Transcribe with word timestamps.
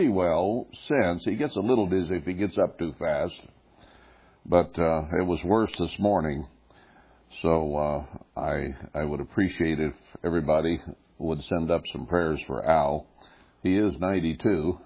pretty 0.00 0.12
well 0.14 0.66
since. 0.88 1.22
He 1.26 1.36
gets 1.36 1.56
a 1.56 1.60
little 1.60 1.86
dizzy 1.86 2.14
if 2.14 2.24
he 2.24 2.32
gets 2.32 2.56
up 2.56 2.78
too 2.78 2.94
fast, 2.98 3.34
but 4.46 4.70
uh, 4.78 5.02
it 5.20 5.26
was 5.26 5.38
worse 5.44 5.70
this 5.78 5.92
morning. 5.98 6.46
So 7.42 7.76
uh, 7.76 8.40
I 8.40 8.68
I 8.94 9.04
would 9.04 9.20
appreciate 9.20 9.78
if 9.78 9.92
everybody 10.24 10.80
would 11.18 11.42
send 11.42 11.70
up 11.70 11.82
some 11.92 12.06
prayers 12.06 12.40
for 12.46 12.64
Al. 12.64 13.08
He 13.62 13.76
is 13.76 13.92
92, 14.00 14.78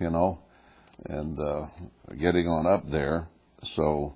you 0.00 0.10
know, 0.10 0.38
and 1.04 1.38
uh, 1.38 1.66
getting 2.18 2.48
on 2.48 2.66
up 2.66 2.90
there. 2.90 3.28
So 3.76 4.14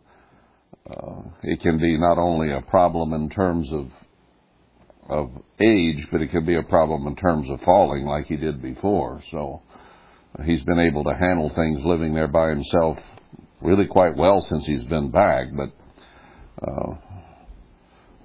uh, 0.91 1.21
it 1.43 1.61
can 1.61 1.79
be 1.79 1.99
not 1.99 2.17
only 2.17 2.51
a 2.51 2.63
problem 2.63 3.13
in 3.13 3.29
terms 3.29 3.69
of 3.73 3.89
of 5.11 5.31
age, 5.61 6.07
but 6.11 6.23
it 6.23 6.31
can 6.31 6.47
be 6.47 6.57
a 6.57 6.63
problem 6.63 7.07
in 7.07 7.15
terms 7.15 7.47
of 7.51 7.61
falling 7.61 8.07
like 8.07 8.25
he 8.25 8.37
did 8.37 8.63
before. 8.63 9.23
So 9.31 9.61
he's 10.45 10.63
been 10.63 10.79
able 10.79 11.05
to 11.05 11.15
handle 11.15 11.51
things 11.55 11.85
living 11.85 12.15
there 12.15 12.29
by 12.29 12.51
himself 12.51 12.99
really 13.61 13.87
quite 13.87 14.17
well 14.17 14.41
since 14.49 14.65
he's 14.67 14.85
been 14.85 15.11
back. 15.11 15.49
But 15.55 15.71
uh, 16.63 16.95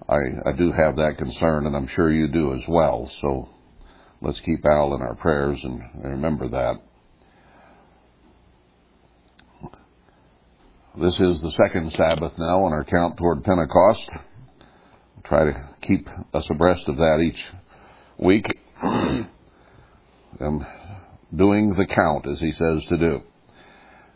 I 0.10 0.50
I 0.50 0.52
do 0.58 0.72
have 0.72 0.98
that 0.98 1.18
concern, 1.18 1.66
and 1.66 1.76
I'm 1.76 1.88
sure 1.88 2.12
you 2.12 2.28
do 2.28 2.54
as 2.54 2.62
well. 2.68 3.10
So 3.22 3.50
let's 4.22 4.40
keep 4.42 4.66
Al 4.66 4.96
in 4.96 5.02
our 5.02 5.16
prayers 5.16 5.60
and 5.64 5.82
remember 6.04 6.50
that. 6.50 6.76
This 10.96 11.14
is 11.20 11.42
the 11.42 11.52
second 11.58 11.92
Sabbath 11.94 12.34
now 12.38 12.66
on 12.66 12.72
our 12.72 12.84
count 12.84 13.18
toward 13.18 13.44
Pentecost. 13.44 14.08
Try 15.24 15.46
to 15.46 15.54
keep 15.82 16.08
us 16.36 16.48
abreast 16.52 16.88
of 16.88 16.98
that 16.98 17.20
each 17.20 17.44
week. 18.20 18.46
and 18.84 19.28
doing 21.36 21.76
the 21.76 21.86
count 21.86 22.28
as 22.28 22.40
he 22.40 22.52
says 22.52 22.84
to 22.90 22.98
do. 22.98 23.22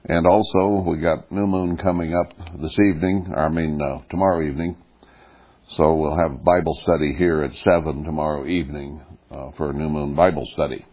And 0.06 0.26
also, 0.26 0.84
we 0.88 1.00
got 1.00 1.32
new 1.32 1.48
moon 1.48 1.78
coming 1.78 2.16
up 2.16 2.34
this 2.62 2.78
evening, 2.80 3.34
I 3.36 3.50
mean, 3.50 3.82
uh, 3.82 4.00
tomorrow 4.10 4.46
evening. 4.48 4.78
So 5.76 5.96
we'll 5.96 6.18
have 6.18 6.46
Bible 6.46 6.80
study 6.84 7.14
here 7.14 7.44
at 7.44 7.54
7 7.54 8.04
tomorrow 8.06 8.46
evening 8.48 9.02
uh, 9.30 9.52
for 9.58 9.72
a 9.72 9.74
new 9.74 9.90
moon 9.90 10.16
Bible 10.16 10.46
study. 10.54 10.86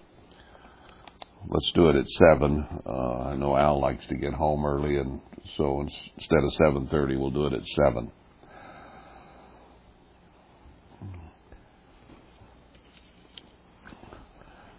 Let's 1.47 1.71
do 1.75 1.91
it 1.91 1.97
at 1.97 2.09
7. 2.09 2.83
Uh, 2.85 3.19
I 3.21 3.37
know 3.37 3.57
Al 3.57 3.81
likes 3.81 4.07
to 4.09 4.17
get 4.17 4.33
home 4.33 4.65
early, 4.65 4.97
and 4.97 5.21
so 5.57 5.81
instead 5.81 6.43
of 6.43 6.53
7.30, 6.91 7.19
we'll 7.19 7.31
do 7.31 7.47
it 7.47 7.53
at 7.53 7.65
7. 7.65 8.11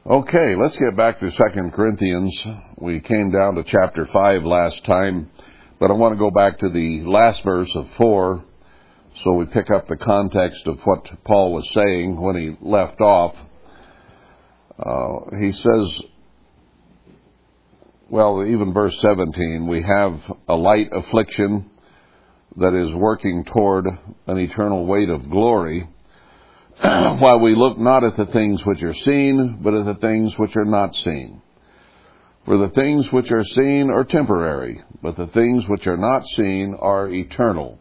Okay, 0.07 0.53
let's 0.53 0.77
get 0.77 0.95
back 0.95 1.19
to 1.19 1.31
Second 1.31 1.73
Corinthians. 1.73 2.39
We 2.77 2.99
came 2.99 3.31
down 3.31 3.55
to 3.55 3.63
chapter 3.63 4.05
5 4.05 4.43
last 4.43 4.85
time, 4.85 5.31
but 5.79 5.89
I 5.89 5.95
want 5.95 6.13
to 6.13 6.19
go 6.19 6.29
back 6.29 6.59
to 6.59 6.69
the 6.69 7.01
last 7.05 7.43
verse 7.43 7.71
of 7.73 7.89
4 7.97 8.45
so 9.23 9.31
we 9.31 9.45
pick 9.47 9.71
up 9.71 9.87
the 9.87 9.97
context 9.97 10.67
of 10.67 10.79
what 10.83 11.09
Paul 11.23 11.53
was 11.53 11.67
saying 11.73 12.21
when 12.21 12.35
he 12.35 12.55
left 12.61 13.01
off. 13.01 13.35
Uh, 14.77 15.37
he 15.39 15.51
says, 15.51 16.01
well, 18.07 18.45
even 18.45 18.73
verse 18.73 18.95
17, 19.01 19.65
we 19.67 19.81
have 19.81 20.21
a 20.47 20.55
light 20.55 20.89
affliction 20.91 21.71
that 22.57 22.75
is 22.75 22.93
working 22.93 23.43
toward 23.43 23.87
an 24.27 24.37
eternal 24.37 24.85
weight 24.85 25.09
of 25.09 25.27
glory, 25.31 25.89
while 26.81 27.39
we 27.39 27.55
look 27.55 27.77
not 27.77 28.03
at 28.03 28.17
the 28.17 28.25
things 28.25 28.65
which 28.65 28.83
are 28.83 28.93
seen, 28.93 29.59
but 29.61 29.73
at 29.73 29.85
the 29.85 29.95
things 29.95 30.33
which 30.37 30.55
are 30.57 30.65
not 30.65 30.93
seen. 30.95 31.41
For 32.45 32.57
the 32.57 32.69
things 32.69 33.11
which 33.11 33.31
are 33.31 33.43
seen 33.43 33.89
are 33.89 34.03
temporary, 34.03 34.83
but 35.01 35.15
the 35.15 35.27
things 35.27 35.63
which 35.67 35.87
are 35.87 35.97
not 35.97 36.25
seen 36.35 36.75
are 36.79 37.09
eternal. 37.09 37.79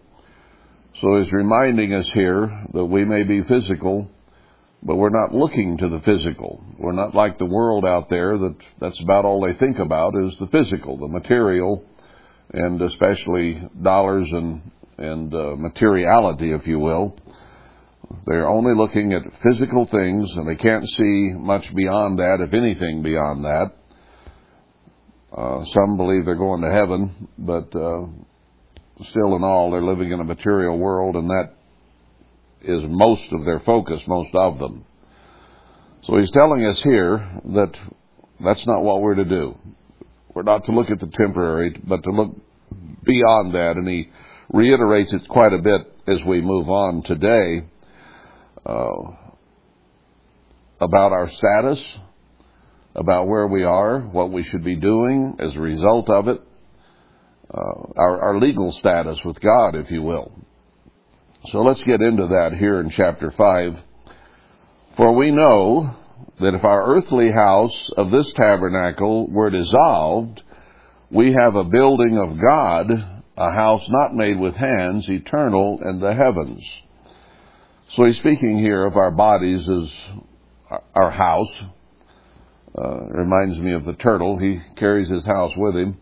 So 1.01 1.19
he's 1.21 1.33
reminding 1.33 1.93
us 1.93 2.09
here 2.13 2.67
that 2.73 2.85
we 2.85 3.05
may 3.05 3.25
be 3.25 3.43
physical, 3.43 4.09
but 4.83 4.97
we're 4.97 5.11
not 5.11 5.35
looking 5.35 5.77
to 5.79 5.89
the 5.89 6.01
physical. 6.01 6.65
We're 6.79 6.93
not 6.93 7.17
like 7.17 7.37
the 7.37 7.47
world 7.47 7.85
out 7.85 8.09
there 8.09 8.39
that 8.39 8.57
that's 8.79 9.01
about 9.01 9.25
all 9.25 9.45
they 9.45 9.55
think 9.55 9.81
about 9.81 10.15
is 10.17 10.39
the 10.39 10.47
physical, 10.47 10.99
the 10.99 11.09
material, 11.09 11.85
and 12.53 12.81
especially 12.81 13.61
dollars 13.83 14.29
and 14.31 14.71
and 14.97 15.35
uh, 15.35 15.57
materiality, 15.57 16.53
if 16.53 16.69
you 16.69 16.79
will. 16.79 17.17
They're 18.27 18.49
only 18.49 18.75
looking 18.75 19.13
at 19.13 19.23
physical 19.43 19.87
things, 19.87 20.31
and 20.37 20.49
they 20.49 20.57
can't 20.57 20.89
see 20.89 21.33
much 21.37 21.75
beyond 21.75 22.19
that, 22.19 22.39
if 22.41 22.55
anything 22.55 23.03
beyond 23.03 23.45
that. 23.45 23.73
Uh, 25.37 25.65
some 25.65 25.97
believe 25.97 26.25
they're 26.25 26.37
going 26.37 26.63
to 26.63 26.71
heaven, 26.71 27.29
but 27.39 27.75
uh, 27.77 28.07
still, 29.09 29.37
in 29.37 29.43
all, 29.43 29.71
they're 29.71 29.83
living 29.83 30.13
in 30.13 30.21
a 30.21 30.25
material 30.25 30.79
world, 30.79 31.17
and 31.17 31.29
that 31.29 31.55
is 32.63 32.83
most 32.87 33.31
of 33.33 33.45
their 33.45 33.61
focus, 33.61 34.01
most 34.07 34.35
of 34.35 34.59
them. 34.59 34.85
So 36.05 36.19
he's 36.19 36.31
telling 36.31 36.65
us 36.67 36.81
here 36.83 37.41
that 37.55 37.73
that's 38.45 38.67
not 38.67 38.83
what 38.83 39.01
we're 39.01 39.17
to 39.17 39.25
do. 39.25 39.59
We're 40.35 40.43
not 40.43 40.65
to 40.65 40.73
look 40.73 40.91
at 40.91 41.01
the 41.01 41.07
temporary, 41.07 41.81
but 41.87 42.03
to 42.03 42.11
look 42.11 42.37
beyond 43.05 43.55
that. 43.55 43.75
And 43.77 43.89
he 43.89 44.11
reiterates 44.53 45.13
it 45.13 45.29
quite 45.29 45.53
a 45.53 45.59
bit 45.59 45.81
as 46.07 46.23
we 46.25 46.41
move 46.41 46.69
on 46.69 47.03
today 47.03 47.67
about 50.81 51.13
our 51.13 51.29
status, 51.31 51.83
about 52.95 53.29
where 53.29 53.47
we 53.47 53.65
are, 53.65 54.01
what 54.01 54.31
we 54.31 54.43
should 54.43 54.65
be 54.65 54.77
doing 54.77 55.37
as 55.39 55.55
a 55.55 55.61
result 55.61 56.09
of 56.11 56.29
it, 56.29 56.41
uh, 57.53 57.83
our, 57.97 58.21
our 58.21 58.41
legal 58.41 58.73
status 58.73 59.19
with 59.25 59.41
God, 59.41 59.75
if 59.75 59.91
you 59.91 60.03
will. 60.03 60.33
So 61.51 61.61
let's 61.61 61.83
get 61.83 62.01
into 62.01 62.29
that 62.29 62.57
here 62.59 62.81
in 62.81 62.91
chapter 62.91 63.31
5. 63.31 63.79
For 64.97 65.13
we 65.15 65.31
know 65.31 65.95
that 66.41 66.55
if 66.55 66.65
our 66.65 66.97
earthly 66.97 67.31
house 67.31 67.91
of 67.97 68.11
this 68.11 68.33
tabernacle 68.33 69.29
were 69.31 69.51
dissolved, 69.51 70.43
we 71.11 71.33
have 71.33 71.55
a 71.55 71.65
building 71.65 72.19
of 72.19 72.41
God, 72.41 72.91
a 73.37 73.53
house 73.53 73.87
not 73.89 74.15
made 74.15 74.39
with 74.39 74.57
hands, 74.57 75.09
eternal 75.09 75.81
in 75.83 76.01
the 76.01 76.15
heavens. 76.15 76.65
So 77.91 78.05
he's 78.05 78.19
speaking 78.19 78.59
here 78.59 78.85
of 78.87 78.97
our 78.97 79.11
bodies 79.13 79.69
as 79.69 79.91
our 80.95 81.11
house. 81.11 81.63
Uh, 82.77 83.05
reminds 83.07 83.59
me 83.61 83.73
of 83.73 83.85
the 83.85 83.93
turtle. 83.93 84.37
He 84.37 84.61
carries 84.75 85.09
his 85.09 85.25
house 85.25 85.53
with 85.57 85.77
him. 85.77 85.97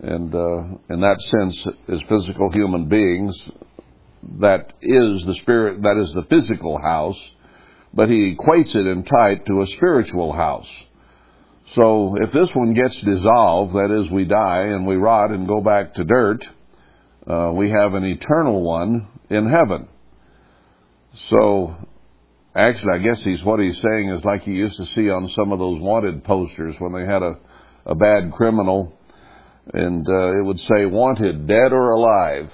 And 0.00 0.32
uh, 0.32 0.62
in 0.90 1.00
that 1.00 1.20
sense, 1.20 1.66
as 1.88 2.00
physical 2.08 2.52
human 2.52 2.88
beings, 2.88 3.34
that 4.38 4.74
is 4.80 5.24
the 5.24 5.34
spirit, 5.34 5.82
that 5.82 5.96
is 6.00 6.12
the 6.12 6.22
physical 6.24 6.78
house, 6.78 7.18
but 7.92 8.08
he 8.08 8.36
equates 8.36 8.76
it 8.76 8.86
in 8.86 9.02
type 9.02 9.44
to 9.46 9.62
a 9.62 9.66
spiritual 9.66 10.32
house. 10.32 10.68
So 11.74 12.16
if 12.20 12.30
this 12.30 12.54
one 12.54 12.74
gets 12.74 13.00
dissolved, 13.00 13.74
that 13.74 13.90
is, 13.90 14.10
we 14.10 14.24
die 14.24 14.66
and 14.66 14.86
we 14.86 14.94
rot 14.94 15.30
and 15.30 15.48
go 15.48 15.60
back 15.60 15.94
to 15.94 16.04
dirt, 16.04 16.46
uh, 17.26 17.50
we 17.52 17.70
have 17.70 17.94
an 17.94 18.04
eternal 18.04 18.62
one 18.62 19.08
in 19.30 19.48
heaven. 19.48 19.88
So 21.28 21.74
actually, 22.54 22.94
I 22.94 22.98
guess 22.98 23.22
he's 23.22 23.44
what 23.44 23.60
he's 23.60 23.80
saying 23.80 24.10
is 24.10 24.24
like 24.24 24.46
you 24.46 24.54
used 24.54 24.76
to 24.76 24.86
see 24.86 25.10
on 25.10 25.28
some 25.28 25.52
of 25.52 25.58
those 25.58 25.80
wanted 25.80 26.24
posters 26.24 26.76
when 26.78 26.92
they 26.92 27.04
had 27.04 27.22
a, 27.22 27.38
a 27.86 27.94
bad 27.94 28.32
criminal, 28.32 28.98
and 29.74 30.06
uh, 30.08 30.38
it 30.38 30.44
would 30.44 30.60
say 30.60 30.86
wanted, 30.86 31.46
dead 31.46 31.72
or 31.72 31.90
alive 31.90 32.50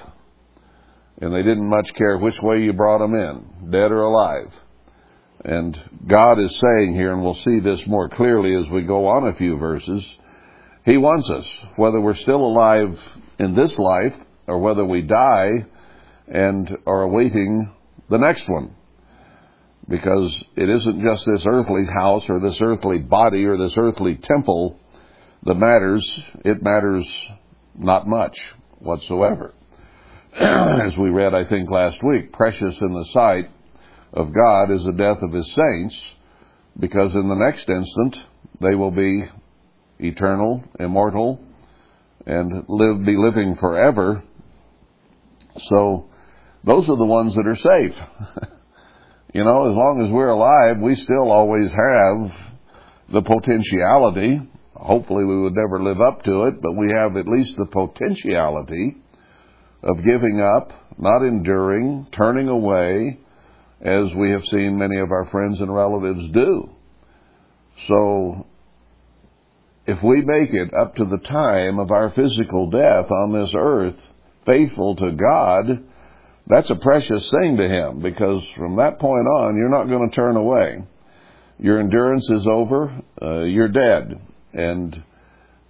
and 1.21 1.33
they 1.33 1.43
didn't 1.43 1.69
much 1.69 1.93
care 1.95 2.19
which 2.19 2.41
way 2.43 2.63
you 2.63 2.73
brought 2.73 2.99
them 2.99 3.15
in, 3.15 3.71
dead 3.71 3.93
or 3.93 4.03
alive. 4.03 4.53
And 5.45 5.79
God 6.07 6.39
is 6.41 6.59
saying 6.59 6.95
here, 6.95 7.13
and 7.13 7.23
we'll 7.23 7.35
see 7.35 7.61
this 7.61 7.87
more 7.87 8.09
clearly 8.09 8.55
as 8.57 8.69
we 8.71 8.83
go 8.83 9.07
on 9.07 9.29
a 9.29 9.35
few 9.35 9.57
verses, 9.59 10.05
He 10.85 10.97
wants 10.97 11.31
us, 11.31 11.47
whether 11.77 12.01
we're 12.01 12.15
still 12.15 12.45
alive 12.45 12.99
in 13.39 13.55
this 13.55 13.79
life 13.79 14.15
or 14.47 14.59
whether 14.59 14.85
we 14.85 15.03
die 15.03 15.67
and 16.27 16.77
are 16.87 17.03
awaiting 17.03 17.71
the 18.09 18.19
next 18.19 18.49
one. 18.49 18.75
Because 19.89 20.35
it 20.57 20.69
isn't 20.69 21.03
just 21.03 21.25
this 21.27 21.45
earthly 21.47 21.85
house 21.85 22.25
or 22.29 22.41
this 22.41 22.61
earthly 22.61 22.99
body 22.99 23.45
or 23.45 23.59
this 23.59 23.75
earthly 23.77 24.15
temple 24.17 24.79
that 25.45 25.55
matters. 25.57 26.11
It 26.45 26.63
matters 26.63 27.07
not 27.75 28.07
much 28.07 28.39
whatsoever. 28.79 29.53
as 30.35 30.97
we 30.97 31.11
read, 31.11 31.35
I 31.35 31.45
think, 31.45 31.71
last 31.71 32.03
week, 32.03 32.33
precious 32.33 32.77
in 32.81 32.93
the 32.93 33.05
sight 33.13 33.51
of 34.13 34.33
God 34.33 34.71
is 34.71 34.85
the 34.85 34.93
death 34.93 35.23
of 35.23 35.33
his 35.33 35.47
saints, 35.55 36.01
because 36.79 37.15
in 37.15 37.29
the 37.29 37.35
next 37.35 37.69
instant 37.69 38.19
they 38.61 38.75
will 38.75 38.91
be 38.91 39.25
eternal, 40.01 40.65
immortal, 40.81 41.41
and 42.27 42.65
live, 42.69 43.05
be 43.05 43.17
living 43.17 43.55
forever. 43.57 44.23
So 45.69 46.09
those 46.65 46.89
are 46.89 46.97
the 46.97 47.05
ones 47.05 47.35
that 47.35 47.47
are 47.47 47.57
safe. 47.57 47.95
you 49.35 49.45
know, 49.45 49.69
as 49.69 49.77
long 49.77 50.03
as 50.05 50.11
we're 50.11 50.31
alive, 50.31 50.79
we 50.81 50.95
still 50.95 51.31
always 51.31 51.71
have 51.71 52.33
the 53.13 53.23
potentiality, 53.23 54.41
hopefully 54.75 55.25
we 55.25 55.41
would 55.43 55.55
never 55.55 55.83
live 55.83 56.01
up 56.01 56.23
to 56.25 56.45
it, 56.45 56.63
but 56.63 56.73
we 56.73 56.91
have 56.93 57.17
at 57.17 57.29
least 57.29 57.57
the 57.57 57.67
potentiality 57.67 58.97
of 59.83 60.03
giving 60.03 60.41
up, 60.41 60.73
not 60.99 61.23
enduring, 61.23 62.07
turning 62.13 62.49
away, 62.49 63.19
as 63.83 64.15
we 64.15 64.31
have 64.31 64.45
seen 64.47 64.79
many 64.79 64.99
of 64.99 65.13
our 65.13 65.27
friends 65.27 65.61
and 65.61 65.75
relatives 65.75 66.33
do. 66.33 66.71
So, 67.87 68.47
if 69.87 70.03
we 70.03 70.23
make 70.23 70.55
it 70.55 70.73
up 70.73 70.97
to 70.97 71.05
the 71.05 71.19
time 71.19 71.79
of 71.79 71.91
our 71.91 72.11
physical 72.11 72.71
death 72.71 73.11
on 73.11 73.35
this 73.35 73.53
earth, 73.55 73.97
faithful 74.47 74.97
to 74.97 75.13
God, 75.13 75.85
that's 76.47 76.69
a 76.71 76.77
precious 76.77 77.31
thing 77.31 77.57
to 77.57 77.69
Him 77.69 78.01
because 78.01 78.43
from 78.57 78.77
that 78.77 78.99
point 78.99 79.27
on, 79.27 79.57
you're 79.57 79.71
not 79.71 79.89
going 79.89 80.09
to 80.09 80.15
turn 80.15 80.37
away. 80.37 80.83
Your 81.59 81.81
endurance 81.81 82.29
is 82.31 82.47
over, 82.47 83.03
uh, 83.23 83.41
you're 83.43 83.69
dead. 83.69 84.21
And 84.53 85.03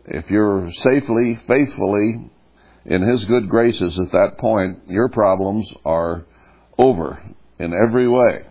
if 0.07 0.31
you're 0.31 0.71
safely, 0.73 1.39
faithfully 1.47 2.31
in 2.87 3.03
His 3.03 3.25
good 3.27 3.49
graces 3.49 3.99
at 3.99 4.13
that 4.13 4.39
point, 4.39 4.89
your 4.89 5.09
problems 5.09 5.69
are 5.85 6.27
over 6.77 7.23
in 7.59 7.73
every 7.73 8.09
way. 8.09 8.45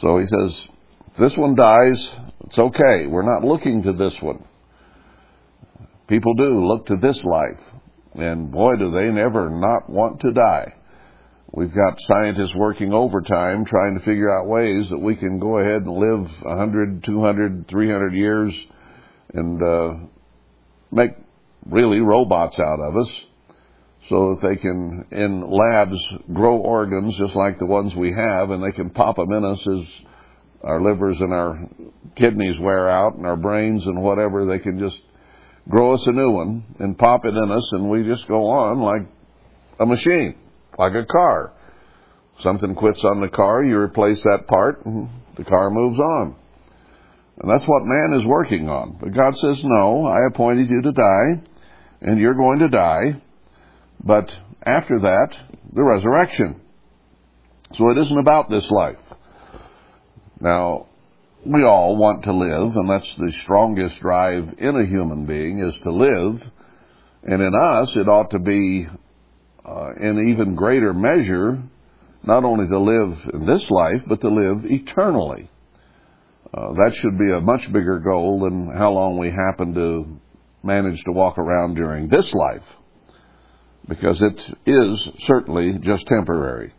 So 0.00 0.18
He 0.18 0.26
says, 0.26 0.68
this 1.18 1.36
one 1.36 1.54
dies, 1.54 2.04
it's 2.46 2.58
okay. 2.58 3.06
We're 3.06 3.22
not 3.22 3.44
looking 3.44 3.82
to 3.84 3.92
this 3.92 4.20
one. 4.20 4.44
People 6.08 6.34
do 6.34 6.66
look 6.66 6.86
to 6.86 6.96
this 6.96 7.22
life. 7.24 7.60
And 8.14 8.50
boy, 8.50 8.76
do 8.76 8.90
they 8.90 9.08
never 9.10 9.48
not 9.48 9.88
want 9.88 10.20
to 10.20 10.32
die. 10.32 10.74
We've 11.52 11.74
got 11.74 12.00
scientists 12.02 12.54
working 12.54 12.94
overtime 12.94 13.64
trying 13.64 13.98
to 13.98 14.04
figure 14.04 14.32
out 14.32 14.46
ways 14.46 14.88
that 14.90 14.98
we 14.98 15.16
can 15.16 15.40
go 15.40 15.58
ahead 15.58 15.82
and 15.82 15.90
live 15.90 16.30
100, 16.42 17.02
200, 17.02 17.66
300 17.68 18.14
years 18.14 18.66
and 19.34 19.60
uh, 19.60 19.94
make 20.92 21.10
really 21.66 21.98
robots 21.98 22.56
out 22.56 22.78
of 22.78 22.96
us 22.96 23.10
so 24.08 24.36
that 24.36 24.48
they 24.48 24.56
can, 24.56 25.06
in 25.10 25.50
labs, 25.50 25.98
grow 26.32 26.56
organs 26.56 27.18
just 27.18 27.34
like 27.34 27.58
the 27.58 27.66
ones 27.66 27.96
we 27.96 28.12
have 28.12 28.50
and 28.50 28.62
they 28.62 28.72
can 28.72 28.90
pop 28.90 29.16
them 29.16 29.32
in 29.32 29.44
us 29.44 29.60
as 29.66 30.04
our 30.62 30.80
livers 30.80 31.20
and 31.20 31.32
our 31.32 31.68
kidneys 32.14 32.60
wear 32.60 32.88
out 32.88 33.16
and 33.16 33.26
our 33.26 33.36
brains 33.36 33.84
and 33.86 34.00
whatever. 34.00 34.46
They 34.46 34.60
can 34.60 34.78
just 34.78 35.00
grow 35.68 35.94
us 35.94 36.06
a 36.06 36.12
new 36.12 36.30
one 36.30 36.76
and 36.78 36.96
pop 36.96 37.24
it 37.24 37.34
in 37.34 37.50
us 37.50 37.72
and 37.72 37.90
we 37.90 38.04
just 38.04 38.28
go 38.28 38.50
on 38.50 38.78
like 38.78 39.02
a 39.80 39.86
machine 39.86 40.36
like 40.78 40.94
a 40.94 41.04
car. 41.04 41.52
Something 42.40 42.74
quits 42.74 43.04
on 43.04 43.20
the 43.20 43.28
car, 43.28 43.64
you 43.64 43.76
replace 43.76 44.22
that 44.22 44.44
part, 44.48 44.84
and 44.86 45.10
the 45.36 45.44
car 45.44 45.70
moves 45.70 45.98
on. 45.98 46.36
And 47.38 47.50
that's 47.50 47.64
what 47.64 47.84
man 47.84 48.18
is 48.18 48.26
working 48.26 48.68
on. 48.68 48.98
But 49.00 49.14
God 49.14 49.36
says, 49.36 49.62
No, 49.64 50.06
I 50.06 50.26
appointed 50.26 50.68
you 50.68 50.82
to 50.82 50.92
die, 50.92 51.42
and 52.00 52.18
you're 52.18 52.34
going 52.34 52.60
to 52.60 52.68
die. 52.68 53.22
But 54.02 54.34
after 54.62 55.00
that, 55.00 55.36
the 55.72 55.82
resurrection. 55.82 56.60
So 57.74 57.90
it 57.90 57.98
isn't 57.98 58.18
about 58.18 58.50
this 58.50 58.70
life. 58.70 58.98
Now, 60.40 60.86
we 61.44 61.64
all 61.64 61.96
want 61.96 62.24
to 62.24 62.32
live, 62.32 62.76
and 62.76 62.90
that's 62.90 63.14
the 63.16 63.32
strongest 63.42 64.00
drive 64.00 64.54
in 64.58 64.76
a 64.76 64.86
human 64.86 65.26
being 65.26 65.60
is 65.60 65.78
to 65.82 65.92
live. 65.92 66.42
And 67.22 67.42
in 67.42 67.54
us, 67.54 67.96
it 67.96 68.08
ought 68.08 68.30
to 68.32 68.38
be 68.38 68.88
uh, 69.64 69.92
in 70.00 70.30
even 70.30 70.54
greater 70.54 70.94
measure, 70.94 71.62
not 72.22 72.44
only 72.44 72.66
to 72.68 72.78
live 72.78 73.18
in 73.34 73.46
this 73.46 73.70
life, 73.70 74.02
but 74.06 74.20
to 74.20 74.28
live 74.28 74.64
eternally. 74.64 75.50
Uh, 76.52 76.72
that 76.72 76.94
should 76.94 77.18
be 77.18 77.30
a 77.30 77.40
much 77.40 77.72
bigger 77.72 78.00
goal 78.00 78.40
than 78.40 78.74
how 78.76 78.90
long 78.90 79.18
we 79.18 79.30
happen 79.30 79.72
to 79.74 80.20
manage 80.62 81.02
to 81.04 81.12
walk 81.12 81.38
around 81.38 81.74
during 81.74 82.08
this 82.08 82.32
life, 82.34 82.64
because 83.88 84.20
it 84.20 84.56
is 84.66 85.08
certainly 85.26 85.78
just 85.78 86.06
temporary. 86.06 86.72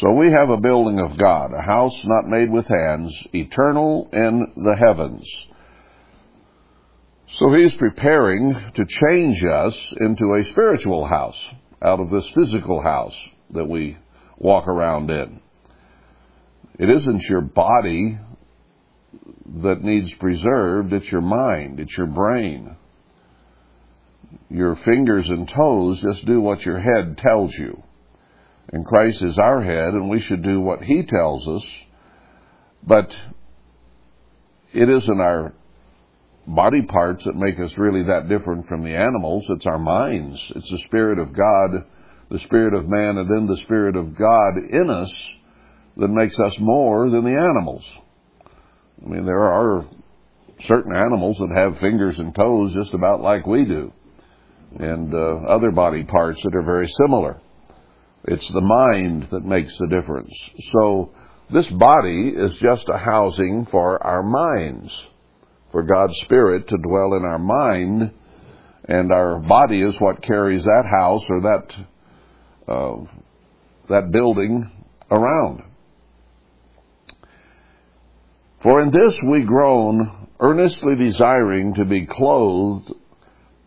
So 0.00 0.10
we 0.12 0.32
have 0.32 0.50
a 0.50 0.56
building 0.56 0.98
of 0.98 1.18
God, 1.18 1.52
a 1.52 1.62
house 1.62 1.98
not 2.04 2.26
made 2.26 2.50
with 2.50 2.66
hands, 2.66 3.14
eternal 3.34 4.08
in 4.12 4.52
the 4.56 4.76
heavens. 4.76 5.24
So 7.34 7.52
he's 7.54 7.74
preparing 7.74 8.52
to 8.74 8.86
change 8.86 9.44
us 9.44 9.94
into 10.00 10.34
a 10.34 10.44
spiritual 10.50 11.06
house 11.06 11.38
out 11.82 12.00
of 12.00 12.10
this 12.10 12.28
physical 12.34 12.82
house 12.82 13.16
that 13.50 13.68
we 13.68 13.96
walk 14.38 14.68
around 14.68 15.10
in. 15.10 15.40
It 16.78 16.88
isn't 16.88 17.22
your 17.24 17.40
body 17.40 18.18
that 19.62 19.82
needs 19.82 20.12
preserved, 20.14 20.92
it's 20.92 21.10
your 21.10 21.20
mind, 21.20 21.80
it's 21.80 21.96
your 21.96 22.06
brain. 22.06 22.76
Your 24.48 24.76
fingers 24.76 25.28
and 25.28 25.48
toes 25.48 26.00
just 26.00 26.24
do 26.24 26.40
what 26.40 26.64
your 26.64 26.78
head 26.78 27.18
tells 27.18 27.52
you. 27.54 27.82
And 28.72 28.86
Christ 28.86 29.22
is 29.22 29.38
our 29.38 29.62
head, 29.62 29.92
and 29.92 30.08
we 30.08 30.20
should 30.20 30.42
do 30.42 30.60
what 30.60 30.82
He 30.82 31.02
tells 31.02 31.46
us. 31.48 31.64
But 32.82 33.14
it 34.72 34.88
isn't 34.88 35.20
our 35.20 35.54
body 36.46 36.82
parts 36.82 37.24
that 37.24 37.36
make 37.36 37.58
us 37.60 37.76
really 37.78 38.04
that 38.04 38.28
different 38.28 38.68
from 38.68 38.82
the 38.82 38.94
animals. 38.94 39.46
It's 39.48 39.66
our 39.66 39.78
minds. 39.78 40.40
It's 40.56 40.70
the 40.70 40.82
Spirit 40.86 41.18
of 41.18 41.32
God, 41.32 41.84
the 42.30 42.40
Spirit 42.40 42.74
of 42.74 42.88
man, 42.88 43.18
and 43.18 43.30
then 43.30 43.46
the 43.46 43.62
Spirit 43.62 43.96
of 43.96 44.16
God 44.16 44.56
in 44.70 44.90
us 44.90 45.12
that 45.96 46.08
makes 46.08 46.38
us 46.38 46.58
more 46.58 47.10
than 47.10 47.24
the 47.24 47.38
animals. 47.38 47.84
I 49.04 49.08
mean, 49.08 49.24
there 49.24 49.48
are 49.48 49.84
certain 50.60 50.94
animals 50.94 51.38
that 51.38 51.50
have 51.54 51.78
fingers 51.80 52.18
and 52.18 52.34
toes 52.34 52.72
just 52.74 52.94
about 52.94 53.20
like 53.20 53.46
we 53.46 53.64
do, 53.64 53.92
and 54.78 55.12
uh, 55.12 55.48
other 55.48 55.70
body 55.70 56.04
parts 56.04 56.42
that 56.42 56.54
are 56.54 56.62
very 56.62 56.88
similar. 56.88 57.40
It's 58.24 58.48
the 58.52 58.60
mind 58.60 59.28
that 59.32 59.44
makes 59.44 59.76
the 59.78 59.88
difference. 59.88 60.32
So, 60.70 61.12
this 61.52 61.68
body 61.68 62.32
is 62.34 62.56
just 62.58 62.88
a 62.88 62.96
housing 62.96 63.66
for 63.66 64.02
our 64.02 64.22
minds 64.22 65.06
for 65.72 65.82
God's 65.82 66.16
Spirit 66.20 66.68
to 66.68 66.76
dwell 66.76 67.14
in 67.14 67.24
our 67.24 67.38
mind, 67.38 68.12
and 68.84 69.10
our 69.10 69.38
body 69.40 69.82
is 69.82 69.98
what 69.98 70.22
carries 70.22 70.64
that 70.64 70.84
house 70.88 71.24
or 71.28 71.40
that 71.40 71.74
uh, 72.68 72.96
that 73.88 74.12
building 74.12 74.70
around. 75.10 75.62
For 78.62 78.80
in 78.80 78.90
this 78.90 79.18
we 79.24 79.42
groan, 79.42 80.28
earnestly 80.38 80.94
desiring 80.94 81.74
to 81.74 81.84
be 81.84 82.06
clothed 82.06 82.92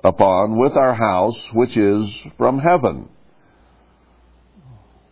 upon 0.03 0.57
with 0.57 0.77
our 0.77 0.93
house, 0.93 1.37
which 1.53 1.75
is 1.75 2.05
from 2.37 2.59
heaven. 2.59 3.09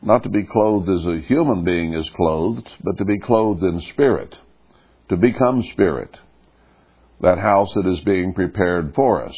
Not 0.01 0.23
to 0.23 0.29
be 0.29 0.43
clothed 0.43 0.89
as 0.89 1.05
a 1.05 1.25
human 1.27 1.63
being 1.63 1.93
is 1.93 2.09
clothed, 2.11 2.69
but 2.83 2.97
to 2.97 3.05
be 3.05 3.19
clothed 3.19 3.63
in 3.63 3.81
spirit, 3.93 4.35
to 5.09 5.17
become 5.17 5.63
spirit 5.73 6.17
that 7.23 7.39
house 7.39 7.71
that 7.73 7.87
is 7.87 8.01
being 8.01 8.33
prepared 8.33 8.93
for 8.93 9.25
us. 9.25 9.35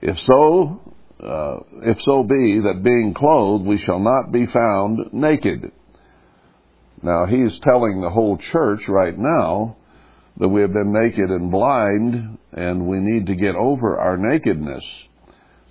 If 0.00 0.18
so, 0.20 0.94
uh, 1.22 1.58
if 1.82 2.00
so 2.00 2.22
be 2.24 2.60
that 2.60 2.82
being 2.82 3.12
clothed 3.14 3.66
we 3.66 3.76
shall 3.76 4.00
not 4.00 4.32
be 4.32 4.46
found 4.46 5.12
naked. 5.12 5.72
Now 7.02 7.26
he's 7.26 7.58
telling 7.60 8.00
the 8.00 8.08
whole 8.10 8.38
church 8.38 8.80
right 8.88 9.16
now 9.16 9.76
that 10.38 10.48
we 10.48 10.62
have 10.62 10.72
been 10.72 10.92
naked 10.92 11.30
and 11.30 11.50
blind 11.50 12.38
and 12.52 12.86
we 12.86 12.98
need 12.98 13.26
to 13.26 13.34
get 13.34 13.56
over 13.56 13.98
our 13.98 14.16
nakedness. 14.16 14.84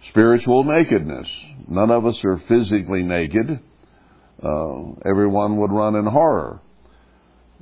Spiritual 0.10 0.64
nakedness. 0.64 1.28
None 1.68 1.90
of 1.90 2.06
us 2.06 2.20
are 2.24 2.42
physically 2.48 3.02
naked. 3.02 3.60
Uh, 4.42 4.92
everyone 5.06 5.58
would 5.58 5.72
run 5.72 5.96
in 5.96 6.06
horror 6.06 6.62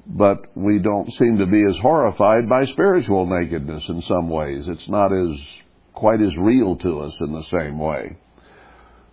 but 0.07 0.55
we 0.55 0.79
don't 0.79 1.11
seem 1.13 1.37
to 1.37 1.45
be 1.45 1.63
as 1.65 1.77
horrified 1.81 2.47
by 2.47 2.65
spiritual 2.65 3.25
nakedness 3.25 3.83
in 3.89 4.01
some 4.03 4.29
ways. 4.29 4.67
It's 4.67 4.87
not 4.87 5.11
as 5.11 5.37
quite 5.93 6.21
as 6.21 6.35
real 6.37 6.77
to 6.77 7.01
us 7.01 7.13
in 7.19 7.33
the 7.33 7.43
same 7.43 7.77
way. 7.77 8.17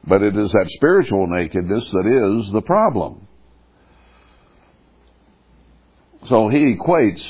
But 0.06 0.22
it 0.22 0.36
is 0.36 0.52
that 0.52 0.66
spiritual 0.68 1.26
nakedness 1.26 1.90
that 1.90 2.42
is 2.44 2.52
the 2.52 2.62
problem. 2.62 3.26
So 6.26 6.48
he 6.48 6.76
equates 6.76 7.22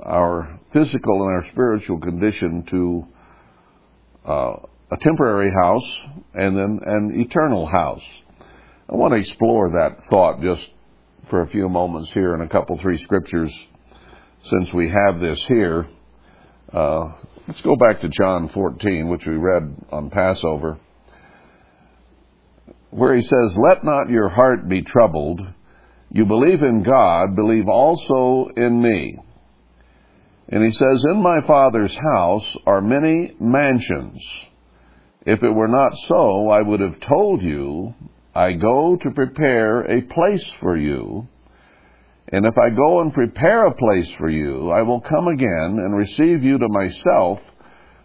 our 0.00 0.60
physical 0.72 1.28
and 1.28 1.36
our 1.36 1.50
spiritual 1.50 2.00
condition 2.00 2.64
to 2.64 3.06
uh, 4.26 4.56
a 4.90 4.96
temporary 5.00 5.50
house 5.50 6.00
and 6.34 6.56
then 6.56 6.80
an 6.84 7.20
eternal 7.20 7.66
house. 7.66 8.02
I 8.88 8.96
want 8.96 9.14
to 9.14 9.20
explore 9.20 9.70
that 9.70 10.04
thought 10.10 10.42
just 10.42 10.68
for 11.30 11.42
a 11.42 11.48
few 11.48 11.68
moments 11.68 12.10
here 12.10 12.34
in 12.34 12.40
a 12.40 12.48
couple, 12.48 12.76
three 12.78 12.98
scriptures 12.98 13.52
since 14.44 14.72
we 14.72 14.90
have 14.90 15.20
this 15.20 15.40
here. 15.46 15.86
Uh, 16.72 17.12
let's 17.46 17.60
go 17.60 17.76
back 17.76 18.00
to 18.00 18.08
John 18.08 18.48
14, 18.48 19.08
which 19.08 19.24
we 19.26 19.36
read 19.36 19.74
on 19.92 20.10
Passover, 20.10 20.78
where 22.90 23.14
he 23.14 23.22
says, 23.22 23.56
Let 23.56 23.84
not 23.84 24.10
your 24.10 24.28
heart 24.28 24.68
be 24.68 24.82
troubled. 24.82 25.40
You 26.12 26.26
believe 26.26 26.62
in 26.62 26.82
God, 26.82 27.36
believe 27.36 27.68
also 27.68 28.50
in 28.56 28.82
me. 28.82 29.16
And 30.48 30.64
he 30.64 30.72
says, 30.72 31.04
In 31.08 31.22
my 31.22 31.40
Father's 31.46 31.96
house 31.96 32.56
are 32.66 32.80
many 32.80 33.36
mansions. 33.38 34.20
If 35.24 35.44
it 35.44 35.50
were 35.50 35.68
not 35.68 35.92
so, 36.08 36.48
I 36.48 36.60
would 36.60 36.80
have 36.80 36.98
told 36.98 37.42
you, 37.42 37.94
I 38.34 38.52
go 38.52 38.96
to 38.96 39.10
prepare 39.10 39.82
a 39.82 40.02
place 40.02 40.48
for 40.60 40.76
you. 40.76 41.28
And 42.32 42.46
if 42.46 42.56
I 42.56 42.70
go 42.70 43.00
and 43.00 43.12
prepare 43.12 43.66
a 43.66 43.74
place 43.74 44.10
for 44.18 44.28
you, 44.28 44.70
I 44.70 44.82
will 44.82 45.00
come 45.00 45.26
again 45.26 45.78
and 45.80 45.96
receive 45.96 46.44
you 46.44 46.58
to 46.58 46.68
myself, 46.68 47.40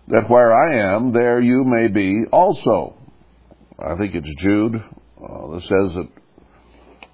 that 0.08 0.30
where 0.30 0.52
I 0.52 0.96
am, 0.96 1.14
there 1.14 1.40
you 1.40 1.64
may 1.64 1.88
be 1.88 2.26
also. 2.32 2.98
I 3.78 3.96
think 3.98 4.16
it's 4.16 4.42
Jude 4.42 4.76
uh, 4.76 5.48
that 5.52 5.62
says 5.62 5.94
that 5.94 6.10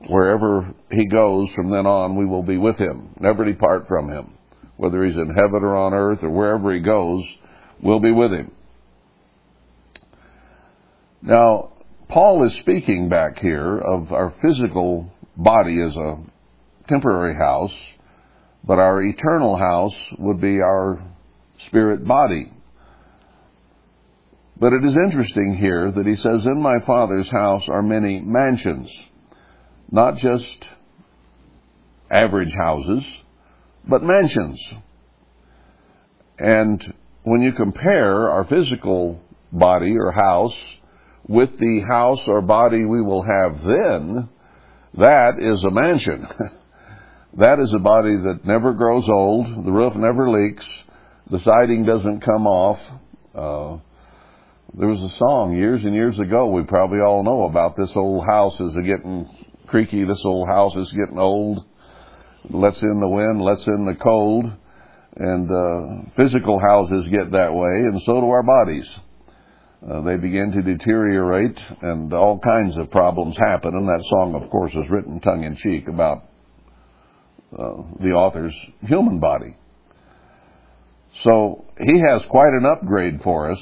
wherever 0.07 0.73
he 0.89 1.05
goes 1.07 1.49
from 1.53 1.69
then 1.69 1.85
on, 1.85 2.15
we 2.15 2.25
will 2.25 2.43
be 2.43 2.57
with 2.57 2.77
him, 2.77 3.09
never 3.19 3.43
depart 3.43 3.87
from 3.87 4.09
him. 4.09 4.33
Whether 4.77 5.03
he's 5.03 5.17
in 5.17 5.29
heaven 5.29 5.63
or 5.63 5.75
on 5.75 5.93
earth 5.93 6.23
or 6.23 6.29
wherever 6.29 6.73
he 6.73 6.79
goes, 6.79 7.23
we'll 7.81 7.99
be 7.99 8.11
with 8.11 8.31
him. 8.31 8.51
Now, 11.21 11.70
Paul 12.11 12.43
is 12.43 12.53
speaking 12.55 13.07
back 13.07 13.39
here 13.39 13.77
of 13.77 14.11
our 14.11 14.33
physical 14.41 15.09
body 15.37 15.81
as 15.81 15.95
a 15.95 16.19
temporary 16.89 17.37
house, 17.37 17.73
but 18.65 18.79
our 18.79 19.01
eternal 19.01 19.55
house 19.55 19.95
would 20.19 20.41
be 20.41 20.59
our 20.59 21.01
spirit 21.67 22.05
body. 22.05 22.51
But 24.59 24.73
it 24.73 24.83
is 24.83 24.97
interesting 25.05 25.55
here 25.55 25.89
that 25.89 26.05
he 26.05 26.17
says, 26.17 26.45
In 26.45 26.61
my 26.61 26.81
Father's 26.81 27.29
house 27.29 27.63
are 27.69 27.81
many 27.81 28.19
mansions, 28.19 28.91
not 29.89 30.17
just 30.17 30.65
average 32.09 32.53
houses, 32.53 33.05
but 33.87 34.03
mansions. 34.03 34.61
And 36.37 36.93
when 37.23 37.41
you 37.41 37.53
compare 37.53 38.29
our 38.29 38.43
physical 38.43 39.21
body 39.53 39.95
or 39.97 40.11
house 40.11 40.57
with 41.31 41.57
the 41.57 41.79
house 41.88 42.19
or 42.27 42.41
body 42.41 42.83
we 42.83 43.01
will 43.01 43.23
have 43.23 43.63
then, 43.63 44.29
that 44.95 45.39
is 45.39 45.63
a 45.63 45.71
mansion. 45.71 46.27
that 47.38 47.59
is 47.59 47.73
a 47.73 47.79
body 47.79 48.17
that 48.17 48.41
never 48.43 48.73
grows 48.73 49.07
old, 49.07 49.65
the 49.65 49.71
roof 49.71 49.95
never 49.95 50.29
leaks, 50.29 50.67
the 51.29 51.39
siding 51.39 51.85
doesn't 51.85 52.19
come 52.19 52.45
off. 52.45 52.79
Uh, 53.33 53.77
there 54.73 54.89
was 54.89 55.01
a 55.01 55.17
song 55.17 55.55
years 55.55 55.83
and 55.85 55.93
years 55.93 56.19
ago 56.19 56.47
we 56.47 56.63
probably 56.63 57.00
all 57.00 57.23
know 57.23 57.43
about 57.43 57.77
this 57.77 57.95
old 57.95 58.25
house 58.25 58.59
is 58.59 58.75
getting 58.75 59.29
creaky, 59.67 60.03
this 60.03 60.21
old 60.25 60.50
house 60.50 60.75
is 60.75 60.91
getting 60.91 61.17
old, 61.17 61.65
lets 62.50 62.81
in 62.81 63.00
the 63.00 63.07
wind, 63.07 63.41
lets 63.41 63.65
in 63.67 63.85
the 63.85 63.95
cold, 63.95 64.51
and 65.15 65.50
uh, 65.50 66.11
physical 66.17 66.59
houses 66.59 67.07
get 67.07 67.31
that 67.31 67.53
way, 67.53 67.69
and 67.69 68.01
so 68.01 68.19
do 68.19 68.29
our 68.29 68.43
bodies. 68.43 68.89
Uh, 69.88 70.01
they 70.01 70.15
begin 70.15 70.51
to 70.51 70.61
deteriorate, 70.61 71.59
and 71.81 72.13
all 72.13 72.38
kinds 72.38 72.77
of 72.77 72.91
problems 72.91 73.35
happen. 73.35 73.73
And 73.73 73.88
that 73.88 74.03
song, 74.09 74.35
of 74.35 74.47
course, 74.51 74.71
is 74.73 74.89
written 74.91 75.19
tongue 75.19 75.43
in 75.43 75.55
cheek 75.55 75.88
about 75.88 76.25
uh, 77.51 77.81
the 78.00 78.11
author's 78.11 78.55
human 78.81 79.19
body. 79.19 79.57
So 81.23 81.65
he 81.79 82.00
has 82.00 82.23
quite 82.25 82.53
an 82.53 82.65
upgrade 82.65 83.21
for 83.23 83.51
us 83.51 83.61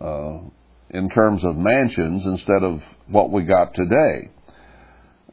uh, 0.00 0.38
in 0.90 1.08
terms 1.08 1.42
of 1.44 1.56
mansions 1.56 2.26
instead 2.26 2.62
of 2.62 2.82
what 3.08 3.30
we 3.30 3.44
got 3.44 3.72
today. 3.74 4.30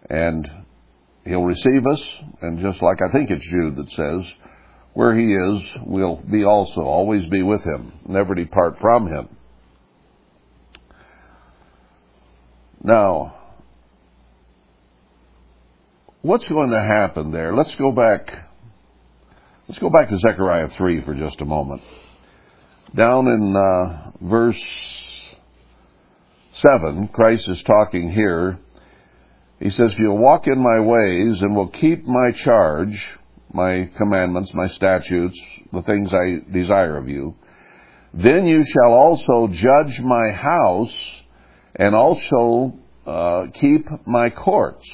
And 0.09 0.50
he'll 1.25 1.43
receive 1.43 1.85
us, 1.85 2.01
and 2.41 2.59
just 2.59 2.81
like 2.81 3.00
I 3.05 3.11
think 3.11 3.29
it's 3.31 3.45
Jude 3.45 3.75
that 3.75 3.91
says, 3.91 4.33
where 4.93 5.13
he 5.13 5.33
is, 5.33 5.63
we'll 5.85 6.17
be 6.17 6.45
also, 6.45 6.81
always 6.81 7.25
be 7.27 7.43
with 7.43 7.63
him, 7.63 7.91
never 8.07 8.33
depart 8.33 8.79
from 8.79 9.07
him. 9.07 9.27
Now, 12.83 13.35
what's 16.21 16.47
going 16.47 16.71
to 16.71 16.81
happen 16.81 17.31
there? 17.31 17.53
Let's 17.53 17.75
go 17.75 17.91
back. 17.91 18.50
Let's 19.67 19.77
go 19.77 19.91
back 19.91 20.09
to 20.09 20.17
Zechariah 20.17 20.69
3 20.69 21.01
for 21.01 21.13
just 21.13 21.41
a 21.41 21.45
moment. 21.45 21.83
Down 22.95 23.27
in 23.27 23.55
uh, 23.55 24.11
verse 24.19 25.35
7, 26.53 27.09
Christ 27.09 27.47
is 27.47 27.61
talking 27.63 28.11
here. 28.11 28.59
He 29.59 29.69
says, 29.69 29.93
If 29.93 30.00
you'll 30.00 30.17
walk 30.17 30.47
in 30.47 30.59
my 30.59 30.79
ways 30.79 31.41
and 31.43 31.55
will 31.55 31.69
keep 31.69 32.05
my 32.05 32.31
charge, 32.31 33.09
my 33.53 33.91
commandments, 33.95 34.53
my 34.55 34.67
statutes, 34.67 35.39
the 35.71 35.83
things 35.83 36.11
I 36.11 36.51
desire 36.51 36.97
of 36.97 37.07
you, 37.07 37.35
then 38.13 38.47
you 38.47 38.65
shall 38.65 38.93
also 38.93 39.47
judge 39.47 40.00
my 40.01 40.31
house 40.31 41.21
and 41.75 41.95
also 41.95 42.73
uh, 43.05 43.47
keep 43.53 43.87
my 44.05 44.29
courts. 44.29 44.87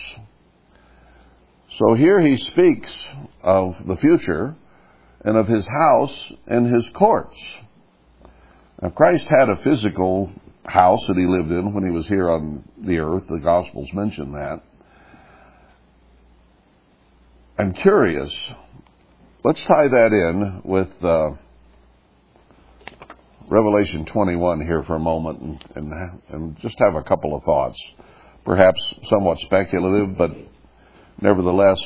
So 1.78 1.94
here 1.94 2.20
he 2.20 2.38
speaks 2.38 3.08
of 3.44 3.76
the 3.86 3.98
future 3.98 4.56
and 5.24 5.38
of 5.38 5.48
his 5.48 5.68
house 5.68 6.32
and 6.48 6.74
his 6.74 6.88
courts. 6.90 7.38
Now, 8.82 8.90
Christ 8.90 9.28
had 9.28 9.50
a 9.50 9.58
physical 9.58 10.32
house 10.66 11.06
that 11.08 11.18
he 11.18 11.26
lived 11.26 11.52
in 11.52 11.74
when 11.74 11.84
he 11.84 11.92
was 11.92 12.08
here 12.08 12.30
on 12.30 12.64
the 12.78 13.00
earth. 13.00 13.24
The 13.28 13.40
Gospels 13.40 13.90
mention 13.94 14.34
that. 14.34 14.62
I'm 17.58 17.74
curious. 17.74 18.32
Let's 19.44 19.62
tie 19.62 19.88
that 19.88 20.12
in 20.12 20.62
with 20.64 21.04
uh, 21.04 21.32
Revelation 23.50 24.06
21 24.06 24.62
here 24.62 24.84
for 24.84 24.96
a 24.96 25.00
moment 25.00 25.42
and, 25.42 25.66
and, 25.76 26.22
and 26.30 26.60
just 26.60 26.76
have 26.80 26.96
a 26.96 27.04
couple 27.04 27.36
of 27.36 27.44
thoughts. 27.44 27.82
Perhaps 28.44 28.94
somewhat 29.06 29.40
speculative, 29.40 30.18
but 30.18 30.32
nevertheless 31.22 31.80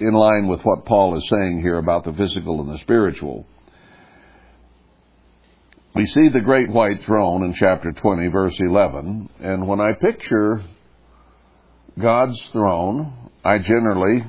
in 0.00 0.14
line 0.14 0.48
with 0.48 0.60
what 0.62 0.86
Paul 0.86 1.16
is 1.18 1.28
saying 1.28 1.60
here 1.60 1.76
about 1.76 2.04
the 2.04 2.12
physical 2.14 2.60
and 2.62 2.70
the 2.70 2.78
spiritual. 2.78 3.46
We 5.94 6.06
see 6.06 6.30
the 6.30 6.40
great 6.40 6.70
white 6.70 7.02
throne 7.02 7.44
in 7.44 7.52
chapter 7.52 7.92
20, 7.92 8.28
verse 8.28 8.58
11, 8.58 9.28
and 9.40 9.68
when 9.68 9.80
I 9.80 9.92
picture 9.92 10.64
God's 12.00 12.40
throne, 12.50 13.30
I 13.44 13.58
generally 13.58 14.24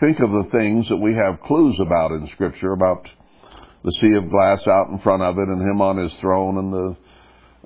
think 0.00 0.20
of 0.20 0.30
the 0.30 0.48
things 0.50 0.88
that 0.88 0.96
we 0.96 1.14
have 1.14 1.42
clues 1.42 1.78
about 1.78 2.12
in 2.12 2.28
Scripture, 2.28 2.72
about 2.72 3.10
the 3.84 3.92
sea 3.92 4.14
of 4.14 4.30
glass 4.30 4.66
out 4.66 4.88
in 4.88 4.98
front 4.98 5.22
of 5.22 5.38
it, 5.38 5.48
and 5.48 5.60
Him 5.60 5.80
on 5.80 5.98
His 5.98 6.14
throne, 6.14 6.58
and 6.58 6.72
the 6.72 6.96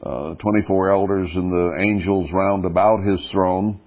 uh, 0.08 0.34
24 0.34 0.90
elders 0.90 1.34
and 1.34 1.50
the 1.50 1.78
angels 1.80 2.30
round 2.32 2.64
about 2.64 3.02
His 3.02 3.20
throne, 3.30 3.80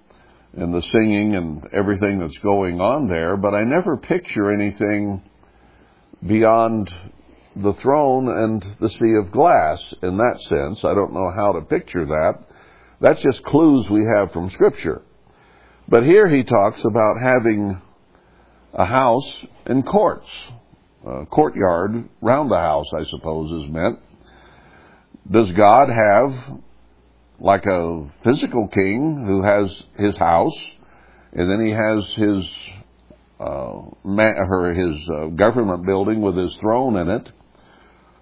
and 0.56 0.74
the 0.74 0.82
singing 0.82 1.36
and 1.36 1.62
everything 1.72 2.18
that's 2.18 2.38
going 2.38 2.80
on 2.80 3.08
there, 3.08 3.36
but 3.36 3.54
I 3.54 3.64
never 3.64 3.96
picture 3.96 4.50
anything 4.50 5.22
beyond 6.26 6.92
the 7.56 7.74
throne 7.74 8.28
and 8.28 8.64
the 8.80 8.88
sea 8.88 9.14
of 9.14 9.32
glass 9.32 9.94
in 10.02 10.16
that 10.16 10.40
sense. 10.42 10.84
I 10.84 10.94
don't 10.94 11.12
know 11.12 11.30
how 11.34 11.52
to 11.52 11.60
picture 11.62 12.06
that. 12.06 12.44
That's 13.00 13.22
just 13.22 13.44
clues 13.44 13.88
we 13.88 14.04
have 14.04 14.32
from 14.32 14.50
Scripture. 14.50 15.02
But 15.88 16.04
here 16.04 16.28
he 16.28 16.44
talks 16.44 16.84
about 16.84 17.16
having 17.20 17.80
a 18.72 18.84
house 18.84 19.44
and 19.66 19.84
courts. 19.84 20.28
A 21.06 21.26
courtyard 21.26 22.08
round 22.20 22.50
the 22.50 22.58
house, 22.58 22.86
I 22.94 23.04
suppose, 23.04 23.64
is 23.64 23.70
meant. 23.70 23.98
Does 25.30 25.50
God 25.52 25.88
have, 25.88 26.60
like 27.38 27.64
a 27.66 28.10
physical 28.22 28.68
king 28.68 29.24
who 29.26 29.42
has 29.42 29.74
his 29.96 30.16
house, 30.16 30.58
and 31.32 31.50
then 31.50 31.64
he 31.64 31.72
has 31.72 32.04
his 32.16 32.44
uh, 33.40 33.80
or 34.04 34.74
his 34.74 35.08
uh, 35.08 35.26
government 35.28 35.86
building 35.86 36.20
with 36.20 36.36
his 36.36 36.54
throne 36.56 36.96
in 36.96 37.08
it, 37.08 37.32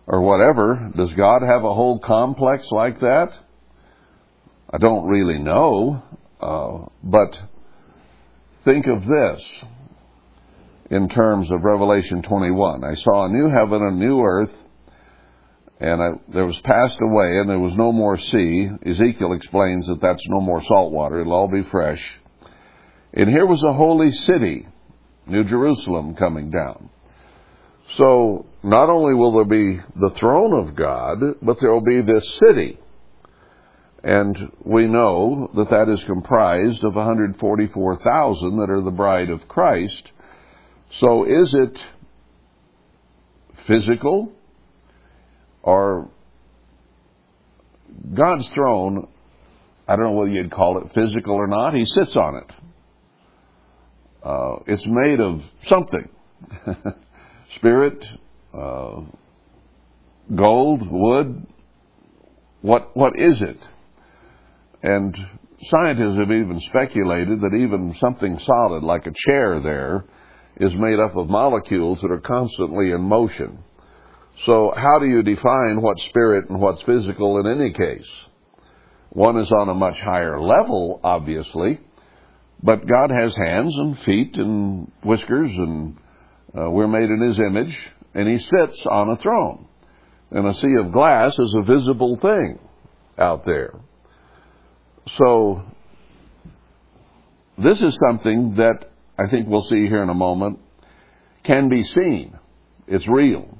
or 0.06 0.22
whatever. 0.22 0.92
Does 0.96 1.12
God 1.14 1.42
have 1.42 1.64
a 1.64 1.74
whole 1.74 1.98
complex 1.98 2.70
like 2.70 3.00
that? 3.00 3.30
I 4.70 4.78
don't 4.78 5.08
really 5.08 5.38
know, 5.38 6.02
uh, 6.40 6.86
but 7.02 7.40
think 8.64 8.86
of 8.86 9.02
this 9.02 9.42
in 10.90 11.08
terms 11.08 11.50
of 11.50 11.64
Revelation 11.64 12.22
21. 12.22 12.84
I 12.84 12.94
saw 12.94 13.26
a 13.26 13.28
new 13.28 13.48
heaven 13.48 13.82
a 13.82 13.90
new 13.90 14.20
earth, 14.20 14.52
and 15.80 16.02
I, 16.02 16.08
there 16.32 16.46
was 16.46 16.58
passed 16.60 16.98
away, 17.00 17.38
and 17.38 17.48
there 17.48 17.58
was 17.58 17.74
no 17.76 17.92
more 17.92 18.16
sea. 18.18 18.68
Ezekiel 18.84 19.32
explains 19.32 19.86
that 19.86 20.00
that's 20.00 20.26
no 20.28 20.40
more 20.40 20.62
salt 20.64 20.92
water; 20.92 21.20
it'll 21.20 21.32
all 21.32 21.48
be 21.48 21.62
fresh. 21.62 22.04
And 23.12 23.28
here 23.28 23.46
was 23.46 23.62
a 23.62 23.72
holy 23.72 24.12
city, 24.12 24.66
New 25.26 25.44
Jerusalem, 25.44 26.14
coming 26.14 26.50
down. 26.50 26.90
So 27.96 28.46
not 28.62 28.90
only 28.90 29.14
will 29.14 29.32
there 29.32 29.44
be 29.44 29.80
the 29.96 30.14
throne 30.16 30.52
of 30.52 30.74
God, 30.74 31.18
but 31.40 31.58
there 31.60 31.72
will 31.72 31.80
be 31.80 32.02
this 32.02 32.38
city. 32.46 32.78
And 34.04 34.52
we 34.62 34.86
know 34.86 35.50
that 35.56 35.70
that 35.70 35.88
is 35.88 36.02
comprised 36.04 36.84
of 36.84 36.94
144,000 36.94 38.56
that 38.58 38.70
are 38.70 38.82
the 38.82 38.90
bride 38.90 39.30
of 39.30 39.48
Christ. 39.48 40.12
So 40.92 41.24
is 41.24 41.54
it 41.54 41.78
physical 43.66 44.32
or 45.62 46.08
God's 48.14 48.48
throne, 48.48 49.06
I 49.86 49.96
don't 49.96 50.06
know 50.06 50.12
whether 50.12 50.30
you'd 50.30 50.50
call 50.50 50.78
it 50.78 50.92
physical 50.94 51.34
or 51.34 51.46
not, 51.46 51.74
He 51.74 51.84
sits 51.84 52.16
on 52.16 52.36
it. 52.36 52.52
Uh, 54.22 54.56
it's 54.66 54.86
made 54.86 55.20
of 55.20 55.42
something. 55.64 56.08
Spirit, 57.56 58.04
uh, 58.54 59.00
gold, 60.34 60.90
wood, 60.90 61.46
what, 62.60 62.96
what 62.96 63.18
is 63.18 63.40
it? 63.42 63.58
And 64.82 65.16
scientists 65.62 66.18
have 66.18 66.30
even 66.30 66.60
speculated 66.60 67.40
that 67.40 67.54
even 67.54 67.94
something 67.98 68.38
solid 68.38 68.82
like 68.82 69.06
a 69.06 69.12
chair 69.26 69.60
there 69.60 70.04
is 70.58 70.74
made 70.74 70.98
up 70.98 71.16
of 71.16 71.28
molecules 71.28 72.00
that 72.00 72.10
are 72.10 72.20
constantly 72.20 72.90
in 72.90 73.00
motion. 73.02 73.58
So 74.44 74.72
how 74.76 74.98
do 74.98 75.06
you 75.06 75.22
define 75.22 75.80
what's 75.80 76.04
spirit 76.04 76.48
and 76.48 76.60
what's 76.60 76.82
physical 76.82 77.38
in 77.40 77.46
any 77.46 77.72
case? 77.72 78.08
One 79.10 79.38
is 79.38 79.50
on 79.52 79.68
a 79.68 79.74
much 79.74 80.00
higher 80.00 80.40
level, 80.40 81.00
obviously, 81.02 81.80
but 82.62 82.86
God 82.86 83.10
has 83.10 83.36
hands 83.36 83.74
and 83.76 83.98
feet 84.00 84.36
and 84.36 84.90
whiskers 85.02 85.50
and 85.50 85.96
uh, 86.56 86.70
we're 86.70 86.88
made 86.88 87.08
in 87.08 87.20
His 87.20 87.38
image 87.38 87.76
and 88.14 88.28
He 88.28 88.38
sits 88.38 88.82
on 88.90 89.10
a 89.10 89.16
throne. 89.16 89.66
And 90.30 90.46
a 90.46 90.54
sea 90.54 90.74
of 90.78 90.92
glass 90.92 91.32
is 91.38 91.56
a 91.56 91.62
visible 91.62 92.18
thing 92.18 92.58
out 93.16 93.46
there. 93.46 93.74
So, 95.16 95.62
this 97.56 97.80
is 97.80 97.98
something 98.06 98.56
that 98.56 98.90
I 99.18 99.28
think 99.28 99.48
we'll 99.48 99.62
see 99.62 99.86
here 99.86 100.02
in 100.02 100.10
a 100.10 100.14
moment 100.14 100.60
can 101.42 101.68
be 101.68 101.82
seen. 101.82 102.38
It's 102.86 103.06
real. 103.08 103.58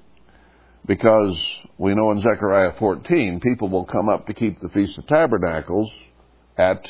Because 0.86 1.36
we 1.76 1.94
know 1.94 2.12
in 2.12 2.20
Zechariah 2.20 2.72
14, 2.78 3.40
people 3.40 3.68
will 3.68 3.84
come 3.84 4.08
up 4.08 4.26
to 4.26 4.34
keep 4.34 4.60
the 4.60 4.68
Feast 4.68 4.96
of 4.98 5.06
Tabernacles 5.06 5.90
at 6.56 6.88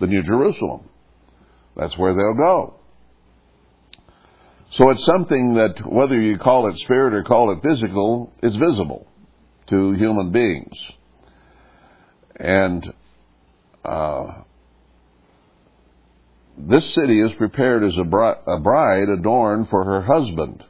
the 0.00 0.06
New 0.06 0.22
Jerusalem. 0.22 0.88
That's 1.76 1.96
where 1.96 2.14
they'll 2.14 2.34
go. 2.34 2.74
So 4.70 4.90
it's 4.90 5.04
something 5.04 5.54
that, 5.54 5.86
whether 5.86 6.20
you 6.20 6.38
call 6.38 6.68
it 6.68 6.76
spirit 6.78 7.14
or 7.14 7.22
call 7.22 7.52
it 7.52 7.62
physical, 7.62 8.32
is 8.42 8.56
visible 8.56 9.06
to 9.68 9.92
human 9.92 10.32
beings. 10.32 10.76
And 12.36 12.92
uh, 13.84 14.42
this 16.58 16.94
city 16.94 17.20
is 17.20 17.32
prepared 17.34 17.84
as 17.84 17.96
a 17.96 18.04
bride, 18.04 18.38
a 18.46 18.58
bride 18.60 19.08
adorned 19.08 19.68
for 19.68 19.84
her 19.84 20.02
husband. 20.02 20.62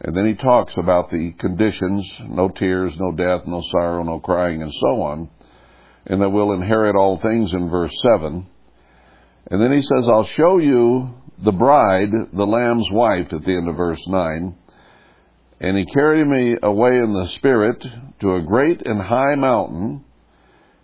And 0.00 0.16
then 0.16 0.26
he 0.26 0.34
talks 0.34 0.74
about 0.76 1.10
the 1.10 1.32
conditions 1.38 2.08
no 2.28 2.48
tears, 2.48 2.92
no 2.98 3.12
death, 3.12 3.46
no 3.46 3.62
sorrow, 3.72 4.02
no 4.04 4.20
crying, 4.20 4.62
and 4.62 4.72
so 4.72 5.02
on. 5.02 5.28
And 6.06 6.22
that 6.22 6.30
we'll 6.30 6.52
inherit 6.52 6.96
all 6.96 7.18
things 7.18 7.52
in 7.52 7.68
verse 7.68 7.92
7. 8.02 8.46
And 9.50 9.62
then 9.62 9.72
he 9.72 9.82
says, 9.82 10.08
I'll 10.08 10.24
show 10.24 10.58
you 10.58 11.14
the 11.44 11.52
bride, 11.52 12.10
the 12.32 12.46
Lamb's 12.46 12.86
wife, 12.92 13.32
at 13.32 13.44
the 13.44 13.56
end 13.56 13.68
of 13.68 13.76
verse 13.76 14.04
9. 14.06 14.54
And 15.60 15.76
he 15.76 15.84
carried 15.86 16.26
me 16.26 16.56
away 16.62 16.98
in 16.98 17.12
the 17.12 17.28
Spirit 17.36 17.84
to 18.20 18.34
a 18.34 18.42
great 18.42 18.86
and 18.86 19.00
high 19.00 19.34
mountain, 19.34 20.04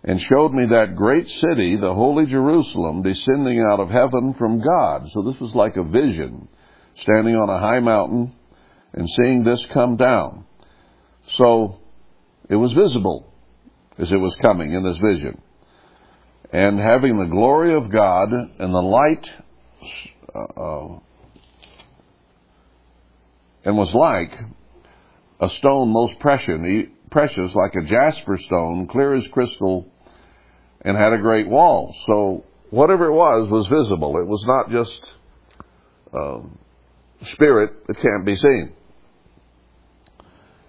and 0.05 0.21
showed 0.21 0.53
me 0.53 0.67
that 0.67 0.97
great 0.97 1.29
city, 1.29 1.77
the 1.77 1.95
holy 1.95 2.27
Jerusalem, 2.27 3.03
descending 3.03 3.65
out 3.71 3.81
of 3.81 3.89
heaven 3.89 4.35
from 4.35 4.61
God. 4.61 5.09
So 5.13 5.23
this 5.23 5.41
was 5.41 5.55
like 5.55 5.77
a 5.77 5.83
vision, 5.83 6.47
standing 6.97 7.35
on 7.35 7.49
a 7.49 7.59
high 7.59 7.81
mountain 7.81 8.35
and 8.93 9.09
seeing 9.09 9.45
this 9.45 9.65
come 9.73 9.97
down. 9.97 10.45
So 11.37 11.79
it 12.51 12.57
was 12.57 12.73
visible 12.73 13.33
as 13.97 14.13
it 14.13 14.19
was 14.19 14.37
coming 14.37 14.75
in 14.75 14.85
this 14.85 14.99
vision. 14.99 15.41
And 16.53 16.79
having 16.79 17.19
the 17.19 17.27
glory 17.27 17.75
of 17.75 17.91
God 17.91 18.31
and 18.31 18.75
the 18.75 18.83
light, 18.83 19.33
uh, 20.35 20.61
uh, 20.61 20.99
and 23.65 23.77
was 23.79 23.95
like 23.95 24.33
a 25.41 25.49
stone 25.49 25.91
most 25.91 26.19
precious, 26.21 26.61
precious, 27.11 27.55
like 27.55 27.75
a 27.75 27.87
jasper 27.87 28.37
stone, 28.37 28.87
clear 28.87 29.15
as 29.15 29.27
crystal, 29.29 29.91
and 30.85 30.97
had 30.97 31.13
a 31.13 31.19
great 31.19 31.49
wall. 31.49 31.95
So 32.07 32.45
whatever 32.71 33.07
it 33.07 33.15
was 33.15 33.49
was 33.51 33.67
visible. 33.67 34.19
It 34.19 34.27
was 34.27 34.45
not 34.47 34.71
just 34.71 35.07
um, 36.13 36.59
spirit 37.25 37.87
that 37.87 37.97
can't 38.01 38.27
be 38.27 38.37
seen. 38.37 38.73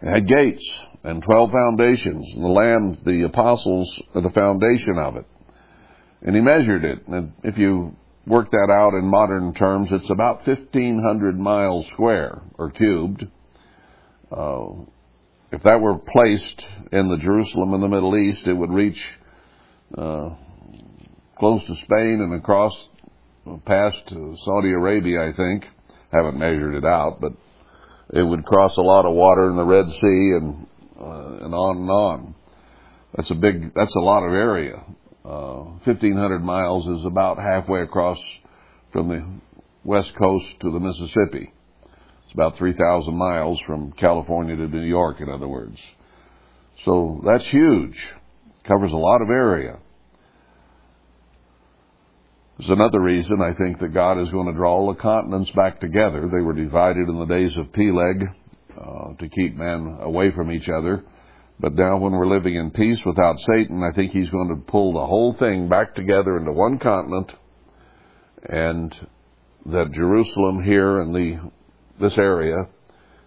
It 0.02 0.10
had 0.10 0.28
gates 0.28 0.64
and 1.04 1.22
twelve 1.22 1.52
foundations, 1.52 2.26
and 2.34 2.44
the 2.44 2.50
Lamb, 2.50 2.98
the 3.06 3.24
apostles, 3.24 4.02
are 4.14 4.22
the 4.22 4.32
foundation 4.32 4.98
of 4.98 5.18
it. 5.18 5.26
And 6.22 6.36
he 6.36 6.42
measured 6.42 6.84
it. 6.84 7.08
And 7.08 7.34
if 7.44 7.58
you 7.58 7.96
work 8.26 8.50
that 8.52 8.70
out 8.72 8.98
in 8.98 9.06
modern 9.06 9.54
terms, 9.54 9.90
it's 9.92 10.10
about 10.10 10.48
1,500 10.48 11.40
miles 11.40 11.86
square 11.88 12.42
or 12.58 12.72
cubed. 12.72 13.28
Uh, 14.32 14.70
if 15.52 15.62
that 15.64 15.80
were 15.80 16.00
placed 16.00 16.66
in 16.92 17.10
the 17.10 17.18
Jerusalem 17.18 17.76
in 17.76 17.82
the 17.82 17.88
Middle 17.88 18.18
East, 18.18 18.48
it 18.48 18.54
would 18.54 18.72
reach 18.72 19.00
close 19.94 21.64
to 21.66 21.76
Spain 21.76 22.22
and 22.22 22.34
across 22.34 22.74
past 23.66 23.98
Saudi 24.08 24.72
Arabia, 24.72 25.28
I 25.28 25.34
think. 25.34 25.68
Haven't 26.12 26.38
measured 26.38 26.76
it 26.76 26.86
out, 26.86 27.20
but 27.20 27.34
it 28.14 28.24
would 28.24 28.46
cross 28.46 28.78
a 28.78 28.82
lot 28.82 29.06
of 29.06 29.14
water 29.14 29.50
in 29.50 29.56
the 29.56 29.66
Red 29.66 29.92
Sea 29.92 30.32
and 30.38 30.68
uh, 31.00 31.44
and 31.46 31.54
on 31.54 31.78
and 31.78 31.90
on. 31.90 32.36
That's 33.16 33.30
a 33.32 33.36
big. 33.36 33.74
That's 33.74 33.96
a 33.96 34.00
lot 34.00 34.24
of 34.24 34.34
area. 34.34 34.84
Uh, 35.26 35.64
1,500 35.84 36.40
miles 36.44 36.88
is 36.88 37.06
about 37.06 37.40
halfway 37.40 37.82
across 37.82 38.20
from 38.92 39.10
the 39.10 39.26
west 39.84 40.16
coast 40.16 40.46
to 40.62 40.72
the 40.72 40.80
Mississippi. 40.80 41.52
It's 42.26 42.34
about 42.34 42.58
3,000 42.58 43.14
miles 43.16 43.60
from 43.62 43.92
California 43.94 44.56
to 44.56 44.68
New 44.68 44.84
York, 44.84 45.22
in 45.22 45.30
other 45.30 45.48
words. 45.48 45.80
So 46.84 47.22
that's 47.26 47.46
huge. 47.48 47.98
Covers 48.68 48.92
a 48.92 48.98
lot 48.98 49.22
of 49.22 49.30
area. 49.30 49.78
There's 52.58 52.70
another 52.70 53.02
reason 53.02 53.42
I 53.42 53.54
think 53.54 53.80
that 53.80 53.94
God 53.94 54.20
is 54.20 54.32
going 54.32 54.48
to 54.48 54.54
draw 54.54 54.76
all 54.76 54.94
the 54.94 55.00
continents 55.00 55.52
back 55.52 55.82
together. 55.82 56.30
They 56.32 56.42
were 56.42 56.54
divided 56.54 57.10
in 57.10 57.20
the 57.20 57.26
days 57.26 57.56
of 57.58 57.74
Peleg 57.74 58.24
uh, 58.80 59.14
to 59.20 59.28
keep 59.30 59.56
men 59.56 59.98
away 60.00 60.32
from 60.32 60.52
each 60.52 60.70
other. 60.70 61.04
But 61.60 61.74
now, 61.76 61.98
when 61.98 62.14
we're 62.14 62.28
living 62.28 62.56
in 62.56 62.72
peace 62.72 63.00
without 63.06 63.38
Satan, 63.40 63.84
I 63.84 63.94
think 63.94 64.12
he's 64.12 64.30
going 64.30 64.50
to 64.50 64.72
pull 64.72 64.94
the 64.94 65.06
whole 65.06 65.34
thing 65.34 65.70
back 65.70 65.96
together 65.96 66.38
into 66.38 66.52
one 66.52 66.80
continent, 66.80 67.34
and 68.48 69.08
that 69.68 69.92
Jerusalem 69.94 70.64
here 70.64 71.02
in 71.02 71.14
the 71.14 71.52
this 72.00 72.18
area 72.18 72.68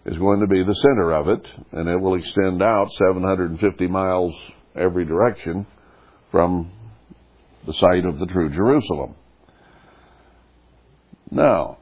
is 0.05 0.19
going 0.19 0.41
to 0.41 0.47
be 0.47 0.63
the 0.63 0.75
center 0.75 1.13
of 1.13 1.29
it, 1.29 1.53
and 1.73 1.89
it 1.89 1.97
will 1.97 2.15
extend 2.17 2.63
out 2.63 2.91
750 2.93 3.87
miles 3.87 4.35
every 4.79 5.05
direction 5.05 5.67
from 6.31 6.71
the 7.67 7.75
site 7.75 8.05
of 8.05 8.19
the 8.19 8.27
true 8.27 8.49
Jerusalem. 8.51 9.15
Now, 11.31 11.79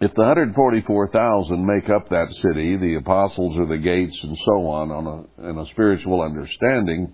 if 0.00 0.12
the 0.14 0.22
144,000 0.22 1.64
make 1.64 1.88
up 1.88 2.08
that 2.10 2.30
city, 2.30 2.76
the 2.76 2.96
apostles 2.96 3.56
are 3.58 3.66
the 3.66 3.78
gates 3.78 4.18
and 4.22 4.36
so 4.38 4.68
on, 4.68 4.90
on 4.90 5.06
a, 5.06 5.48
in 5.48 5.58
a 5.58 5.66
spiritual 5.66 6.20
understanding, 6.20 7.12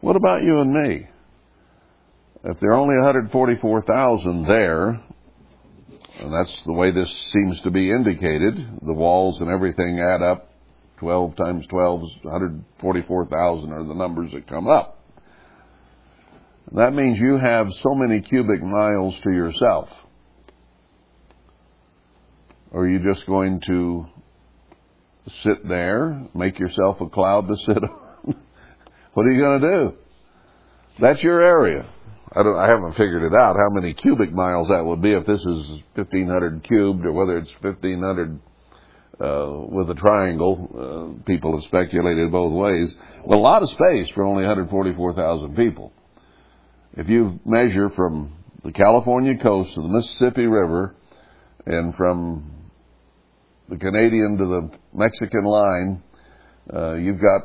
what 0.00 0.16
about 0.16 0.42
you 0.42 0.60
and 0.60 0.72
me? 0.72 1.08
If 2.44 2.60
there 2.60 2.70
are 2.70 2.78
only 2.78 2.94
144,000 2.96 4.44
there, 4.44 5.00
and 6.20 6.32
that's 6.32 6.62
the 6.64 6.72
way 6.72 6.90
this 6.90 7.10
seems 7.32 7.60
to 7.62 7.70
be 7.70 7.90
indicated, 7.90 8.54
the 8.82 8.92
walls 8.92 9.40
and 9.40 9.50
everything 9.50 10.00
add 10.00 10.22
up 10.22 10.52
12 10.98 11.36
times 11.36 11.66
12 11.68 12.02
is 12.02 12.10
144,000 12.22 13.72
are 13.72 13.84
the 13.84 13.94
numbers 13.94 14.32
that 14.32 14.46
come 14.46 14.68
up. 14.68 14.98
That 16.72 16.92
means 16.92 17.18
you 17.18 17.38
have 17.38 17.68
so 17.82 17.94
many 17.94 18.20
cubic 18.20 18.62
miles 18.62 19.14
to 19.22 19.30
yourself. 19.30 19.88
Are 22.72 22.86
you 22.86 22.98
just 22.98 23.26
going 23.26 23.60
to 23.66 24.06
sit 25.42 25.66
there, 25.66 26.26
make 26.34 26.58
yourself 26.58 27.00
a 27.00 27.08
cloud 27.08 27.48
to 27.48 27.56
sit 27.56 27.78
on? 27.78 28.34
what 29.14 29.26
are 29.26 29.32
you 29.32 29.40
going 29.40 29.60
to 29.60 29.66
do? 29.66 29.96
That's 31.00 31.22
your 31.22 31.40
area. 31.40 31.86
I 32.32 32.42
don't. 32.42 32.58
I 32.58 32.68
haven't 32.68 32.92
figured 32.92 33.22
it 33.22 33.32
out 33.34 33.56
how 33.56 33.70
many 33.70 33.94
cubic 33.94 34.32
miles 34.32 34.68
that 34.68 34.84
would 34.84 35.00
be 35.00 35.12
if 35.12 35.24
this 35.24 35.40
is 35.40 35.82
1500 35.94 36.62
cubed 36.64 37.06
or 37.06 37.12
whether 37.12 37.38
it's 37.38 37.52
1500 37.62 38.38
uh, 39.20 39.66
with 39.68 39.90
a 39.90 39.94
triangle. 39.94 41.16
Uh, 41.18 41.24
people 41.24 41.58
have 41.58 41.64
speculated 41.64 42.30
both 42.30 42.52
ways. 42.52 42.94
Well, 43.24 43.38
a 43.38 43.40
lot 43.40 43.62
of 43.62 43.70
space 43.70 44.08
for 44.10 44.24
only 44.24 44.44
144,000 44.44 45.56
people. 45.56 45.92
If 46.96 47.08
you 47.08 47.40
measure 47.44 47.90
from 47.90 48.32
the 48.64 48.72
California 48.72 49.36
coast 49.36 49.74
to 49.74 49.82
the 49.82 49.88
Mississippi 49.88 50.46
River 50.46 50.94
and 51.66 51.94
from 51.94 52.50
the 53.68 53.76
Canadian 53.76 54.36
to 54.38 54.46
the 54.46 54.70
Mexican 54.92 55.44
line, 55.44 56.02
uh, 56.72 56.94
you've 56.94 57.20
got 57.20 57.42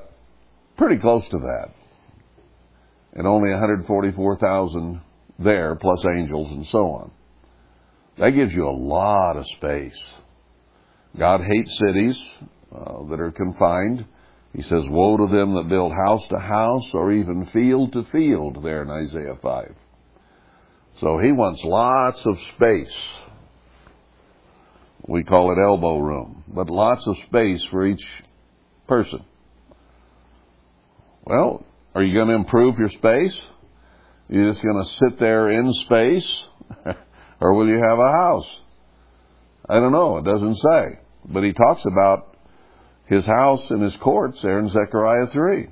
pretty 0.78 0.98
close 0.98 1.28
to 1.30 1.38
that. 1.38 1.72
And 3.14 3.28
only 3.28 3.52
144,000 3.52 5.02
there, 5.40 5.76
plus 5.76 6.04
angels 6.14 6.52
and 6.52 6.66
so 6.68 6.92
on. 6.92 7.12
That 8.18 8.32
gives 8.32 8.54
you 8.54 8.68
a 8.68 8.72
lot 8.72 9.38
of 9.38 9.46
space. 9.58 10.00
God 11.18 11.42
hates 11.42 11.78
cities 11.78 12.18
uh, 12.76 13.04
that 13.10 13.20
are 13.20 13.32
confined. 13.32 14.06
He 14.56 14.62
says, 14.62 14.84
Woe 14.88 15.18
to 15.18 15.28
them 15.28 15.56
that 15.56 15.70
build 15.70 15.92
house 15.92 16.28
to 16.30 16.40
house 16.40 16.90
or 16.94 17.12
even 17.12 17.46
field 17.48 17.94
to 17.94 18.04
field, 18.12 18.64
there 18.64 18.84
in 18.84 18.90
Isaiah 18.90 19.38
5. 19.42 19.76
So 21.00 21.18
he 21.20 21.32
wants 21.32 21.64
lots 21.64 22.26
of 22.26 22.38
space. 22.56 22.94
We 25.06 25.24
call 25.24 25.52
it 25.52 25.62
elbow 25.62 25.98
room, 25.98 26.44
but 26.48 26.70
lots 26.70 27.06
of 27.08 27.18
space 27.28 27.64
for 27.72 27.86
each 27.86 28.06
person. 28.88 29.24
Well, 31.26 31.66
are 31.96 32.04
you 32.04 32.14
going 32.14 32.30
to 32.30 32.36
improve 32.36 32.78
your 32.78 32.90
space? 32.90 33.40
You're 34.30 34.52
just 34.52 34.64
going 34.64 34.84
to 34.84 34.90
sit 35.00 35.20
there 35.20 35.50
in 35.50 35.74
space? 35.74 36.44
or 37.40 37.54
will 37.54 37.68
you 37.68 37.82
have 37.82 38.00
a 38.00 38.12
house? 38.12 38.48
I 39.68 39.76
don't 39.76 39.92
know. 39.92 40.18
It 40.18 40.26
doesn't 40.26 40.56
say. 40.56 41.00
But 41.26 41.44
he 41.44 41.54
talks 41.54 41.86
about 41.86 42.38
his 43.06 43.26
house 43.26 43.70
and 43.70 43.82
his 43.82 43.96
courts 43.98 44.42
there 44.42 44.60
in 44.60 44.70
Zechariah 44.70 45.28
3. 45.28 45.68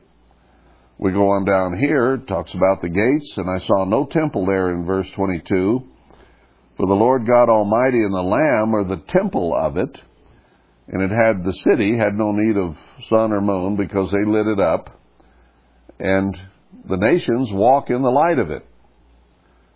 We 0.98 1.12
go 1.12 1.30
on 1.32 1.46
down 1.46 1.78
here, 1.80 2.14
it 2.14 2.28
talks 2.28 2.54
about 2.54 2.82
the 2.82 2.90
gates, 2.90 3.36
and 3.38 3.50
I 3.50 3.58
saw 3.66 3.86
no 3.86 4.06
temple 4.06 4.46
there 4.46 4.72
in 4.72 4.86
verse 4.86 5.10
22. 5.12 5.84
For 6.78 6.88
the 6.88 6.94
Lord 6.94 7.26
God 7.26 7.50
Almighty 7.50 8.04
and 8.04 8.14
the 8.14 8.22
Lamb 8.22 8.76
are 8.76 8.84
the 8.84 9.02
temple 9.08 9.56
of 9.56 9.78
it, 9.78 10.02
and 10.88 11.02
it 11.02 11.12
had 11.12 11.44
the 11.44 11.54
city 11.54 11.98
had 11.98 12.16
no 12.16 12.32
need 12.32 12.56
of 12.58 12.78
sun 13.10 13.34
or 13.34 13.42
moon 13.42 13.76
because 13.76 14.12
they 14.12 14.24
lit 14.26 14.48
it 14.48 14.60
up, 14.60 15.02
and 16.00 16.40
the 16.86 16.98
nations 16.98 17.52
walk 17.52 17.90
in 17.90 18.02
the 18.02 18.12
light 18.12 18.40
of 18.40 18.52
it. 18.52 18.66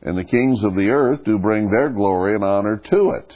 And 0.01 0.17
the 0.17 0.23
kings 0.23 0.63
of 0.63 0.75
the 0.75 0.89
earth 0.89 1.23
do 1.23 1.39
bring 1.39 1.69
their 1.69 1.89
glory 1.89 2.35
and 2.35 2.43
honor 2.43 2.77
to 2.77 3.11
it. 3.11 3.35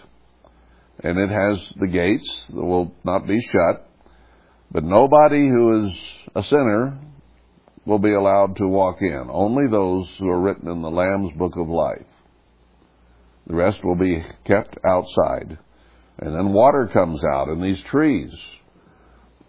And 1.01 1.17
it 1.17 1.29
has 1.29 1.73
the 1.79 1.87
gates 1.87 2.47
that 2.53 2.63
will 2.63 2.93
not 3.03 3.25
be 3.25 3.39
shut, 3.41 3.89
but 4.71 4.83
nobody 4.83 5.47
who 5.47 5.87
is 5.87 5.97
a 6.35 6.43
sinner 6.43 6.97
will 7.85 7.99
be 7.99 8.13
allowed 8.13 8.57
to 8.57 8.67
walk 8.67 8.97
in. 9.01 9.27
Only 9.29 9.69
those 9.69 10.13
who 10.19 10.29
are 10.29 10.39
written 10.39 10.69
in 10.69 10.81
the 10.81 10.91
Lamb's 10.91 11.31
book 11.37 11.55
of 11.55 11.69
life. 11.69 12.05
The 13.47 13.55
rest 13.55 13.83
will 13.83 13.95
be 13.95 14.23
kept 14.43 14.77
outside. 14.85 15.57
And 16.19 16.35
then 16.35 16.53
water 16.53 16.89
comes 16.91 17.23
out 17.23 17.47
in 17.47 17.61
these 17.61 17.81
trees 17.83 18.31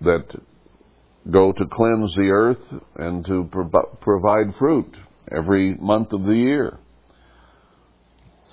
that 0.00 0.40
go 1.30 1.52
to 1.52 1.66
cleanse 1.66 2.14
the 2.14 2.30
earth 2.32 2.74
and 2.96 3.24
to 3.26 3.48
pro- 3.50 3.96
provide 4.00 4.54
fruit 4.58 4.96
every 5.30 5.74
month 5.74 6.12
of 6.12 6.24
the 6.24 6.34
year. 6.34 6.78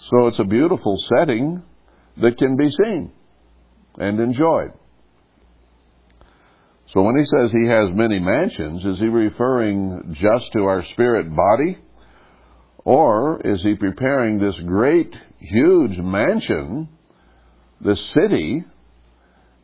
So 0.10 0.28
it's 0.28 0.40
a 0.40 0.44
beautiful 0.44 0.98
setting 1.16 1.64
that 2.22 2.38
can 2.38 2.56
be 2.56 2.70
seen 2.70 3.12
and 4.00 4.20
enjoyed. 4.20 4.74
So 6.88 7.02
when 7.02 7.18
he 7.18 7.26
says 7.26 7.52
he 7.52 7.68
has 7.68 7.90
many 7.92 8.20
mansions, 8.20 8.86
is 8.86 9.00
he 9.00 9.08
referring 9.08 10.14
just 10.14 10.52
to 10.54 10.64
our 10.64 10.84
spirit 10.86 11.36
body? 11.36 11.78
Or 12.86 13.42
is 13.44 13.62
he 13.62 13.76
preparing 13.76 14.40
this 14.40 14.58
great, 14.62 15.18
huge 15.40 15.98
mansion, 15.98 16.88
this 17.82 18.02
city, 18.12 18.64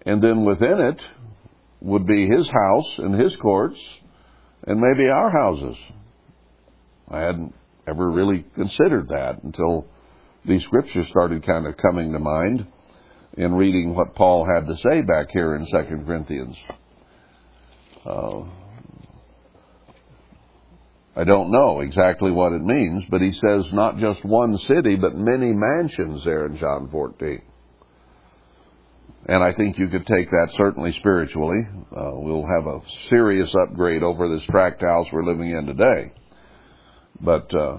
and 0.06 0.22
then 0.22 0.44
within 0.44 0.82
it 0.82 1.02
would 1.80 2.06
be 2.06 2.28
his 2.28 2.50
house 2.50 2.98
and 2.98 3.16
his 3.16 3.34
courts, 3.38 3.80
and 4.68 4.82
maybe 4.82 5.08
our 5.10 5.30
houses? 5.30 5.78
I 7.10 7.20
hadn't 7.22 7.56
ever 7.88 8.12
really 8.12 8.44
considered 8.56 9.08
that 9.10 9.42
until 9.44 9.88
these 10.46 10.64
scriptures 10.64 11.08
started 11.08 11.46
kind 11.46 11.66
of 11.66 11.78
coming 11.78 12.12
to 12.14 12.20
mind 12.20 12.68
in 13.38 13.54
reading 13.54 13.96
what 13.96 14.16
Paul 14.16 14.46
had 14.46 14.68
to 14.68 14.76
say 14.78 15.02
back 15.02 15.30
here 15.32 15.56
in 15.56 15.66
2 15.66 16.04
Corinthians. 16.06 16.58
Uh, 18.06 18.44
I 21.16 21.24
don't 21.24 21.52
know 21.52 21.82
exactly 21.82 22.32
what 22.32 22.54
it 22.54 22.64
means, 22.64 23.06
but 23.10 23.22
he 23.22 23.32
says 23.32 23.72
not 23.72 23.98
just 23.98 24.26
one 24.26 24.58
city, 24.58 24.96
but 24.96 25.16
many 25.16 25.54
mansions 25.54 26.24
there 26.24 26.46
in 26.48 26.58
John 26.58 26.90
14. 26.90 27.42
And 29.26 29.42
I 29.42 29.54
think 29.54 29.78
you 29.78 29.88
could 29.88 30.06
take 30.06 30.30
that 30.30 30.50
certainly 30.54 30.92
spiritually. 30.94 31.66
Uh, 31.96 32.12
we'll 32.16 32.46
have 32.46 32.66
a 32.66 32.82
serious 33.08 33.56
upgrade 33.56 34.04
over 34.04 34.28
this 34.28 34.44
tract 34.46 34.82
house 34.82 35.08
we're 35.14 35.24
living 35.24 35.52
in 35.52 35.66
today. 35.66 36.12
But 37.22 37.54
uh, 37.56 37.78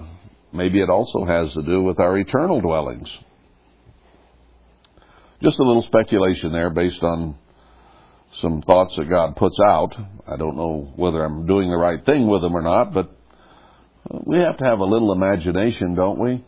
maybe 0.55 0.81
it 0.81 0.89
also 0.89 1.25
has 1.25 1.53
to 1.53 1.61
do 1.61 1.81
with 1.81 1.99
our 1.99 2.17
eternal 2.17 2.61
dwellings. 2.61 3.15
Just 5.41 5.59
a 5.59 5.63
little 5.63 5.83
speculation 5.83 6.51
there 6.51 6.69
based 6.69 7.03
on 7.03 7.37
some 8.35 8.61
thoughts 8.61 8.95
that 8.95 9.09
God 9.09 9.35
puts 9.35 9.59
out. 9.59 9.95
I 10.27 10.37
don't 10.37 10.57
know 10.57 10.91
whether 10.95 11.23
I'm 11.23 11.45
doing 11.45 11.69
the 11.69 11.77
right 11.77 12.03
thing 12.05 12.27
with 12.27 12.41
them 12.41 12.55
or 12.55 12.61
not, 12.61 12.93
but 12.93 13.11
we 14.25 14.37
have 14.37 14.57
to 14.57 14.65
have 14.65 14.79
a 14.79 14.85
little 14.85 15.11
imagination, 15.11 15.95
don't 15.95 16.19
we? 16.19 16.43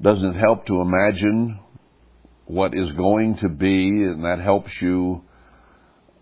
Doesn't 0.00 0.36
it 0.36 0.38
help 0.38 0.66
to 0.66 0.80
imagine 0.80 1.58
what 2.46 2.74
is 2.74 2.92
going 2.92 3.38
to 3.38 3.48
be, 3.48 4.04
and 4.04 4.24
that 4.24 4.38
helps 4.40 4.70
you, 4.80 5.22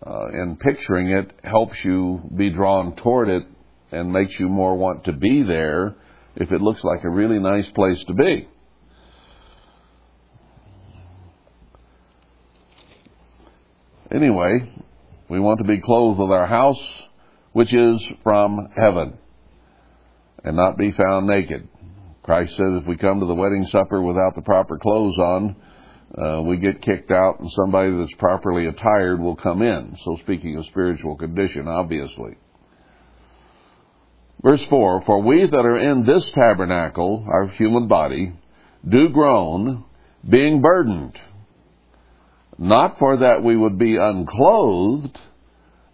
uh, 0.05 0.27
in 0.29 0.57
picturing 0.57 1.09
it, 1.09 1.31
helps 1.43 1.83
you 1.83 2.21
be 2.35 2.49
drawn 2.49 2.95
toward 2.95 3.29
it 3.29 3.43
and 3.91 4.11
makes 4.11 4.39
you 4.39 4.47
more 4.47 4.75
want 4.75 5.05
to 5.05 5.13
be 5.13 5.43
there 5.43 5.95
if 6.35 6.51
it 6.51 6.61
looks 6.61 6.83
like 6.83 7.03
a 7.03 7.09
really 7.09 7.39
nice 7.39 7.69
place 7.69 8.03
to 8.05 8.13
be. 8.13 8.47
Anyway, 14.11 14.69
we 15.29 15.39
want 15.39 15.59
to 15.59 15.65
be 15.65 15.79
clothed 15.79 16.19
with 16.19 16.31
our 16.31 16.45
house, 16.45 17.01
which 17.51 17.73
is 17.73 18.05
from 18.23 18.69
heaven, 18.75 19.17
and 20.43 20.55
not 20.55 20.77
be 20.77 20.91
found 20.91 21.25
naked. 21.25 21.67
Christ 22.21 22.55
says 22.55 22.75
if 22.75 22.85
we 22.85 22.95
come 22.95 23.19
to 23.19 23.25
the 23.25 23.33
wedding 23.33 23.65
supper 23.65 24.01
without 24.01 24.35
the 24.35 24.41
proper 24.41 24.77
clothes 24.77 25.17
on, 25.17 25.55
uh, 26.17 26.41
we 26.43 26.57
get 26.57 26.81
kicked 26.81 27.09
out, 27.09 27.39
and 27.39 27.49
somebody 27.51 27.89
that's 27.97 28.13
properly 28.15 28.67
attired 28.67 29.19
will 29.19 29.35
come 29.35 29.63
in. 29.63 29.97
So, 30.05 30.17
speaking 30.17 30.57
of 30.57 30.65
spiritual 30.67 31.15
condition, 31.15 31.67
obviously. 31.67 32.35
Verse 34.43 34.63
4 34.65 35.03
For 35.05 35.21
we 35.21 35.45
that 35.45 35.65
are 35.65 35.77
in 35.77 36.05
this 36.05 36.29
tabernacle, 36.31 37.25
our 37.27 37.47
human 37.47 37.87
body, 37.87 38.33
do 38.87 39.09
groan, 39.09 39.85
being 40.27 40.61
burdened 40.61 41.19
not 42.57 42.99
for 42.99 43.17
that 43.17 43.43
we 43.43 43.57
would 43.57 43.77
be 43.77 43.97
unclothed, 43.97 45.19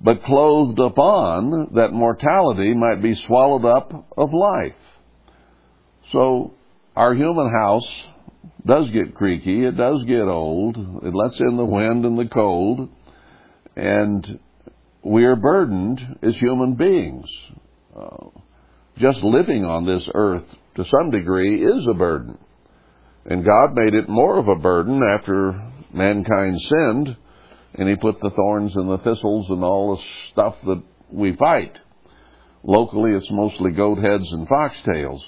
but 0.01 0.23
clothed 0.23 0.79
upon 0.79 1.73
that 1.73 1.91
mortality 1.91 2.73
might 2.73 3.01
be 3.01 3.15
swallowed 3.15 3.65
up 3.65 4.07
of 4.17 4.33
life. 4.33 4.75
So 6.11 6.53
our 6.95 7.13
human 7.13 7.51
house 7.51 8.03
does 8.65 8.89
get 8.91 9.15
creaky, 9.15 9.65
it 9.65 9.77
does 9.77 10.03
get 10.05 10.23
old, 10.23 10.77
it 10.77 11.13
lets 11.13 11.39
in 11.39 11.57
the 11.57 11.65
wind 11.65 12.05
and 12.05 12.17
the 12.17 12.27
cold, 12.27 12.89
and 13.75 14.39
we 15.03 15.25
are 15.25 15.35
burdened 15.35 16.19
as 16.21 16.35
human 16.37 16.75
beings. 16.75 17.29
Uh, 17.97 18.27
just 18.99 19.23
living 19.23 19.63
on 19.65 19.85
this 19.85 20.07
earth 20.13 20.45
to 20.75 20.85
some 20.85 21.09
degree 21.09 21.63
is 21.63 21.87
a 21.87 21.93
burden. 21.93 22.37
And 23.25 23.45
God 23.45 23.73
made 23.73 23.93
it 23.93 24.09
more 24.09 24.37
of 24.37 24.47
a 24.47 24.59
burden 24.59 25.01
after 25.03 25.71
mankind 25.93 26.61
sinned, 26.61 27.17
and 27.75 27.87
he 27.89 27.95
put 27.95 28.19
the 28.19 28.31
thorns 28.31 28.75
and 28.75 28.89
the 28.89 28.97
thistles 28.97 29.49
and 29.49 29.63
all 29.63 29.95
the 29.95 30.03
stuff 30.31 30.55
that 30.65 30.83
we 31.11 31.35
fight. 31.35 31.77
Locally, 32.63 33.11
it's 33.15 33.31
mostly 33.31 33.71
goat 33.71 33.99
heads 33.99 34.31
and 34.31 34.47
foxtails, 34.47 35.21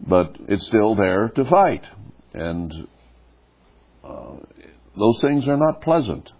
but 0.00 0.36
it's 0.48 0.66
still 0.66 0.94
there 0.94 1.28
to 1.28 1.44
fight. 1.44 1.84
And 2.32 2.88
uh, 4.02 4.36
those 4.96 5.20
things 5.20 5.46
are 5.46 5.58
not 5.58 5.82
pleasant. 5.82 6.30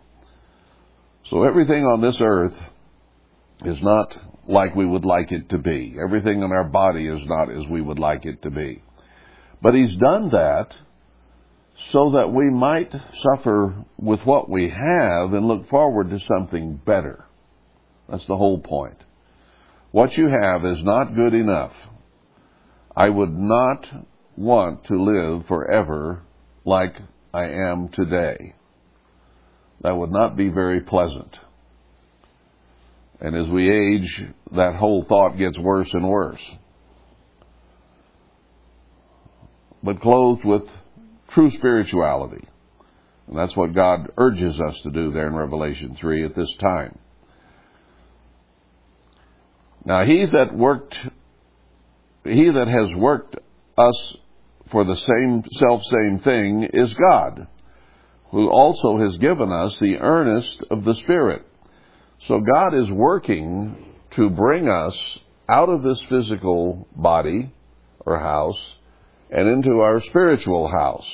So 1.26 1.42
everything 1.42 1.84
on 1.84 2.00
this 2.00 2.18
earth 2.20 2.56
is 3.64 3.82
not 3.82 4.16
like 4.48 4.74
we 4.74 4.86
would 4.86 5.04
like 5.04 5.30
it 5.30 5.50
to 5.50 5.58
be. 5.58 5.96
Everything 6.02 6.42
in 6.42 6.50
our 6.50 6.64
body 6.64 7.06
is 7.06 7.20
not 7.26 7.50
as 7.50 7.66
we 7.68 7.80
would 7.80 7.98
like 7.98 8.24
it 8.24 8.42
to 8.42 8.50
be. 8.50 8.82
But 9.60 9.74
He's 9.74 9.94
done 9.96 10.30
that 10.30 10.74
so 11.92 12.10
that 12.12 12.32
we 12.32 12.50
might 12.50 12.92
suffer 13.22 13.84
with 13.98 14.20
what 14.24 14.50
we 14.50 14.68
have 14.70 15.32
and 15.32 15.46
look 15.46 15.68
forward 15.68 16.10
to 16.10 16.18
something 16.20 16.80
better. 16.84 17.24
That's 18.08 18.26
the 18.26 18.36
whole 18.36 18.58
point. 18.58 18.96
What 19.90 20.16
you 20.16 20.28
have 20.28 20.64
is 20.64 20.82
not 20.82 21.14
good 21.14 21.34
enough. 21.34 21.72
I 22.96 23.08
would 23.08 23.36
not 23.36 23.86
want 24.36 24.84
to 24.86 25.02
live 25.02 25.46
forever 25.46 26.22
like 26.64 26.96
I 27.32 27.44
am 27.44 27.88
today. 27.88 28.54
That 29.82 29.96
would 29.96 30.10
not 30.10 30.36
be 30.36 30.48
very 30.48 30.80
pleasant. 30.80 31.38
And 33.20 33.34
as 33.34 33.48
we 33.48 33.68
age, 33.68 34.24
that 34.52 34.76
whole 34.76 35.04
thought 35.04 35.36
gets 35.36 35.58
worse 35.58 35.92
and 35.92 36.08
worse. 36.08 36.42
But 39.82 40.00
clothed 40.00 40.44
with 40.44 40.62
true 41.28 41.50
spirituality. 41.50 42.46
And 43.26 43.36
that's 43.36 43.56
what 43.56 43.74
God 43.74 44.10
urges 44.16 44.60
us 44.60 44.80
to 44.82 44.90
do 44.90 45.12
there 45.12 45.26
in 45.26 45.34
Revelation 45.34 45.94
3 45.96 46.24
at 46.24 46.34
this 46.34 46.54
time. 46.56 46.98
Now 49.84 50.04
he 50.04 50.26
that 50.26 50.54
worked, 50.54 50.98
he 52.24 52.50
that 52.50 52.68
has 52.68 52.94
worked 52.94 53.36
us 53.76 54.16
for 54.70 54.84
the 54.84 54.96
same 54.96 55.44
self 55.52 55.82
same 55.84 56.18
thing 56.20 56.64
is 56.72 56.92
God, 56.94 57.46
who 58.30 58.48
also 58.48 58.98
has 58.98 59.16
given 59.18 59.50
us 59.50 59.78
the 59.78 59.98
earnest 59.98 60.62
of 60.70 60.84
the 60.84 60.94
Spirit. 60.94 61.47
So 62.26 62.40
God 62.40 62.74
is 62.74 62.90
working 62.90 63.76
to 64.12 64.30
bring 64.30 64.68
us 64.68 65.18
out 65.48 65.68
of 65.68 65.82
this 65.82 66.02
physical 66.08 66.86
body 66.94 67.52
or 68.04 68.18
house 68.18 68.58
and 69.30 69.48
into 69.48 69.80
our 69.80 70.00
spiritual 70.00 70.68
house. 70.68 71.08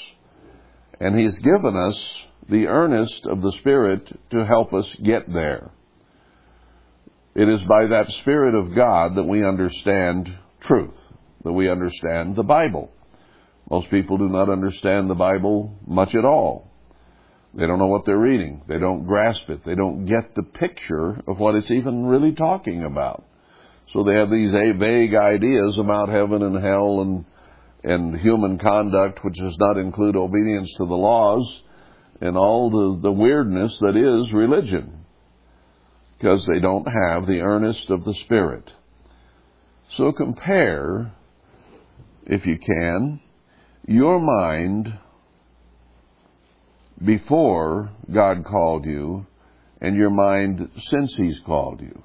And 1.01 1.19
He's 1.19 1.39
given 1.39 1.77
us 1.77 2.27
the 2.49 2.67
earnest 2.67 3.27
of 3.27 3.43
the 3.43 3.53
Spirit 3.53 4.11
to 4.31 4.45
help 4.45 4.73
us 4.73 4.91
get 5.03 5.33
there. 5.33 5.71
It 7.35 7.49
is 7.49 7.63
by 7.65 7.87
that 7.87 8.11
Spirit 8.13 8.55
of 8.55 8.75
God 8.75 9.17
that 9.17 9.25
we 9.25 9.45
understand 9.45 10.33
truth, 10.61 10.95
that 11.43 11.53
we 11.53 11.69
understand 11.69 12.37
the 12.37 12.45
Bible. 12.45 12.91
Most 13.71 13.91
people 13.91 14.19
do 14.19 14.29
not 14.29 14.49
understand 14.49 15.11
the 15.11 15.15
Bible 15.15 15.77
much 15.87 16.15
at 16.15 16.25
all. 16.25 16.71
They 17.57 17.67
don't 17.67 17.79
know 17.79 17.87
what 17.87 18.05
they're 18.05 18.19
reading. 18.19 18.63
They 18.67 18.79
don't 18.79 19.07
grasp 19.07 19.49
it. 19.49 19.65
They 19.65 19.75
don't 19.75 20.07
get 20.07 20.35
the 20.35 20.43
picture 20.43 21.21
of 21.27 21.39
what 21.39 21.55
it's 21.55 21.71
even 21.71 22.07
really 22.07 22.33
talking 22.33 22.83
about. 22.83 23.25
So 23.93 24.03
they 24.03 24.15
have 24.15 24.31
these 24.31 24.53
vague 24.53 25.15
ideas 25.15 25.79
about 25.79 26.09
heaven 26.09 26.43
and 26.43 26.63
hell 26.63 27.01
and 27.01 27.25
and 27.85 28.19
human 28.19 28.59
conduct, 28.59 29.23
which 29.23 29.35
does 29.35 29.57
not 29.59 29.77
include 29.77 30.17
obedience 30.17 30.73
to 30.79 30.87
the 30.87 30.95
laws 30.95 31.63
and 32.21 32.35
all 32.37 32.71
the, 32.71 33.03
the 33.03 33.13
weirdness 33.13 33.77
that 33.81 33.95
is 33.95 34.33
religion, 34.33 35.05
because 36.17 36.47
they 36.47 36.61
don't 36.61 36.87
have 36.87 37.27
the 37.27 37.41
earnest 37.41 37.91
of 37.91 38.05
the 38.05 38.15
Spirit. 38.25 38.73
So 39.99 40.13
compare, 40.13 41.13
if 42.25 42.47
you 42.47 42.59
can, 42.59 43.21
your 43.87 44.19
mind 44.19 44.99
before 47.05 47.91
God 48.13 48.45
called 48.45 48.85
you 48.87 49.27
and 49.81 49.97
your 49.97 50.11
mind 50.11 50.71
since 50.91 51.15
He's 51.17 51.39
called 51.45 51.81
you. 51.81 52.03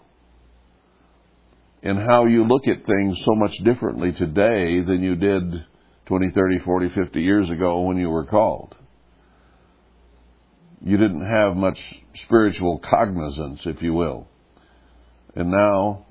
And 1.81 1.97
how 1.97 2.25
you 2.25 2.45
look 2.45 2.67
at 2.67 2.85
things 2.85 3.17
so 3.23 3.35
much 3.35 3.55
differently 3.63 4.11
today 4.11 4.81
than 4.81 5.01
you 5.01 5.15
did 5.15 5.65
20, 6.07 6.31
30, 6.31 6.59
40, 6.59 6.89
50 6.89 7.21
years 7.21 7.49
ago 7.49 7.81
when 7.81 7.97
you 7.97 8.09
were 8.09 8.25
called. 8.25 8.75
You 10.83 10.97
didn't 10.97 11.25
have 11.25 11.55
much 11.55 11.79
spiritual 12.25 12.79
cognizance, 12.79 13.61
if 13.65 13.81
you 13.81 13.93
will. 13.93 14.27
And 15.35 15.51
now 15.51 16.05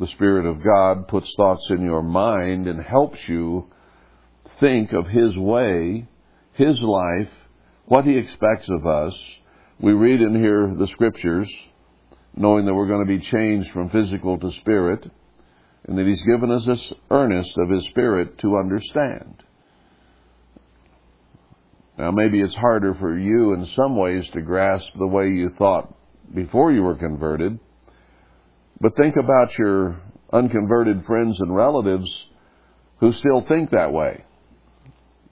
the 0.00 0.06
Spirit 0.08 0.46
of 0.46 0.64
God 0.64 1.06
puts 1.08 1.32
thoughts 1.36 1.66
in 1.70 1.84
your 1.84 2.02
mind 2.02 2.66
and 2.66 2.82
helps 2.82 3.18
you 3.28 3.70
think 4.60 4.92
of 4.92 5.06
His 5.06 5.36
way, 5.36 6.08
His 6.54 6.80
life, 6.80 7.30
what 7.86 8.04
He 8.04 8.16
expects 8.16 8.68
of 8.68 8.86
us. 8.86 9.20
We 9.80 9.92
read 9.92 10.20
in 10.20 10.34
here 10.34 10.72
the 10.74 10.86
scriptures, 10.86 11.48
knowing 12.36 12.66
that 12.66 12.74
we're 12.74 12.88
going 12.88 13.06
to 13.06 13.18
be 13.18 13.24
changed 13.24 13.70
from 13.72 13.90
physical 13.90 14.38
to 14.38 14.52
spirit, 14.52 15.10
and 15.86 15.98
that 15.98 16.06
He's 16.06 16.22
given 16.22 16.50
us 16.50 16.64
this 16.64 16.92
earnest 17.10 17.56
of 17.58 17.70
His 17.70 17.84
Spirit 17.86 18.38
to 18.38 18.56
understand. 18.56 19.42
Now, 21.96 22.10
maybe 22.10 22.40
it's 22.40 22.56
harder 22.56 22.94
for 22.94 23.16
you 23.16 23.52
in 23.52 23.66
some 23.66 23.96
ways 23.96 24.28
to 24.30 24.40
grasp 24.40 24.90
the 24.98 25.06
way 25.06 25.28
you 25.28 25.50
thought 25.50 25.94
before 26.34 26.72
you 26.72 26.82
were 26.82 26.96
converted, 26.96 27.58
but 28.80 28.96
think 28.96 29.16
about 29.16 29.56
your 29.58 30.00
unconverted 30.32 31.04
friends 31.04 31.38
and 31.40 31.54
relatives 31.54 32.10
who 32.98 33.12
still 33.12 33.42
think 33.42 33.70
that 33.70 33.92
way. 33.92 34.24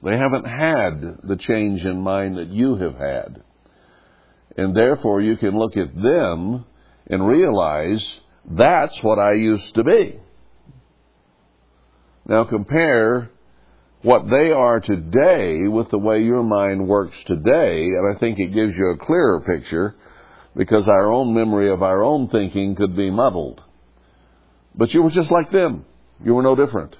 They 0.02 0.16
haven't 0.16 0.46
had 0.46 1.18
the 1.22 1.36
change 1.36 1.84
in 1.84 2.00
mind 2.00 2.38
that 2.38 2.48
you 2.48 2.76
have 2.76 2.96
had. 2.96 3.42
And 4.56 4.76
therefore 4.76 5.20
you 5.20 5.36
can 5.36 5.56
look 5.56 5.76
at 5.76 5.94
them 5.94 6.64
and 7.06 7.26
realize 7.26 8.06
that's 8.44 8.98
what 9.02 9.18
I 9.18 9.32
used 9.32 9.74
to 9.74 9.84
be. 9.84 10.18
Now 12.26 12.44
compare 12.44 13.30
what 14.02 14.28
they 14.28 14.50
are 14.50 14.80
today 14.80 15.68
with 15.68 15.90
the 15.90 15.98
way 15.98 16.22
your 16.22 16.42
mind 16.42 16.88
works 16.88 17.16
today, 17.24 17.84
and 17.84 18.14
I 18.14 18.18
think 18.18 18.38
it 18.38 18.52
gives 18.52 18.76
you 18.76 18.90
a 18.90 19.04
clearer 19.04 19.40
picture 19.40 19.94
because 20.56 20.88
our 20.88 21.10
own 21.10 21.34
memory 21.34 21.70
of 21.70 21.82
our 21.82 22.02
own 22.02 22.28
thinking 22.28 22.74
could 22.74 22.96
be 22.96 23.10
muddled. 23.10 23.62
But 24.74 24.92
you 24.92 25.02
were 25.02 25.10
just 25.10 25.30
like 25.30 25.50
them. 25.50 25.84
You 26.24 26.34
were 26.34 26.42
no 26.42 26.56
different 26.56 26.96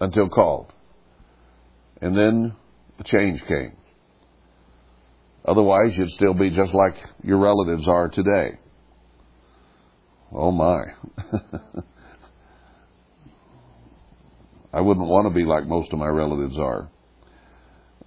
until 0.00 0.28
called. 0.28 0.72
And 2.00 2.16
then 2.16 2.54
the 2.98 3.04
change 3.04 3.44
came. 3.46 3.72
Otherwise, 5.44 5.96
you'd 5.96 6.10
still 6.10 6.34
be 6.34 6.50
just 6.50 6.74
like 6.74 6.94
your 7.22 7.38
relatives 7.38 7.86
are 7.88 8.08
today. 8.08 8.58
Oh 10.32 10.50
my. 10.50 10.84
I 14.72 14.80
wouldn't 14.80 15.08
want 15.08 15.26
to 15.26 15.34
be 15.34 15.44
like 15.44 15.66
most 15.66 15.92
of 15.92 15.98
my 15.98 16.06
relatives 16.06 16.56
are. 16.58 16.88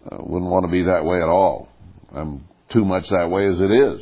I 0.09 0.15
wouldn't 0.19 0.49
want 0.51 0.65
to 0.65 0.71
be 0.71 0.83
that 0.83 1.03
way 1.03 1.17
at 1.17 1.27
all. 1.27 1.69
I'm 2.13 2.47
too 2.69 2.85
much 2.85 3.09
that 3.09 3.29
way 3.29 3.47
as 3.47 3.59
it 3.59 3.71
is, 3.71 4.01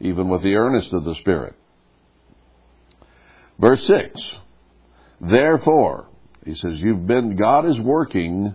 even 0.00 0.28
with 0.28 0.42
the 0.42 0.54
earnest 0.54 0.92
of 0.92 1.04
the 1.04 1.14
Spirit. 1.16 1.54
Verse 3.58 3.86
6. 3.86 4.20
Therefore, 5.20 6.08
he 6.44 6.54
says, 6.54 6.80
you've 6.80 7.06
been, 7.06 7.36
God 7.36 7.66
is 7.66 7.78
working 7.78 8.54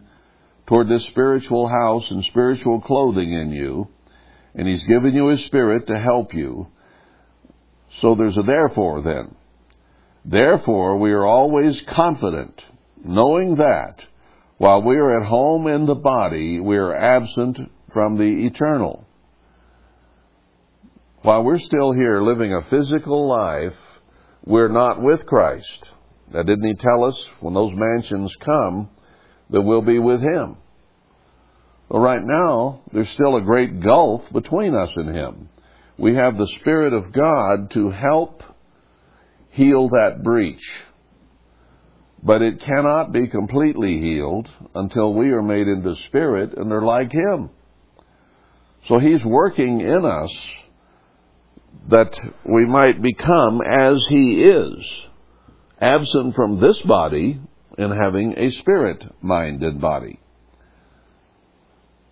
toward 0.70 0.88
this 0.88 1.04
spiritual 1.06 1.68
house 1.68 2.12
and 2.12 2.24
spiritual 2.26 2.80
clothing 2.80 3.34
in 3.34 3.52
you, 3.52 3.88
and 4.54 4.68
He's 4.68 4.84
given 4.84 5.16
you 5.16 5.30
His 5.30 5.44
Spirit 5.46 5.88
to 5.88 6.00
help 6.00 6.32
you. 6.32 6.68
So 8.02 8.14
there's 8.14 8.38
a 8.38 8.44
therefore 8.44 9.02
then. 9.02 9.36
Therefore, 10.24 10.98
we 10.98 11.12
are 11.12 11.26
always 11.26 11.82
confident 11.82 12.64
knowing 13.04 13.56
that 13.56 14.06
while 14.60 14.84
we 14.84 14.96
are 14.98 15.20
at 15.20 15.28
home 15.28 15.66
in 15.66 15.88
the 15.88 15.96
body, 15.96 16.60
we 16.60 16.78
are 16.78 16.94
absent 16.94 17.58
from 17.92 18.18
the 18.18 18.46
eternal. 18.46 19.08
While 21.24 21.46
we're 21.46 21.58
still 21.58 21.94
here 21.94 22.22
living 22.22 22.54
a 22.54 22.70
physical 22.70 23.28
life, 23.28 23.74
we're 24.46 24.68
not 24.68 25.02
with 25.02 25.26
Christ. 25.26 25.90
Now, 26.32 26.44
didn't 26.44 26.68
he 26.68 26.76
tell 26.76 27.06
us 27.06 27.20
when 27.40 27.56
those 27.56 27.74
mansions 27.74 28.36
come 28.36 28.90
that 29.50 29.62
we'll 29.62 29.82
be 29.82 30.00
with 30.00 30.22
him? 30.22 30.58
Well, 31.90 32.02
right 32.02 32.24
now, 32.24 32.82
there's 32.94 33.10
still 33.10 33.36
a 33.36 33.42
great 33.42 33.82
gulf 33.82 34.24
between 34.32 34.76
us 34.76 34.92
and 34.96 35.16
him. 35.16 35.50
We 35.98 36.16
have 36.16 36.38
the 36.38 36.48
Spirit 36.60 36.94
of 36.94 37.12
God 37.12 37.72
to 37.72 37.90
help 37.90 38.44
heal 39.50 39.90
that 39.90 40.24
breach. 40.24 40.62
But 42.22 42.42
it 42.42 42.62
cannot 42.62 43.12
be 43.12 43.28
completely 43.28 44.00
healed 44.00 44.50
until 44.76 45.14
we 45.14 45.28
are 45.32 45.42
made 45.42 45.68
into 45.68 45.96
spirit 46.08 46.54
and 46.58 46.72
are 46.72 46.82
like 46.82 47.12
Him. 47.12 47.50
So 48.88 49.00
He's 49.00 49.24
working 49.24 49.82
in 49.82 50.06
us 50.06 50.38
that 51.90 52.18
we 52.46 52.66
might 52.66 53.02
become 53.02 53.62
as 53.62 54.06
He 54.10 54.44
is, 54.44 54.76
absent 55.80 56.36
from 56.36 56.60
this 56.60 56.80
body 56.82 57.40
and 57.78 57.94
having 57.94 58.34
a 58.38 58.52
spirit 58.52 59.04
minded 59.22 59.80
body. 59.80 60.20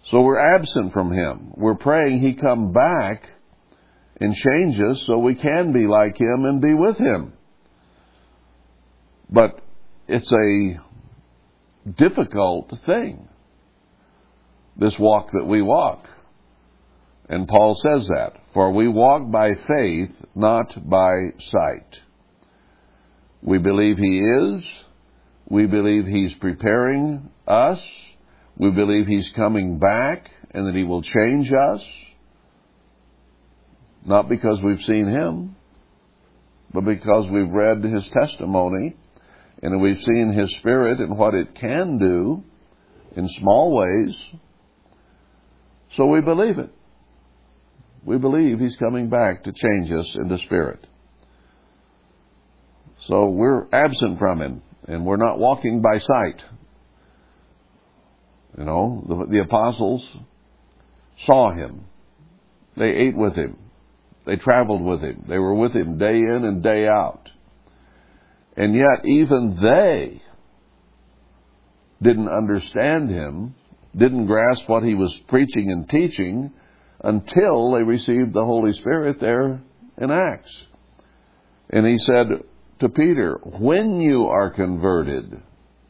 So 0.10 0.22
we're 0.22 0.56
absent 0.56 0.93
from 0.93 1.12
Him. 1.12 1.52
We're 1.56 1.76
praying 1.76 2.20
He 2.20 2.34
come 2.34 2.72
back 2.72 3.30
and 4.20 4.34
change 4.34 4.80
us 4.80 5.04
so 5.06 5.17
we 5.17 5.36
can 5.36 5.74
be 5.74 5.86
like 5.86 6.20
Him 6.20 6.46
and 6.46 6.62
be 6.62 6.74
with 6.74 6.98
Him. 6.98 7.34
But 9.30 9.60
it's 10.08 10.32
a 10.32 10.80
difficult 11.91 12.74
thing, 12.86 13.28
this 14.78 14.98
walk 14.98 15.32
that 15.34 15.46
we 15.46 15.62
walk. 15.62 16.08
And 17.30 17.48
Paul 17.48 17.76
says 17.76 18.08
that, 18.08 18.38
for 18.54 18.72
we 18.72 18.88
walk 18.88 19.30
by 19.30 19.56
faith, 19.67 20.12
not 20.34 20.89
by 20.89 21.34
sight. 21.39 22.00
We 23.41 23.58
believe 23.58 23.98
He 23.98 24.20
is. 24.20 24.63
We 25.50 25.66
believe 25.66 26.06
He's 26.06 26.34
preparing 26.36 27.30
us. 27.48 27.80
We 28.58 28.72
believe 28.72 29.08
He's 29.08 29.30
coming 29.30 29.80
back 29.80 30.30
and 30.52 30.68
that 30.68 30.76
He 30.76 30.84
will 30.84 31.02
change 31.02 31.52
us. 31.52 31.84
Not 34.08 34.30
because 34.30 34.62
we've 34.62 34.82
seen 34.84 35.10
him, 35.10 35.58
but 36.74 36.86
because 36.86 37.30
we've 37.30 37.50
read 37.50 37.84
his 37.84 38.08
testimony 38.10 38.96
and 39.62 39.82
we've 39.82 40.02
seen 40.02 40.32
his 40.32 40.50
spirit 40.56 41.00
and 41.00 41.18
what 41.18 41.34
it 41.34 41.54
can 41.56 41.98
do 41.98 42.44
in 43.18 43.28
small 43.28 43.76
ways. 43.76 44.16
So 45.98 46.06
we 46.06 46.22
believe 46.22 46.58
it. 46.58 46.70
We 48.06 48.18
believe 48.18 48.60
he's 48.60 48.78
coming 48.78 49.10
back 49.10 49.44
to 49.44 49.52
change 49.52 49.92
us 49.92 50.10
into 50.16 50.38
spirit. 50.38 50.88
So 53.08 53.28
we're 53.28 53.68
absent 53.74 54.20
from 54.20 54.42
him 54.42 54.62
and 54.88 55.06
we're 55.06 55.17
not 55.17 55.38
walking 55.38 55.82
by 55.82 56.00
sight. 56.00 56.41
You 58.58 58.63
know, 58.63 59.04
the, 59.08 59.28
the 59.30 59.39
apostles 59.39 60.04
saw 61.26 61.52
him. 61.52 61.86
They 62.76 62.91
ate 62.91 63.15
with 63.15 63.36
him. 63.36 63.58
They 64.26 64.38
traveled 64.38 64.82
with 64.82 65.02
him. 65.02 65.26
They 65.28 65.38
were 65.38 65.54
with 65.54 65.73
him 65.73 65.97
day 65.97 66.17
in 66.17 66.43
and 66.43 66.63
day 66.63 66.88
out. 66.88 67.30
And 68.56 68.73
yet, 68.73 69.06
even 69.06 69.58
they 69.62 70.21
didn't 72.02 72.30
understand 72.30 73.10
him, 73.10 73.56
didn't 73.95 74.26
grasp 74.26 74.67
what 74.67 74.84
he 74.84 74.95
was 74.95 75.15
preaching 75.28 75.71
and 75.71 75.89
teaching 75.89 76.52
until 77.02 77.71
they 77.71 77.84
received 77.84 78.34
the 78.34 78.43
Holy 78.43 78.73
Spirit 78.73 79.19
there 79.19 79.62
in 79.97 80.12
Acts. 80.12 80.65
And 81.69 81.86
he 81.86 81.97
said 81.97 82.28
to 82.80 82.90
Peter, 82.90 83.40
When 83.44 84.00
you 84.00 84.28
are 84.28 84.52
converted, 84.52 85.42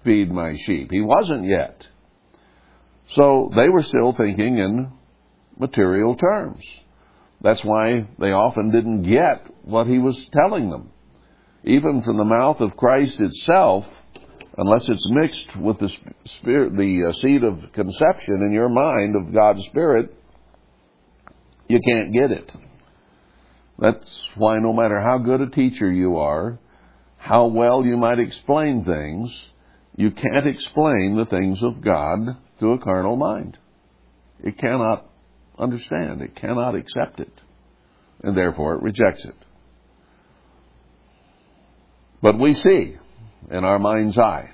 feed 0.03 0.31
my 0.31 0.55
sheep. 0.65 0.89
He 0.91 1.01
wasn't 1.01 1.45
yet. 1.45 1.85
So 3.13 3.51
they 3.55 3.69
were 3.69 3.83
still 3.83 4.13
thinking 4.13 4.57
in 4.57 4.91
material 5.57 6.15
terms. 6.15 6.63
That's 7.41 7.63
why 7.63 8.07
they 8.19 8.31
often 8.31 8.71
didn't 8.71 9.03
get 9.03 9.45
what 9.63 9.87
he 9.87 9.99
was 9.99 10.17
telling 10.31 10.69
them. 10.69 10.91
Even 11.63 12.01
from 12.01 12.17
the 12.17 12.25
mouth 12.25 12.59
of 12.61 12.77
Christ 12.77 13.19
itself, 13.19 13.85
unless 14.57 14.89
it's 14.89 15.09
mixed 15.11 15.55
with 15.57 15.79
the 15.79 15.89
spirit, 16.39 16.75
the 16.75 17.09
uh, 17.09 17.13
seed 17.13 17.43
of 17.43 17.71
conception 17.73 18.41
in 18.41 18.51
your 18.51 18.69
mind 18.69 19.15
of 19.15 19.33
God's 19.33 19.63
Spirit, 19.65 20.13
you 21.67 21.79
can't 21.81 22.13
get 22.13 22.31
it. 22.31 22.51
That's 23.77 24.21
why 24.35 24.57
no 24.57 24.73
matter 24.73 24.99
how 25.01 25.19
good 25.19 25.41
a 25.41 25.49
teacher 25.49 25.91
you 25.91 26.17
are, 26.17 26.57
how 27.17 27.47
well 27.47 27.85
you 27.85 27.97
might 27.97 28.19
explain 28.19 28.85
things, 28.85 29.31
you 29.95 30.11
can't 30.11 30.47
explain 30.47 31.15
the 31.17 31.25
things 31.25 31.61
of 31.61 31.81
God 31.81 32.19
to 32.59 32.71
a 32.71 32.79
carnal 32.79 33.15
mind. 33.15 33.57
It 34.43 34.57
cannot 34.57 35.05
understand, 35.57 36.21
it 36.21 36.35
cannot 36.35 36.75
accept 36.75 37.19
it, 37.19 37.33
and 38.21 38.37
therefore 38.37 38.75
it 38.75 38.83
rejects 38.83 39.25
it. 39.25 39.35
But 42.21 42.39
we 42.39 42.53
see 42.53 42.95
in 43.51 43.63
our 43.63 43.79
mind's 43.79 44.17
eye, 44.17 44.51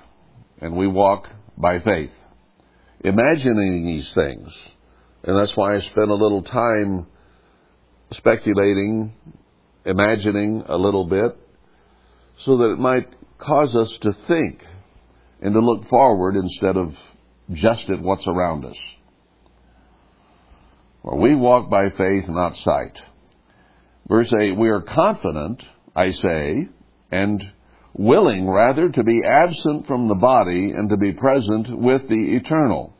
and 0.60 0.76
we 0.76 0.86
walk 0.86 1.28
by 1.56 1.80
faith, 1.80 2.12
imagining 3.00 3.86
these 3.86 4.12
things. 4.14 4.48
And 5.22 5.38
that's 5.38 5.56
why 5.56 5.76
I 5.76 5.80
spent 5.80 6.10
a 6.10 6.14
little 6.14 6.42
time 6.42 7.06
speculating, 8.12 9.12
imagining 9.84 10.62
a 10.66 10.76
little 10.76 11.06
bit, 11.06 11.36
so 12.38 12.56
that 12.58 12.72
it 12.72 12.78
might 12.78 13.08
cause 13.38 13.74
us 13.74 13.96
to 13.98 14.12
think 14.26 14.64
and 15.40 15.52
to 15.52 15.60
look 15.60 15.88
forward 15.88 16.36
instead 16.36 16.76
of 16.76 16.94
just 17.52 17.88
at 17.90 18.00
what's 18.00 18.26
around 18.26 18.64
us. 18.64 18.76
For 21.02 21.16
we 21.16 21.34
walk 21.34 21.68
by 21.68 21.90
faith, 21.90 22.28
not 22.28 22.56
sight. 22.56 22.98
Verse 24.08 24.32
8, 24.38 24.56
we 24.56 24.70
are 24.70 24.80
confident, 24.80 25.62
I 25.94 26.10
say, 26.10 26.68
and 27.10 27.52
willing 27.92 28.48
rather 28.48 28.88
to 28.88 29.04
be 29.04 29.22
absent 29.24 29.86
from 29.86 30.08
the 30.08 30.14
body 30.14 30.72
and 30.72 30.88
to 30.90 30.96
be 30.96 31.12
present 31.12 31.78
with 31.78 32.08
the 32.08 32.36
eternal. 32.36 32.94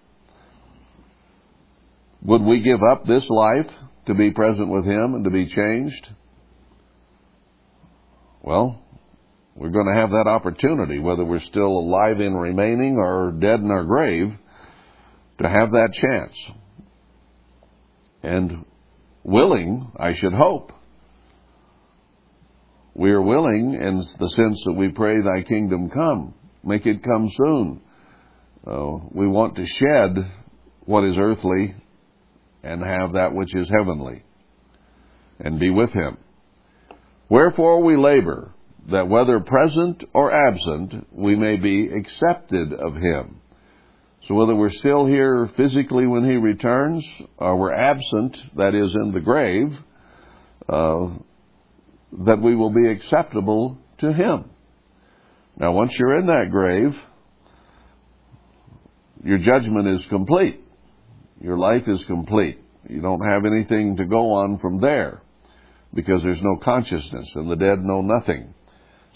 Would 2.23 2.43
we 2.43 2.61
give 2.61 2.83
up 2.83 3.05
this 3.05 3.29
life 3.29 3.71
to 4.07 4.15
be 4.15 4.31
present 4.31 4.69
with 4.69 4.85
Him 4.85 5.15
and 5.15 5.25
to 5.25 5.31
be 5.31 5.47
changed? 5.47 6.09
Well, 8.43 8.84
we're 9.57 9.71
going 9.71 9.87
to 9.87 10.01
have 10.01 10.11
that 10.11 10.27
opportunity, 10.27 10.99
whether 10.99 11.25
we're 11.25 11.41
still 11.41 11.69
alive 11.69 12.21
in 12.21 12.35
remaining 12.35 12.97
or 12.97 13.33
dead 13.33 13.61
in 13.61 13.71
our 13.71 13.85
grave, 13.85 14.35
to 15.39 15.49
have 15.49 15.71
that 15.73 15.93
chance. 15.93 16.37
And 18.23 18.65
willing, 19.23 19.93
I 19.97 20.15
should 20.15 20.33
hope. 20.33 20.73
We 22.95 23.11
are 23.11 23.23
willing 23.23 23.75
in 23.75 23.99
the 24.19 24.31
sense 24.31 24.63
that 24.67 24.75
we 24.77 24.89
pray, 24.89 25.17
Thy 25.21 25.43
kingdom 25.43 25.91
come. 25.91 26.35
Make 26.65 26.87
it 26.87 27.03
come 27.05 27.31
soon. 27.33 27.81
Uh, 28.67 29.07
we 29.11 29.29
want 29.29 29.57
to 29.57 29.67
shed 29.67 30.31
what 30.85 31.05
is 31.05 31.19
earthly 31.19 31.75
and 32.63 32.83
have 32.83 33.13
that 33.13 33.35
which 33.35 33.55
is 33.55 33.69
heavenly 33.69 34.23
and 35.39 35.61
be 35.61 35.71
with 35.71 35.91
Him. 35.91 36.17
Wherefore 37.29 37.83
we 37.83 37.97
labor 37.97 38.54
that 38.91 39.09
whether 39.09 39.41
present 39.41 40.05
or 40.13 40.33
absent, 40.33 41.07
we 41.11 41.35
may 41.35 41.57
be 41.57 41.89
accepted 41.89 42.73
of 42.73 42.95
him. 42.97 43.41
So 44.27 44.35
whether 44.35 44.55
we're 44.55 44.71
still 44.71 45.07
here 45.07 45.51
physically 45.57 46.07
when 46.07 46.25
he 46.25 46.37
returns, 46.37 47.07
or 47.37 47.57
we're 47.57 47.75
absent, 47.75 48.37
that 48.57 48.75
is 48.75 48.95
in 48.95 49.13
the 49.13 49.21
grave, 49.21 49.79
uh, 50.69 51.09
that 52.25 52.41
we 52.41 52.57
will 52.57 52.73
be 52.73 52.89
acceptable 52.89 53.79
to 53.99 54.13
him. 54.13 54.51
Now 55.57 55.73
once 55.73 55.99
you're 55.99 56.19
in 56.19 56.27
that 56.27 56.51
grave, 56.51 56.95
your 59.25 59.39
judgment 59.39 59.89
is 59.89 60.05
complete. 60.07 60.61
Your 61.41 61.59
life 61.59 61.85
is 61.87 62.05
complete. 62.05 62.59
You 62.89 63.01
don't 63.01 63.25
have 63.27 63.45
anything 63.45 63.97
to 63.97 64.05
go 64.05 64.33
on 64.33 64.59
from 64.59 64.81
there 64.81 65.23
because 65.95 66.23
there's 66.23 66.43
no 66.43 66.57
consciousness 66.57 67.31
and 67.35 67.51
the 67.51 67.57
dead 67.57 67.83
know 67.83 68.03
nothing. 68.03 68.55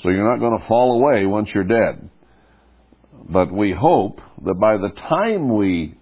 So 0.02 0.10
you're 0.10 0.30
not 0.30 0.38
going 0.38 0.60
to 0.60 0.66
fall 0.66 1.00
away 1.00 1.26
once 1.26 1.52
you're 1.52 1.64
dead. 1.64 2.10
But 3.28 3.52
we 3.52 3.72
hope 3.72 4.20
that 4.44 4.54
by 4.54 4.76
the 4.76 4.90
time 4.90 5.54
we 5.54 5.94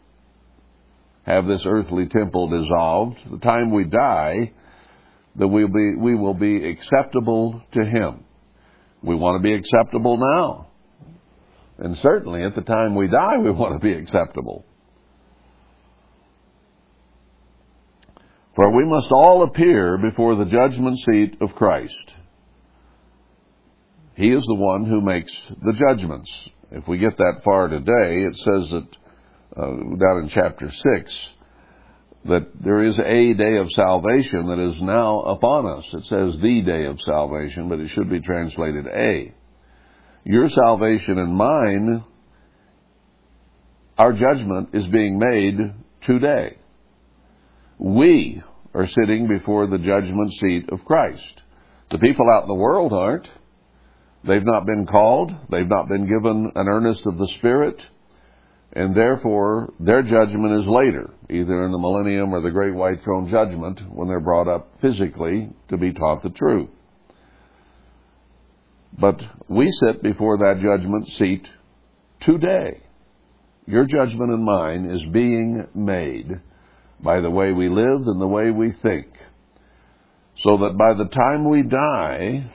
have 1.25 1.47
this 1.47 1.63
earthly 1.67 2.07
temple 2.07 2.49
dissolved, 2.49 3.19
the 3.31 3.39
time 3.39 3.73
we 3.73 3.85
die, 3.85 4.53
that 5.37 5.49
we'll 5.49 5.69
be, 5.69 5.95
we 5.99 6.15
will 6.15 6.35
be 6.35 6.69
acceptable 6.69 7.63
to 7.73 7.85
Him. 7.85 8.25
We 9.03 9.15
want 9.15 9.41
to 9.41 9.43
be 9.43 9.55
acceptable 9.55 10.19
now. 10.19 10.69
And 11.79 11.97
certainly 11.99 12.43
at 12.43 12.55
the 12.55 12.63
time 12.63 12.95
we 12.95 13.09
die, 13.09 13.39
we 13.39 13.51
want 13.51 13.81
to 13.81 13.85
be 13.85 13.93
acceptable. 13.93 14.65
For 18.55 18.71
we 18.71 18.85
must 18.85 19.11
all 19.11 19.43
appear 19.43 19.99
before 19.99 20.37
the 20.37 20.47
judgment 20.47 20.99
seat 20.99 21.37
of 21.41 21.55
Christ 21.55 22.15
he 24.17 24.33
is 24.33 24.45
the 24.45 24.55
one 24.55 24.87
who 24.87 25.01
makes 25.01 25.33
the 25.63 25.73
judgments. 25.73 26.31
If 26.71 26.89
we 26.89 26.99
get 26.99 27.17
that 27.19 27.43
far 27.45 27.69
today, 27.69 28.25
it 28.25 28.37
says 28.37 28.71
that 28.71 28.89
uh, 29.57 29.71
down 29.97 30.23
in 30.23 30.31
chapter 30.31 30.71
6 30.71 31.29
that 32.25 32.49
there 32.61 32.83
is 32.83 32.99
a 32.99 33.35
day 33.35 33.59
of 33.59 33.71
salvation 33.73 34.47
that 34.49 34.59
is 34.59 34.81
now 34.83 35.21
upon 35.21 35.67
us. 35.67 35.85
It 35.93 36.05
says 36.07 36.41
the 36.41 36.63
day 36.63 36.87
of 36.87 37.01
salvation, 37.03 37.69
but 37.69 37.79
it 37.79 37.89
should 37.89 38.11
be 38.11 38.21
translated 38.21 38.87
a. 38.87 39.33
Your 40.25 40.49
salvation 40.49 41.19
and 41.19 41.37
mine, 41.37 42.05
our 43.97 44.13
judgment 44.13 44.71
is 44.73 44.87
being 44.89 45.19
made 45.19 45.73
today. 46.03 46.57
We 47.79 48.43
are 48.75 48.89
sitting 48.89 49.29
before 49.29 49.67
the 49.67 49.79
judgment 49.79 50.33
seat 50.33 50.69
of 50.71 50.85
Christ. 50.85 51.43
The 51.91 51.99
people 51.99 52.29
out 52.29 52.43
in 52.43 52.49
the 52.49 52.55
world 52.55 52.93
aren't. 52.93 53.29
They've 54.27 54.45
not 54.45 54.67
been 54.67 54.87
called. 54.87 55.33
They've 55.51 55.69
not 55.69 55.89
been 55.89 56.07
given 56.07 56.53
an 56.55 56.69
earnest 56.69 57.07
of 57.07 57.19
the 57.19 57.29
Spirit. 57.39 57.81
And 58.73 58.95
therefore, 58.95 59.73
their 59.81 60.03
judgment 60.03 60.61
is 60.61 60.69
later, 60.69 61.11
either 61.31 61.65
in 61.65 61.73
the 61.73 61.79
millennium 61.79 62.35
or 62.35 62.41
the 62.41 62.51
great 62.51 62.75
white 62.75 63.03
throne 63.03 63.31
judgment, 63.31 63.81
when 63.91 64.09
they're 64.09 64.21
brought 64.21 64.49
up 64.49 64.69
physically 64.81 65.51
to 65.69 65.77
be 65.77 65.93
taught 65.93 66.23
the 66.23 66.31
truth. 66.31 66.69
But 68.99 69.23
we 69.49 69.71
sit 69.71 70.03
before 70.03 70.39
that 70.39 70.61
judgment 70.61 71.09
seat 71.09 71.49
today. 72.21 72.81
Your 73.67 73.85
judgment 73.85 74.31
and 74.31 74.45
mine 74.45 74.87
is 74.87 75.05
being 75.13 75.69
made 75.75 76.41
by 77.01 77.21
the 77.21 77.31
way 77.31 77.53
we 77.53 77.69
live 77.69 78.03
and 78.07 78.21
the 78.21 78.27
way 78.27 78.51
we 78.51 78.73
think. 78.73 79.07
So 80.39 80.59
that 80.59 80.77
by 80.77 80.95
the 80.95 81.09
time 81.09 81.49
we 81.49 81.63
die, 81.63 82.53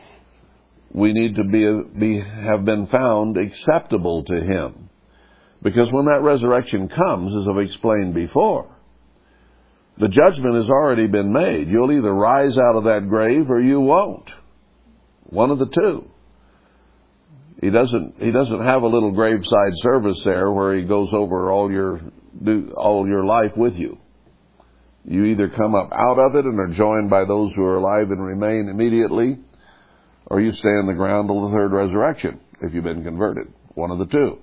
we 0.93 1.13
need 1.13 1.35
to 1.35 1.43
be, 1.43 1.99
be, 1.99 2.19
have 2.19 2.65
been 2.65 2.87
found 2.87 3.37
acceptable 3.37 4.23
to 4.25 4.41
Him. 4.41 4.89
Because 5.63 5.91
when 5.91 6.05
that 6.05 6.21
resurrection 6.23 6.89
comes, 6.89 7.35
as 7.35 7.47
I've 7.47 7.63
explained 7.63 8.13
before, 8.13 8.67
The 9.97 10.07
judgment 10.07 10.55
has 10.55 10.69
already 10.69 11.07
been 11.07 11.31
made. 11.31 11.69
You'll 11.69 11.91
either 11.91 12.13
rise 12.13 12.57
out 12.57 12.75
of 12.75 12.85
that 12.85 13.07
grave 13.07 13.51
or 13.51 13.61
you 13.61 13.79
won't. 13.79 14.31
One 15.25 15.51
of 15.51 15.59
the 15.59 15.67
two. 15.67 16.09
He 17.61 17.69
doesn't 17.69 18.15
he 18.19 18.31
doesn't 18.31 18.63
have 18.63 18.81
a 18.81 18.87
little 18.87 19.11
graveside 19.11 19.73
service 19.75 20.23
there 20.23 20.49
where 20.51 20.75
he 20.75 20.83
goes 20.83 21.09
over 21.13 21.51
all 21.51 21.71
your 21.71 22.01
all 22.75 23.07
your 23.07 23.23
life 23.25 23.55
with 23.55 23.75
you. 23.75 23.99
You 25.05 25.25
either 25.25 25.49
come 25.49 25.75
up 25.75 25.91
out 25.93 26.17
of 26.17 26.35
it 26.35 26.45
and 26.45 26.59
are 26.59 26.75
joined 26.75 27.11
by 27.11 27.25
those 27.25 27.53
who 27.53 27.63
are 27.63 27.77
alive 27.77 28.09
and 28.09 28.23
remain 28.23 28.69
immediately, 28.71 29.37
or 30.31 30.39
you 30.39 30.53
stay 30.53 30.69
on 30.69 30.87
the 30.87 30.93
ground 30.93 31.27
till 31.27 31.49
the 31.49 31.53
third 31.53 31.73
resurrection 31.73 32.39
if 32.61 32.73
you've 32.73 32.85
been 32.85 33.03
converted. 33.03 33.51
One 33.73 33.91
of 33.91 33.99
the 33.99 34.05
two. 34.05 34.39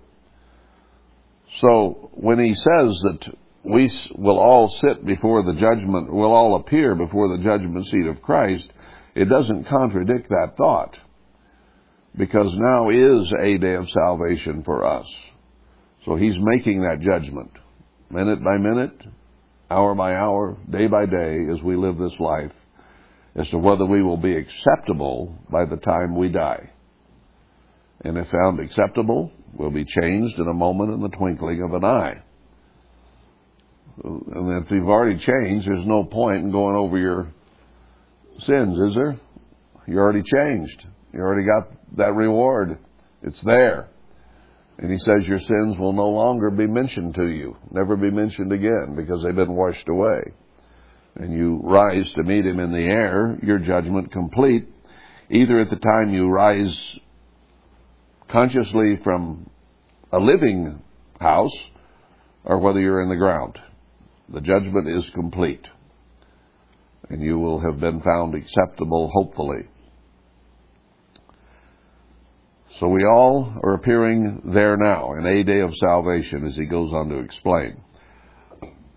So 1.61 2.11
when 2.13 2.39
he 2.39 2.53
says 2.53 3.01
that 3.05 3.35
we 3.65 3.91
will 4.15 4.39
all 4.39 4.69
sit 4.69 5.07
before 5.07 5.43
the 5.43 5.55
judgment, 5.55 6.13
will 6.13 6.35
all 6.35 6.57
appear 6.57 6.95
before 6.95 7.35
the 7.35 7.43
judgment 7.43 7.87
seat 7.87 8.07
of 8.07 8.21
Christ, 8.21 8.71
it 9.15 9.31
doesn't 9.31 9.65
contradict 9.65 10.29
that 10.29 10.59
thought. 10.59 10.99
Because 12.15 12.53
now 12.55 12.91
is 12.91 13.33
a 13.41 13.57
day 13.57 13.73
of 13.73 13.89
salvation 13.89 14.65
for 14.65 14.85
us. 14.85 15.07
So 16.05 16.17
he's 16.17 16.37
making 16.39 16.83
that 16.83 17.01
judgment. 17.01 17.53
Minute 18.11 18.45
by 18.45 18.59
minute, 18.59 19.01
hour 19.71 19.95
by 19.95 20.17
hour, 20.17 20.59
day 20.69 20.87
by 20.87 21.07
day, 21.07 21.47
as 21.51 21.63
we 21.63 21.77
live 21.77 21.97
this 21.97 22.21
life, 22.21 22.53
as 23.39 23.49
to 23.51 23.59
whether 23.59 23.87
we 23.87 24.03
will 24.03 24.17
be 24.17 24.37
acceptable 24.37 25.33
by 25.49 25.65
the 25.65 25.77
time 25.77 26.17
we 26.17 26.29
die. 26.29 26.71
And 28.01 28.19
if 28.19 28.29
found 28.29 28.59
acceptable, 28.59 29.31
we'll 29.55 29.71
be 29.71 29.85
changed 29.85 30.39
in 30.39 30.49
a 30.49 30.55
moment 30.55 30.93
in 30.93 31.01
the 31.01 31.09
twinkling 31.09 31.63
of 31.63 31.73
an 31.73 31.85
eye. 31.85 32.23
And 34.05 34.65
if 34.65 34.71
you've 34.71 34.89
already 34.89 35.19
changed, 35.19 35.69
there's 35.69 35.87
no 35.87 36.03
point 36.05 36.45
in 36.45 36.51
going 36.51 36.75
over 36.75 36.99
your 36.99 37.29
sins, 38.41 38.79
is 38.79 38.95
there? 38.95 39.17
You 39.87 39.99
already 39.99 40.23
changed. 40.23 40.87
You 41.13 41.21
already 41.21 41.47
got 41.47 41.97
that 41.97 42.15
reward. 42.15 42.79
It's 43.23 43.41
there. 43.43 43.89
And 44.79 44.91
he 44.91 44.99
says 44.99 45.27
your 45.27 45.41
sins 45.41 45.79
will 45.79 45.93
no 45.93 46.09
longer 46.09 46.51
be 46.51 46.67
mentioned 46.67 47.15
to 47.17 47.27
you, 47.27 47.57
never 47.71 47.97
be 47.97 48.11
mentioned 48.11 48.53
again 48.53 48.95
because 48.97 49.23
they've 49.23 49.35
been 49.35 49.55
washed 49.55 49.89
away. 49.89 50.23
And 51.19 51.33
you 51.33 51.61
rise 51.65 52.13
to 52.13 52.23
meet 52.23 52.47
him 52.47 52.61
in 52.61 52.73
the 52.73 52.79
air, 52.79 53.39
your 53.43 53.59
judgment 53.59 54.13
complete, 54.13 54.69
either 55.31 55.59
at 55.59 55.69
the 55.69 55.77
time 55.77 56.15
you 56.15 56.29
rise 56.29 56.99
consciously 58.29 58.97
from 59.03 59.51
a 60.13 60.19
living 60.19 60.81
house 61.21 61.57
or 62.45 62.59
whether 62.59 62.81
you're 62.81 63.03
in 63.03 63.09
the 63.09 63.17
ground. 63.17 63.59
The 64.29 64.41
judgment 64.41 64.89
is 64.89 65.11
complete. 65.11 65.67
And 67.11 67.23
you 67.23 67.39
will 67.39 67.61
have 67.61 67.81
been 67.81 68.01
found 68.03 68.35
acceptable, 68.35 69.11
hopefully. 69.13 69.69
So 72.79 72.87
we 72.87 73.05
all 73.05 73.59
are 73.65 73.75
appearing 73.75 74.43
there 74.53 74.77
now 74.77 75.15
in 75.15 75.27
a 75.27 75.43
day 75.43 75.61
of 75.61 75.75
salvation, 75.75 76.47
as 76.47 76.55
he 76.55 76.67
goes 76.67 76.93
on 76.93 77.09
to 77.09 77.19
explain. 77.19 77.81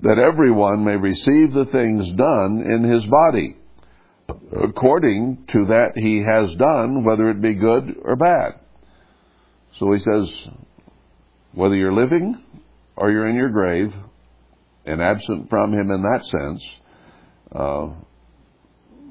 That 0.02 0.18
everyone 0.18 0.84
may 0.84 0.96
receive 0.96 1.54
the 1.54 1.66
things 1.66 2.12
done 2.14 2.64
in 2.66 2.84
his 2.84 3.06
body, 3.06 3.58
according 4.52 5.46
to 5.52 5.66
that 5.66 5.92
he 5.96 6.24
has 6.24 6.56
done, 6.56 7.04
whether 7.04 7.30
it 7.30 7.42
be 7.42 7.54
good 7.54 7.96
or 8.02 8.16
bad. 8.16 8.60
So 9.78 9.94
he 9.94 10.00
says, 10.00 10.48
whether 11.54 11.76
you're 11.76 11.94
living 11.94 12.42
or 12.96 13.12
you're 13.12 13.28
in 13.28 13.36
your 13.36 13.50
grave, 13.50 13.94
and 14.86 15.02
absent 15.02 15.50
from 15.50 15.74
him 15.74 15.92
in 15.92 16.02
that 16.02 16.26
sense, 16.26 16.64
uh, 17.52 17.90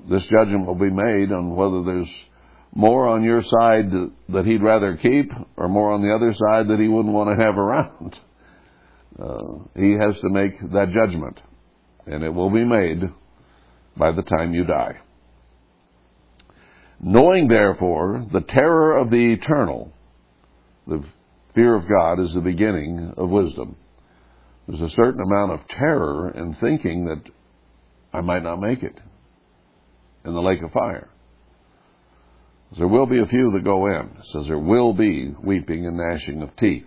this 0.08 0.26
judgment 0.26 0.66
will 0.66 0.74
be 0.74 0.90
made 0.90 1.32
on 1.32 1.54
whether 1.54 1.82
there's 1.84 2.10
more 2.74 3.08
on 3.08 3.24
your 3.24 3.42
side 3.42 3.90
that 4.28 4.46
he'd 4.46 4.62
rather 4.62 4.96
keep 4.96 5.32
or 5.56 5.68
more 5.68 5.92
on 5.92 6.02
the 6.02 6.14
other 6.14 6.32
side 6.34 6.68
that 6.68 6.78
he 6.80 6.88
wouldn't 6.88 7.14
want 7.14 7.36
to 7.36 7.44
have 7.44 7.58
around. 7.58 8.18
Uh, 9.18 9.58
he 9.76 9.92
has 10.00 10.18
to 10.20 10.28
make 10.28 10.58
that 10.72 10.90
judgment, 10.90 11.40
and 12.06 12.22
it 12.22 12.32
will 12.32 12.50
be 12.50 12.64
made 12.64 13.02
by 13.96 14.12
the 14.12 14.22
time 14.22 14.54
you 14.54 14.64
die. 14.64 14.96
Knowing, 17.00 17.48
therefore, 17.48 18.24
the 18.32 18.42
terror 18.42 18.96
of 18.98 19.10
the 19.10 19.32
eternal, 19.32 19.92
the 20.86 21.02
fear 21.54 21.74
of 21.74 21.88
God 21.88 22.20
is 22.20 22.32
the 22.34 22.40
beginning 22.40 23.14
of 23.16 23.30
wisdom. 23.30 23.76
There's 24.66 24.80
a 24.80 24.94
certain 24.94 25.20
amount 25.20 25.52
of 25.52 25.68
terror 25.68 26.30
in 26.30 26.54
thinking 26.54 27.06
that 27.06 27.22
I 28.12 28.20
might 28.20 28.42
not 28.42 28.60
make 28.60 28.82
it 28.82 28.98
in 30.24 30.34
the 30.34 30.42
lake 30.42 30.62
of 30.62 30.72
fire. 30.72 31.08
There 32.76 32.86
will 32.86 33.06
be 33.06 33.20
a 33.20 33.26
few 33.26 33.50
that 33.52 33.64
go 33.64 33.86
in. 33.86 34.06
It 34.18 34.26
says 34.32 34.44
there 34.46 34.58
will 34.58 34.92
be 34.92 35.34
weeping 35.42 35.86
and 35.86 35.96
gnashing 35.96 36.42
of 36.42 36.54
teeth. 36.56 36.84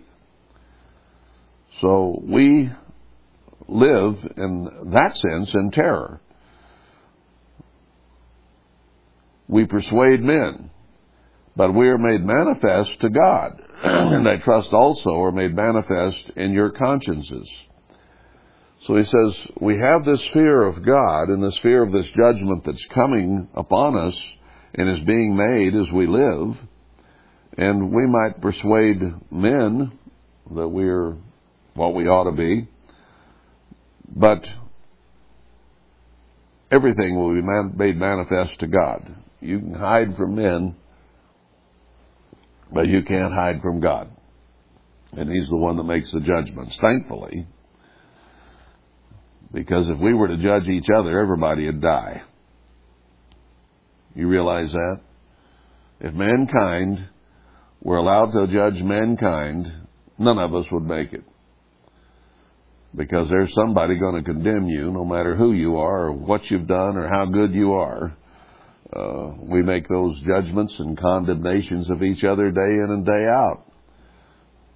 So 1.80 2.22
we 2.22 2.70
live 3.66 4.16
in 4.36 4.90
that 4.92 5.16
sense 5.16 5.54
in 5.54 5.70
terror. 5.70 6.20
We 9.48 9.66
persuade 9.66 10.22
men, 10.22 10.70
but 11.56 11.74
we 11.74 11.88
are 11.88 11.98
made 11.98 12.24
manifest 12.24 13.00
to 13.00 13.10
God, 13.10 13.62
and 13.82 14.28
I 14.28 14.36
trust 14.36 14.72
also 14.72 15.20
are 15.22 15.32
made 15.32 15.54
manifest 15.54 16.30
in 16.36 16.52
your 16.52 16.70
consciences. 16.70 17.48
So 18.82 18.96
he 18.96 19.04
says, 19.04 19.38
we 19.60 19.78
have 19.78 20.04
this 20.04 20.26
fear 20.28 20.62
of 20.62 20.84
God 20.84 21.28
and 21.28 21.42
this 21.42 21.58
fear 21.58 21.82
of 21.82 21.92
this 21.92 22.10
judgment 22.10 22.64
that's 22.64 22.84
coming 22.86 23.48
upon 23.54 23.96
us 23.96 24.32
and 24.74 24.90
is 24.90 25.04
being 25.04 25.36
made 25.36 25.74
as 25.74 25.90
we 25.90 26.06
live. 26.06 26.58
And 27.56 27.92
we 27.92 28.06
might 28.06 28.40
persuade 28.42 29.00
men 29.30 29.92
that 30.54 30.68
we're 30.68 31.16
what 31.74 31.94
we 31.94 32.06
ought 32.06 32.24
to 32.24 32.32
be. 32.32 32.68
But 34.14 34.48
everything 36.70 37.16
will 37.16 37.34
be 37.34 37.42
made 37.76 37.96
manifest 37.96 38.60
to 38.60 38.66
God. 38.66 39.14
You 39.40 39.58
can 39.58 39.74
hide 39.74 40.16
from 40.16 40.36
men, 40.36 40.76
but 42.72 42.88
you 42.88 43.02
can't 43.02 43.32
hide 43.32 43.60
from 43.60 43.80
God. 43.80 44.10
And 45.12 45.30
He's 45.30 45.48
the 45.48 45.56
one 45.56 45.76
that 45.76 45.84
makes 45.84 46.10
the 46.12 46.20
judgments, 46.20 46.76
thankfully. 46.78 47.46
Because 49.52 49.88
if 49.88 49.98
we 49.98 50.12
were 50.12 50.28
to 50.28 50.36
judge 50.36 50.68
each 50.68 50.88
other, 50.90 51.20
everybody 51.20 51.66
would 51.66 51.80
die. 51.80 52.22
You 54.14 54.26
realize 54.28 54.72
that? 54.72 55.00
If 56.00 56.12
mankind 56.14 57.08
were 57.80 57.96
allowed 57.96 58.32
to 58.32 58.46
judge 58.48 58.82
mankind, 58.82 59.72
none 60.18 60.38
of 60.38 60.54
us 60.54 60.66
would 60.72 60.84
make 60.84 61.12
it. 61.12 61.24
Because 62.96 63.28
there's 63.28 63.52
somebody 63.54 63.98
going 63.98 64.16
to 64.16 64.22
condemn 64.22 64.68
you, 64.68 64.92
no 64.92 65.04
matter 65.04 65.34
who 65.34 65.52
you 65.52 65.78
are, 65.78 66.06
or 66.06 66.12
what 66.12 66.48
you've 66.50 66.66
done, 66.66 66.96
or 66.96 67.08
how 67.08 67.26
good 67.26 67.52
you 67.52 67.72
are. 67.72 68.16
Uh, 68.94 69.32
we 69.38 69.62
make 69.62 69.88
those 69.88 70.20
judgments 70.20 70.78
and 70.78 70.96
condemnations 70.96 71.90
of 71.90 72.02
each 72.02 72.22
other 72.22 72.50
day 72.50 72.60
in 72.60 72.88
and 72.90 73.04
day 73.04 73.26
out. 73.26 73.64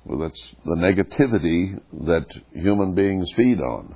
Well, 0.05 0.19
that's 0.19 0.43
the 0.65 0.75
negativity 0.75 1.81
that 2.07 2.27
human 2.53 2.95
beings 2.95 3.31
feed 3.37 3.61
on 3.61 3.95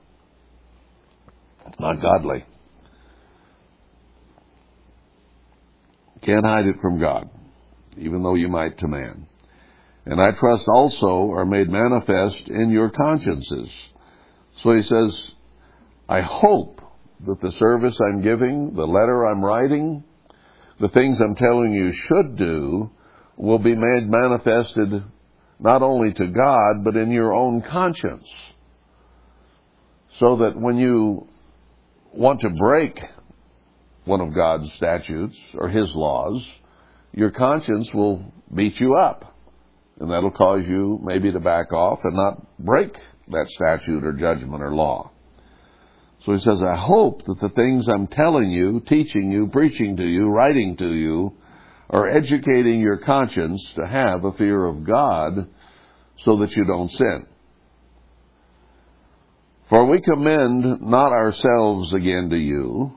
not 1.79 2.01
godly. 2.01 2.45
Can't 6.23 6.47
hide 6.47 6.66
it 6.66 6.77
from 6.81 7.01
God, 7.01 7.29
even 7.99 8.23
though 8.23 8.37
you 8.37 8.49
might 8.49 8.79
to 8.79 8.89
man. 8.89 9.27
And 10.07 10.20
I 10.20 10.33
trust 10.33 10.66
also 10.68 11.31
are 11.33 11.45
made 11.45 11.68
manifest 11.68 12.49
in 12.49 12.70
your 12.70 12.91
consciences. 12.91 13.68
So 14.62 14.72
he 14.72 14.82
says, 14.82 15.32
I 16.09 16.20
hope 16.20 16.80
that 17.26 17.40
the 17.40 17.53
service 17.53 17.98
I'm 18.00 18.22
giving, 18.22 18.74
the 18.74 18.86
letter 18.86 19.26
I'm 19.26 19.44
writing, 19.44 20.05
the 20.80 20.88
things 20.88 21.20
I'm 21.20 21.36
telling 21.36 21.72
you 21.72 21.92
should 21.92 22.36
do, 22.36 22.90
will 23.36 23.59
be 23.59 23.74
made 23.74 24.09
manifested 24.09 25.05
not 25.59 25.82
only 25.82 26.12
to 26.12 26.26
God, 26.26 26.84
but 26.84 26.96
in 26.96 27.11
your 27.11 27.32
own 27.32 27.62
conscience. 27.62 28.28
So 30.18 30.36
that 30.38 30.59
when 30.61 30.76
you 30.76 31.28
want 32.12 32.40
to 32.40 32.50
break 32.50 33.00
one 34.05 34.20
of 34.20 34.34
God's 34.34 34.72
statutes 34.74 35.36
or 35.55 35.68
His 35.68 35.94
laws, 35.94 36.44
your 37.12 37.30
conscience 37.30 37.92
will 37.94 38.32
beat 38.53 38.80
you 38.80 38.94
up. 38.96 39.36
And 40.00 40.11
that'll 40.11 40.32
cause 40.32 40.66
you 40.66 40.98
maybe 41.03 41.30
to 41.30 41.40
back 41.40 41.72
off 41.72 42.00
and 42.03 42.16
not 42.16 42.59
break 42.59 42.96
that 43.29 43.49
statute 43.49 44.05
or 44.05 44.12
judgment 44.12 44.62
or 44.62 44.75
law. 44.75 45.11
So 46.25 46.33
he 46.33 46.41
says, 46.41 46.62
I 46.62 46.77
hope 46.77 47.25
that 47.25 47.41
the 47.41 47.49
things 47.49 47.89
I'm 47.89 48.07
telling 48.07 48.51
you, 48.51 48.81
teaching 48.81 49.33
you, 49.33 49.49
preaching 49.49 49.97
to 49.97 50.05
you, 50.05 50.29
writing 50.29 50.77
to 50.77 50.93
you, 50.93 51.35
are 51.91 52.09
educating 52.09 52.81
your 52.81 52.99
conscience 52.99 53.62
to 53.75 53.87
have 53.87 54.25
a 54.25 54.33
fear 54.33 54.64
of 54.64 54.85
God 54.85 55.49
so 56.18 56.37
that 56.39 56.55
you 56.57 56.64
don't 56.64 56.93
sin. 56.93 57.27
For 59.68 59.85
we 59.85 60.01
commend 60.01 60.81
not 60.81 61.12
ourselves 61.12 61.93
again 61.93 62.31
to 62.31 62.37
you. 62.37 62.93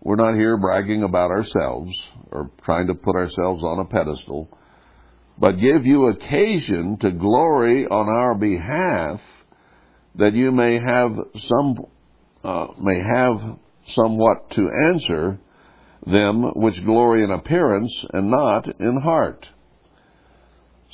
We're 0.00 0.16
not 0.16 0.34
here 0.34 0.56
bragging 0.56 1.02
about 1.02 1.30
ourselves 1.30 1.92
or 2.30 2.50
trying 2.62 2.86
to 2.86 2.94
put 2.94 3.16
ourselves 3.16 3.62
on 3.62 3.80
a 3.80 3.84
pedestal, 3.84 4.48
but 5.38 5.60
give 5.60 5.84
you 5.84 6.06
occasion 6.06 6.98
to 6.98 7.10
glory 7.10 7.86
on 7.86 8.08
our 8.08 8.34
behalf 8.34 9.20
that 10.18 10.34
you 10.34 10.50
may 10.50 10.78
have 10.78 11.16
some, 11.36 11.86
uh, 12.44 12.66
may 12.80 13.00
have 13.00 13.40
somewhat 13.88 14.50
to 14.50 14.68
answer 14.70 15.38
them 16.06 16.42
which 16.54 16.84
glory 16.84 17.24
in 17.24 17.30
appearance 17.30 18.04
and 18.12 18.30
not 18.30 18.68
in 18.80 19.00
heart. 19.00 19.48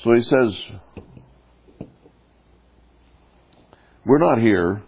So 0.02 0.12
he 0.12 0.22
says, 0.22 0.62
we're 4.04 4.18
not 4.18 4.38
here 4.38 4.82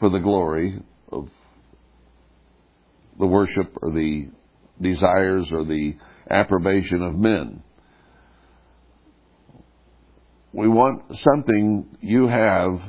for 0.00 0.08
the 0.10 0.18
glory 0.18 0.80
of 1.10 1.28
the 3.18 3.26
worship 3.26 3.76
or 3.80 3.92
the 3.92 4.30
desires 4.80 5.52
or 5.52 5.64
the 5.64 5.96
approbation 6.28 7.02
of 7.02 7.14
men. 7.14 7.62
We 10.52 10.68
want 10.68 11.16
something 11.16 11.96
you 12.00 12.26
have 12.26 12.80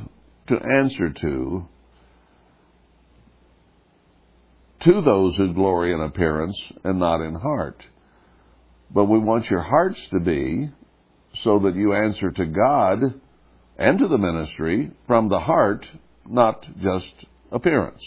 to 0.47 0.55
answer 0.55 1.09
to 1.09 1.67
to 4.81 5.01
those 5.01 5.35
who 5.35 5.53
glory 5.53 5.93
in 5.93 6.01
appearance 6.01 6.61
and 6.83 6.99
not 6.99 7.21
in 7.21 7.33
heart. 7.33 7.83
But 8.91 9.05
we 9.05 9.17
want 9.17 9.49
your 9.49 9.61
hearts 9.61 9.99
to 10.09 10.19
be 10.19 10.69
so 11.43 11.59
that 11.59 11.75
you 11.75 11.93
answer 11.93 12.29
to 12.31 12.45
God 12.45 13.19
and 13.77 13.99
to 13.99 14.07
the 14.07 14.17
ministry 14.17 14.91
from 15.07 15.27
the 15.27 15.39
heart, 15.39 15.85
not 16.27 16.63
just 16.81 17.13
appearance. 17.51 18.03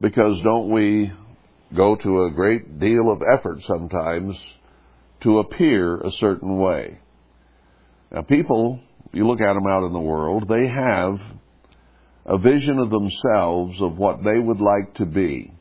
Because 0.00 0.34
don't 0.44 0.70
we 0.70 1.12
go 1.74 1.96
to 1.96 2.24
a 2.24 2.30
great 2.30 2.78
deal 2.78 3.10
of 3.10 3.22
effort 3.32 3.60
sometimes 3.62 4.36
to 5.22 5.38
appear 5.38 5.96
a 5.96 6.12
certain 6.12 6.58
way? 6.58 6.98
Now 8.12 8.22
people, 8.22 8.80
you 9.14 9.26
look 9.26 9.40
at 9.40 9.54
them 9.54 9.66
out 9.68 9.84
in 9.84 9.92
the 9.92 10.00
world, 10.00 10.48
they 10.48 10.66
have 10.66 11.20
a 12.26 12.38
vision 12.38 12.78
of 12.78 12.90
themselves 12.90 13.80
of 13.80 13.96
what 13.96 14.24
they 14.24 14.38
would 14.38 14.60
like 14.60 14.94
to 14.94 15.06
be. 15.06 15.52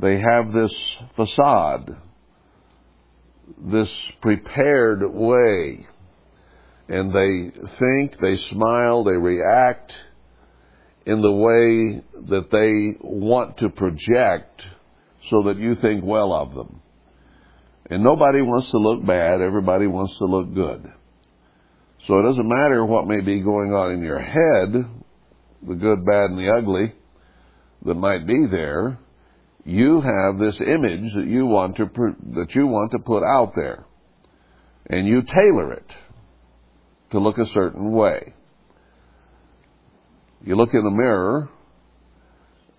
They 0.00 0.20
have 0.20 0.52
this 0.52 0.98
facade, 1.14 1.96
this 3.58 3.90
prepared 4.20 5.02
way, 5.12 5.86
and 6.88 7.12
they 7.12 7.60
think, 7.78 8.18
they 8.20 8.36
smile, 8.36 9.04
they 9.04 9.12
react 9.12 9.92
in 11.04 11.20
the 11.20 11.32
way 11.32 12.02
that 12.28 12.50
they 12.50 12.98
want 13.00 13.58
to 13.58 13.68
project 13.68 14.62
so 15.28 15.44
that 15.44 15.56
you 15.56 15.74
think 15.76 16.04
well 16.04 16.32
of 16.32 16.54
them. 16.54 16.80
And 17.88 18.02
nobody 18.02 18.42
wants 18.42 18.70
to 18.72 18.78
look 18.78 19.06
bad, 19.06 19.40
everybody 19.40 19.86
wants 19.86 20.16
to 20.18 20.24
look 20.24 20.52
good. 20.52 20.92
So 22.06 22.20
it 22.20 22.22
doesn't 22.22 22.48
matter 22.48 22.84
what 22.84 23.06
may 23.06 23.20
be 23.20 23.40
going 23.40 23.72
on 23.72 23.92
in 23.92 24.02
your 24.02 24.20
head, 24.20 24.72
the 25.66 25.74
good, 25.74 26.04
bad, 26.04 26.30
and 26.30 26.38
the 26.38 26.52
ugly 26.52 26.94
that 27.84 27.94
might 27.94 28.26
be 28.26 28.46
there. 28.48 28.98
You 29.64 30.00
have 30.00 30.38
this 30.38 30.60
image 30.60 31.14
that 31.14 31.26
you 31.26 31.46
want 31.46 31.76
to 31.76 31.90
that 32.34 32.54
you 32.54 32.68
want 32.68 32.92
to 32.92 33.00
put 33.00 33.24
out 33.24 33.54
there, 33.56 33.84
and 34.88 35.08
you 35.08 35.22
tailor 35.22 35.72
it 35.72 35.96
to 37.10 37.18
look 37.18 37.38
a 37.38 37.46
certain 37.46 37.90
way. 37.90 38.34
You 40.44 40.54
look 40.54 40.72
in 40.72 40.84
the 40.84 40.90
mirror, 40.90 41.48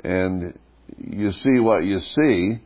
and 0.05 0.57
you 0.97 1.33
see 1.33 1.59
what 1.59 1.83
you 1.83 1.99
see, 1.99 2.61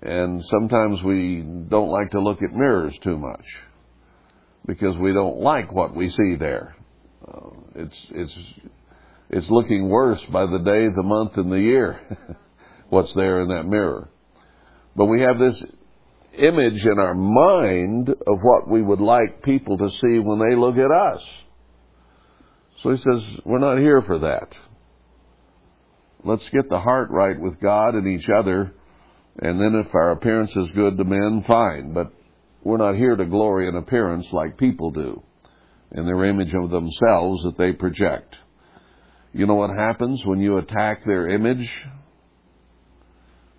and 0.00 0.42
sometimes 0.46 1.02
we 1.02 1.42
don't 1.68 1.90
like 1.90 2.12
to 2.12 2.20
look 2.20 2.42
at 2.42 2.54
mirrors 2.54 2.98
too 3.02 3.18
much 3.18 3.44
because 4.70 4.96
we 4.98 5.12
don't 5.12 5.38
like 5.38 5.72
what 5.72 5.96
we 5.96 6.08
see 6.08 6.36
there. 6.38 6.76
Uh, 7.26 7.50
it's 7.74 7.96
it's 8.10 8.38
it's 9.28 9.50
looking 9.50 9.88
worse 9.88 10.24
by 10.32 10.46
the 10.46 10.60
day, 10.60 10.86
the 10.86 11.02
month, 11.02 11.36
and 11.36 11.50
the 11.50 11.58
year. 11.58 11.98
what's 12.88 13.12
there 13.14 13.40
in 13.40 13.48
that 13.48 13.64
mirror? 13.64 14.08
But 14.94 15.06
we 15.06 15.22
have 15.22 15.40
this 15.40 15.60
image 16.38 16.84
in 16.84 17.00
our 17.00 17.16
mind 17.16 18.10
of 18.10 18.38
what 18.42 18.68
we 18.68 18.80
would 18.80 19.00
like 19.00 19.42
people 19.42 19.76
to 19.76 19.90
see 19.90 20.20
when 20.20 20.38
they 20.38 20.54
look 20.54 20.76
at 20.76 20.92
us. 20.92 21.26
So 22.82 22.90
he 22.90 22.96
says, 22.96 23.26
we're 23.44 23.58
not 23.58 23.78
here 23.78 24.02
for 24.02 24.20
that. 24.20 24.56
Let's 26.22 26.48
get 26.50 26.68
the 26.68 26.80
heart 26.80 27.10
right 27.10 27.38
with 27.38 27.58
God 27.60 27.94
and 27.94 28.06
each 28.06 28.28
other, 28.28 28.72
and 29.40 29.60
then 29.60 29.82
if 29.84 29.92
our 29.94 30.12
appearance 30.12 30.54
is 30.56 30.70
good 30.72 30.96
to 30.96 31.04
men, 31.04 31.44
fine. 31.46 31.92
But 31.92 32.12
we're 32.62 32.76
not 32.76 32.96
here 32.96 33.16
to 33.16 33.24
glory 33.24 33.68
in 33.68 33.76
appearance 33.76 34.26
like 34.32 34.58
people 34.58 34.90
do, 34.90 35.22
in 35.92 36.04
their 36.04 36.24
image 36.24 36.52
of 36.54 36.70
themselves 36.70 37.42
that 37.44 37.56
they 37.56 37.72
project. 37.72 38.36
You 39.32 39.46
know 39.46 39.54
what 39.54 39.70
happens 39.70 40.24
when 40.24 40.40
you 40.40 40.58
attack 40.58 41.04
their 41.04 41.28
image? 41.28 41.70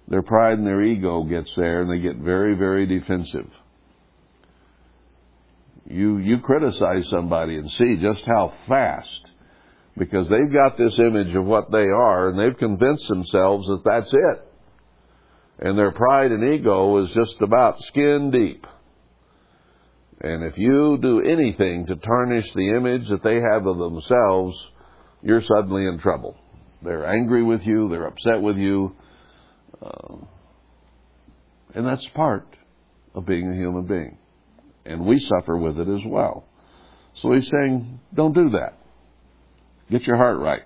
Their 0.08 0.22
pride 0.22 0.58
and 0.58 0.68
their 0.68 0.82
ego 0.82 1.24
gets 1.24 1.54
there 1.56 1.82
and 1.82 1.90
they 1.90 2.00
get 2.00 2.18
very, 2.18 2.56
very 2.56 2.86
defensive. 2.86 3.50
You, 5.90 6.18
you 6.18 6.40
criticize 6.40 7.08
somebody 7.10 7.58
and 7.58 7.72
see 7.72 7.98
just 7.98 8.24
how 8.26 8.54
fast, 8.68 9.32
because 9.98 10.30
they've 10.30 10.54
got 10.54 10.78
this 10.78 10.98
image 11.00 11.36
of 11.36 11.46
what 11.46 11.72
they 11.72 11.86
are 11.86 12.30
and 12.30 12.40
they've 12.40 12.58
convinced 12.58 13.08
themselves 13.08 13.68
that 13.68 13.84
that's 13.84 14.14
it. 14.14 14.48
And 15.60 15.78
their 15.78 15.92
pride 15.92 16.32
and 16.32 16.54
ego 16.54 16.98
is 17.04 17.12
just 17.12 17.42
about 17.42 17.82
skin 17.82 18.32
deep. 18.32 18.68
And 20.24 20.44
if 20.44 20.58
you 20.58 21.00
do 21.02 21.22
anything 21.22 21.88
to 21.88 21.96
tarnish 21.96 22.46
the 22.54 22.76
image 22.76 23.10
that 23.10 23.24
they 23.24 23.42
have 23.42 23.66
of 23.66 23.78
themselves, 23.78 24.56
you're 25.24 25.42
suddenly 25.42 25.88
in 25.88 25.98
trouble. 26.00 26.38
They're 26.84 27.08
angry 27.08 27.44
with 27.44 27.62
you, 27.66 27.90
they're 27.90 28.06
upset 28.06 28.42
with 28.42 28.58
you, 28.58 28.96
uh, 29.84 30.16
and 31.74 31.88
that's 31.88 32.08
part 32.10 32.48
of 33.16 33.26
being 33.26 33.50
a 33.52 33.56
human 33.56 33.86
being. 33.86 34.18
And 34.86 35.06
we 35.06 35.20
suffer 35.20 35.58
with 35.58 35.80
it 35.80 35.88
as 35.88 36.02
well. 36.06 36.46
So 37.16 37.32
he's 37.32 37.50
saying, 37.50 38.00
don't 38.14 38.34
do 38.34 38.52
that. 38.52 38.78
Get 39.90 40.06
your 40.06 40.18
heart 40.18 40.40
right. 40.40 40.64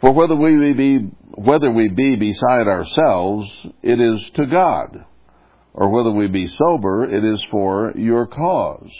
For 0.00 0.12
whether 0.12 0.34
we 0.34 0.72
be, 0.72 0.98
whether 1.34 1.70
we 1.70 1.88
be 1.88 2.16
beside 2.16 2.66
ourselves, 2.68 3.50
it 3.82 4.00
is 4.00 4.30
to 4.34 4.46
God 4.46 5.04
or 5.72 5.88
whether 5.88 6.10
we 6.10 6.26
be 6.26 6.46
sober, 6.46 7.04
it 7.04 7.24
is 7.24 7.44
for 7.50 7.92
your 7.96 8.26
cause. 8.26 8.90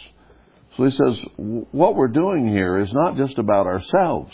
So 0.77 0.85
he 0.85 0.91
says, 0.91 1.21
what 1.37 1.97
we're 1.97 2.09
doing 2.09 2.49
here 2.49 2.79
is 2.79 2.93
not 2.93 3.17
just 3.17 3.39
about 3.39 3.67
ourselves, 3.67 4.33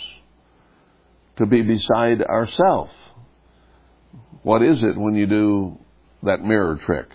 to 1.36 1.46
be 1.46 1.62
beside 1.62 2.22
ourselves. 2.22 2.92
What 4.42 4.62
is 4.62 4.82
it 4.82 4.96
when 4.96 5.14
you 5.14 5.26
do 5.26 5.78
that 6.22 6.42
mirror 6.42 6.76
trick? 6.76 7.08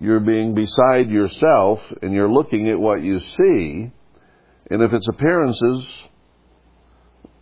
You're 0.00 0.20
being 0.20 0.54
beside 0.54 1.08
yourself 1.08 1.80
and 2.02 2.12
you're 2.12 2.30
looking 2.30 2.68
at 2.68 2.78
what 2.78 3.02
you 3.02 3.20
see, 3.20 3.92
and 4.70 4.82
if 4.82 4.92
it's 4.92 5.08
appearances, 5.08 5.86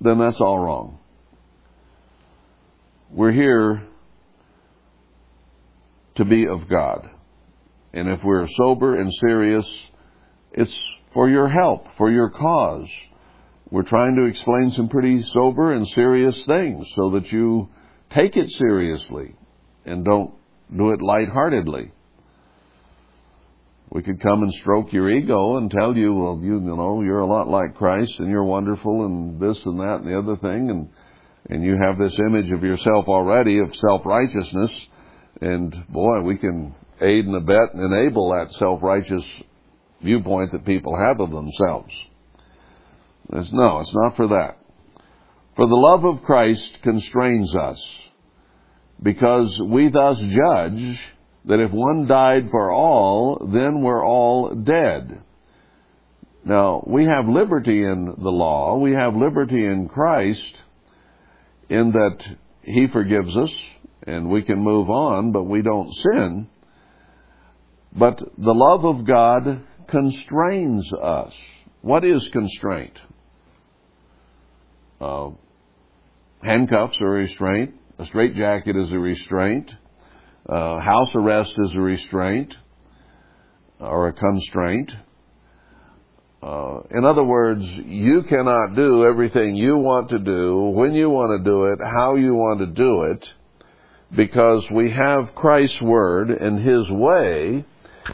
then 0.01 0.19
that's 0.19 0.41
all 0.41 0.59
wrong. 0.59 0.99
We're 3.11 3.33
here 3.33 3.83
to 6.21 6.27
be 6.27 6.47
of 6.47 6.69
God. 6.69 7.09
And 7.95 8.07
if 8.09 8.21
we're 8.23 8.47
sober 8.57 8.95
and 8.95 9.11
serious, 9.15 9.67
it's 10.53 10.79
for 11.15 11.31
your 11.31 11.49
help, 11.49 11.87
for 11.97 12.11
your 12.11 12.29
cause. 12.29 12.89
We're 13.71 13.85
trying 13.85 14.17
to 14.17 14.25
explain 14.25 14.71
some 14.73 14.91
pretty 14.91 15.23
sober 15.23 15.73
and 15.73 15.89
serious 15.89 16.45
things 16.45 16.87
so 16.95 17.11
that 17.11 17.33
you 17.33 17.71
take 18.11 18.37
it 18.37 18.51
seriously 18.51 19.35
and 19.87 20.05
don't 20.05 20.35
do 20.77 20.91
it 20.91 21.01
lightheartedly. 21.01 21.93
We 23.89 24.03
could 24.03 24.21
come 24.21 24.43
and 24.43 24.53
stroke 24.53 24.93
your 24.93 25.09
ego 25.09 25.57
and 25.57 25.71
tell 25.71 25.97
you, 25.97 26.15
well, 26.15 26.39
you, 26.43 26.61
you 26.61 26.77
know, 26.77 27.01
you're 27.01 27.21
a 27.21 27.27
lot 27.27 27.49
like 27.49 27.77
Christ 27.77 28.13
and 28.19 28.29
you're 28.29 28.45
wonderful 28.45 29.07
and 29.07 29.41
this 29.41 29.59
and 29.65 29.81
that 29.81 30.03
and 30.03 30.07
the 30.07 30.19
other 30.19 30.37
thing 30.37 30.69
and 30.69 30.91
and 31.49 31.65
you 31.65 31.79
have 31.81 31.97
this 31.99 32.17
image 32.21 32.53
of 32.53 32.63
yourself 32.63 33.09
already 33.09 33.59
of 33.59 33.75
self-righteousness 33.75 34.89
and 35.41 35.87
boy, 35.89 36.21
we 36.23 36.37
can 36.37 36.75
aid 37.01 37.25
and 37.25 37.35
abet 37.35 37.75
and 37.75 37.93
enable 37.93 38.31
that 38.31 38.53
self-righteous 38.55 39.25
viewpoint 40.03 40.53
that 40.53 40.65
people 40.65 40.97
have 40.97 41.21
of 41.21 41.31
themselves. 41.31 41.95
It's, 43.33 43.53
no, 43.53 43.79
it's 43.79 43.95
not 43.95 44.17
for 44.17 44.29
that. 44.29 44.59
For 45.57 45.67
the 45.67 45.75
love 45.75 46.05
of 46.05 46.23
Christ 46.23 46.79
constrains 46.83 47.55
us, 47.55 47.83
because 49.03 49.59
we 49.61 49.89
thus 49.89 50.19
judge 50.19 51.01
that 51.47 51.61
if 51.61 51.71
one 51.71 52.07
died 52.07 52.51
for 52.51 52.71
all, 52.71 53.49
then 53.51 53.81
we're 53.81 54.05
all 54.05 54.55
dead. 54.55 55.23
Now, 56.45 56.83
we 56.87 57.07
have 57.07 57.29
liberty 57.29 57.83
in 57.83 58.15
the 58.19 58.31
law. 58.31 58.79
We 58.79 58.93
have 58.93 59.15
liberty 59.15 59.65
in 59.65 59.89
Christ 59.89 60.63
in 61.69 61.93
that 61.93 62.37
He 62.63 62.89
forgives 62.89 63.35
us 63.37 63.53
and 64.11 64.29
we 64.29 64.43
can 64.43 64.59
move 64.59 64.91
on, 64.91 65.33
but 65.33 65.45
we 65.45 65.63
don't 65.63 65.93
sin. 65.95 66.49
But 67.93 68.19
the 68.19 68.55
love 68.55 68.85
of 68.85 69.07
God 69.07 69.63
constrains 69.89 70.93
us. 70.93 71.33
What 71.83 72.05
is 72.05 72.29
constraint? 72.33 72.99
Uh, 75.01 75.31
handcuffs 76.43 77.01
are 77.01 77.17
a 77.17 77.21
restraint. 77.21 77.75
A 77.99 78.07
straitjacket 78.07 78.77
is 78.77 78.93
a 78.93 78.99
restraint. 78.99 79.71
Uh, 80.49 80.81
house 80.81 81.11
arrest 81.15 81.55
is 81.59 81.75
a 81.75 81.81
restraint 81.81 82.55
or 83.79 84.09
a 84.09 84.13
constraint. 84.13 84.93
Uh, 86.43 86.81
in 86.91 87.05
other 87.05 87.25
words, 87.25 87.63
you 87.85 88.23
cannot 88.23 88.75
do 88.75 89.05
everything 89.05 89.57
you 89.57 89.77
want 89.77 90.11
to 90.11 90.19
do, 90.19 90.73
when 90.75 90.95
you 90.95 91.11
want 91.11 91.39
to 91.39 91.45
do 91.45 91.67
it, 91.67 91.79
how 91.95 92.15
you 92.17 92.35
want 92.35 92.61
to 92.61 92.67
do 92.67 93.03
it, 93.03 93.29
because 94.15 94.65
we 94.71 94.91
have 94.91 95.35
Christ's 95.35 95.81
Word 95.81 96.31
and 96.31 96.59
His 96.59 96.89
way, 96.91 97.65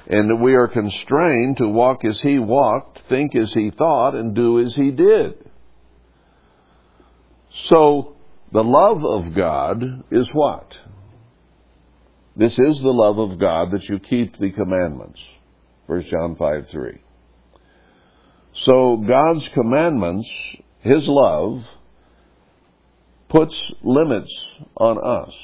and 0.07 0.43
we 0.43 0.55
are 0.55 0.69
constrained 0.69 1.59
to 1.59 1.69
walk 1.69 2.05
as 2.05 2.21
He 2.21 2.39
walked, 2.39 3.03
think 3.09 3.35
as 3.35 3.53
He 3.53 3.71
thought, 3.71 4.15
and 4.15 4.35
do 4.35 4.61
as 4.61 4.75
He 4.75 4.91
did. 4.91 5.35
So, 7.65 8.17
the 8.53 8.65
love 8.65 9.05
of 9.05 9.35
God 9.35 10.05
is 10.11 10.29
what? 10.33 10.79
This 12.37 12.59
is 12.59 12.81
the 12.81 12.93
love 12.93 13.19
of 13.19 13.39
God 13.39 13.71
that 13.71 13.89
you 13.89 13.99
keep 13.99 14.37
the 14.37 14.51
commandments. 14.51 15.21
1 15.87 16.03
John 16.03 16.37
5 16.37 16.69
3. 16.69 17.01
So 18.53 18.97
God's 18.97 19.49
commandments, 19.49 20.29
His 20.81 21.09
love, 21.09 21.65
puts 23.29 23.73
limits 23.83 24.31
on 24.77 24.99
us. 25.03 25.35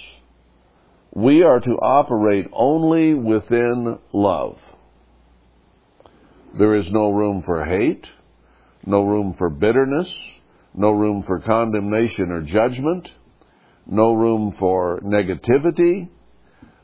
We 1.14 1.42
are 1.42 1.60
to 1.60 1.72
operate 1.72 2.48
only 2.52 3.12
within 3.12 3.98
love. 4.14 4.56
There 6.58 6.74
is 6.74 6.90
no 6.90 7.12
room 7.12 7.42
for 7.42 7.64
hate, 7.64 8.06
no 8.86 9.02
room 9.02 9.34
for 9.36 9.50
bitterness, 9.50 10.12
no 10.74 10.90
room 10.90 11.22
for 11.22 11.38
condemnation 11.40 12.30
or 12.30 12.40
judgment, 12.40 13.10
no 13.86 14.14
room 14.14 14.56
for 14.58 15.00
negativity, 15.00 16.08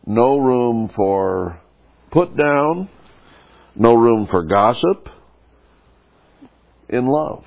no 0.06 0.38
room 0.38 0.90
for 0.94 1.60
put 2.10 2.36
down, 2.36 2.90
no 3.74 3.94
room 3.94 4.26
for 4.30 4.42
gossip, 4.42 5.08
in 6.90 7.06
love. 7.06 7.44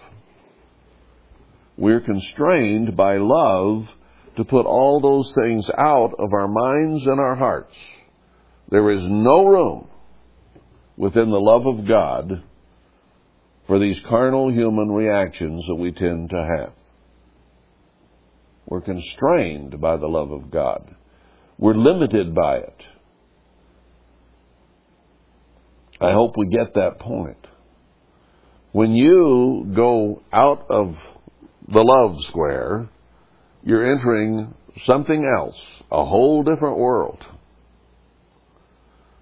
We're 1.77 2.01
constrained 2.01 2.95
by 2.97 3.17
love 3.17 3.87
to 4.35 4.45
put 4.45 4.65
all 4.65 5.01
those 5.01 5.31
things 5.33 5.69
out 5.77 6.13
of 6.17 6.33
our 6.33 6.47
minds 6.47 7.05
and 7.05 7.19
our 7.19 7.35
hearts. 7.35 7.75
There 8.69 8.89
is 8.91 9.03
no 9.05 9.45
room 9.45 9.87
within 10.95 11.29
the 11.29 11.37
love 11.39 11.65
of 11.65 11.87
God 11.87 12.43
for 13.67 13.79
these 13.79 13.99
carnal 14.01 14.51
human 14.51 14.91
reactions 14.91 15.65
that 15.67 15.75
we 15.75 15.91
tend 15.91 16.29
to 16.29 16.37
have. 16.37 16.73
We're 18.65 18.81
constrained 18.81 19.81
by 19.81 19.97
the 19.97 20.07
love 20.07 20.31
of 20.31 20.49
God. 20.49 20.95
We're 21.57 21.73
limited 21.73 22.33
by 22.33 22.57
it. 22.57 22.85
I 25.99 26.13
hope 26.13 26.35
we 26.37 26.47
get 26.47 26.73
that 26.75 26.99
point. 26.99 27.37
When 28.71 28.93
you 28.93 29.71
go 29.75 30.23
out 30.31 30.67
of 30.69 30.95
the 31.67 31.81
love 31.81 32.15
square, 32.21 32.89
you're 33.63 33.91
entering 33.91 34.53
something 34.85 35.25
else, 35.37 35.59
a 35.91 36.05
whole 36.05 36.43
different 36.43 36.77
world. 36.77 37.25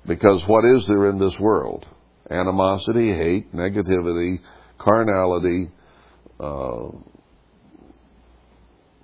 Because 0.06 0.44
what 0.48 0.66
is 0.66 0.88
there 0.88 1.10
in 1.10 1.20
this 1.20 1.38
world? 1.40 1.86
Animosity, 2.30 3.14
hate, 3.14 3.54
negativity, 3.54 4.40
carnality, 4.80 5.72
uh, 6.40 6.90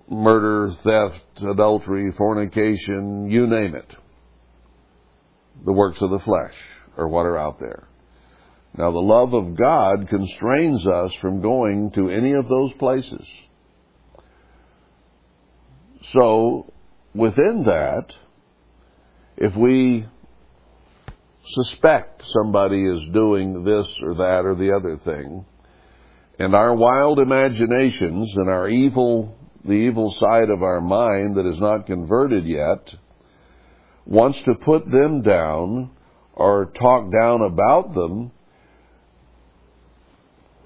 murder, 0.09 0.71
theft, 0.83 1.49
adultery, 1.49 2.11
fornication, 2.17 3.29
you 3.29 3.47
name 3.47 3.75
it. 3.75 3.95
The 5.65 5.73
works 5.73 6.01
of 6.01 6.11
the 6.11 6.19
flesh 6.19 6.53
are 6.97 7.07
what 7.07 7.25
are 7.25 7.37
out 7.37 7.59
there. 7.59 7.87
Now, 8.77 8.91
the 8.91 8.99
love 8.99 9.33
of 9.33 9.55
God 9.55 10.07
constrains 10.09 10.85
us 10.85 11.13
from 11.21 11.41
going 11.41 11.91
to 11.91 12.09
any 12.09 12.33
of 12.33 12.47
those 12.47 12.73
places. 12.73 13.25
So, 16.11 16.71
within 17.13 17.63
that, 17.63 18.15
if 19.37 19.55
we 19.55 20.05
suspect 21.47 22.23
somebody 22.33 22.85
is 22.85 23.07
doing 23.13 23.63
this 23.63 23.87
or 24.01 24.15
that 24.15 24.43
or 24.45 24.55
the 24.55 24.75
other 24.75 24.97
thing, 24.97 25.45
and 26.37 26.53
our 26.53 26.75
wild 26.75 27.19
imaginations 27.19 28.35
and 28.35 28.49
our 28.49 28.67
evil, 28.67 29.37
the 29.63 29.73
evil 29.73 30.11
side 30.11 30.49
of 30.49 30.63
our 30.63 30.81
mind 30.81 31.37
that 31.37 31.45
is 31.45 31.59
not 31.59 31.85
converted 31.85 32.45
yet, 32.45 32.93
wants 34.05 34.41
to 34.43 34.55
put 34.55 34.89
them 34.89 35.21
down 35.21 35.91
or 36.33 36.65
talk 36.65 37.11
down 37.11 37.41
about 37.41 37.93
them, 37.93 38.31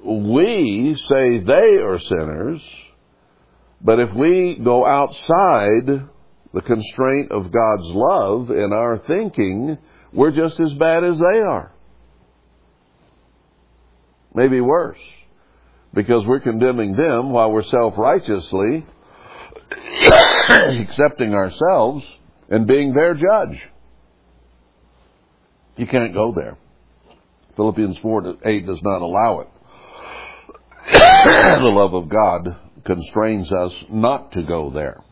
we 0.04 0.96
say 1.14 1.40
they 1.40 1.78
are 1.78 2.00
sinners, 2.00 2.62
but 3.82 4.00
if 4.00 4.14
we 4.14 4.60
go 4.64 4.86
outside 4.86 6.10
the 6.54 6.62
constraint 6.62 7.32
of 7.32 7.52
God's 7.52 7.92
love 7.94 8.50
in 8.50 8.74
our 8.74 8.98
thinking, 8.98 9.78
we're 10.12 10.32
just 10.32 10.60
as 10.60 10.74
bad 10.74 11.04
as 11.04 11.18
they 11.20 11.40
are. 11.40 11.72
Maybe 14.34 14.60
worse. 14.62 15.00
Because 15.94 16.26
we're 16.26 16.40
condemning 16.40 16.96
them 16.96 17.32
while 17.32 17.52
we're 17.52 17.64
self-righteously 17.64 18.86
accepting 20.50 21.34
ourselves 21.34 22.06
and 22.50 22.68
being 22.68 22.94
their 22.94 23.14
judge. 23.14 23.62
You 25.78 25.88
can't 25.88 26.14
go 26.14 26.34
there. 26.34 26.58
Philippians 27.56 27.98
4 28.00 28.38
8 28.44 28.66
does 28.66 28.82
not 28.84 29.02
allow 29.02 29.40
it. 29.42 29.48
the 30.92 31.72
love 31.72 31.94
of 31.94 32.10
God 32.10 32.58
constrains 32.90 33.54
us 33.54 33.72
not 33.92 34.32
to 34.32 34.42
go 34.42 34.72
there. 34.72 35.04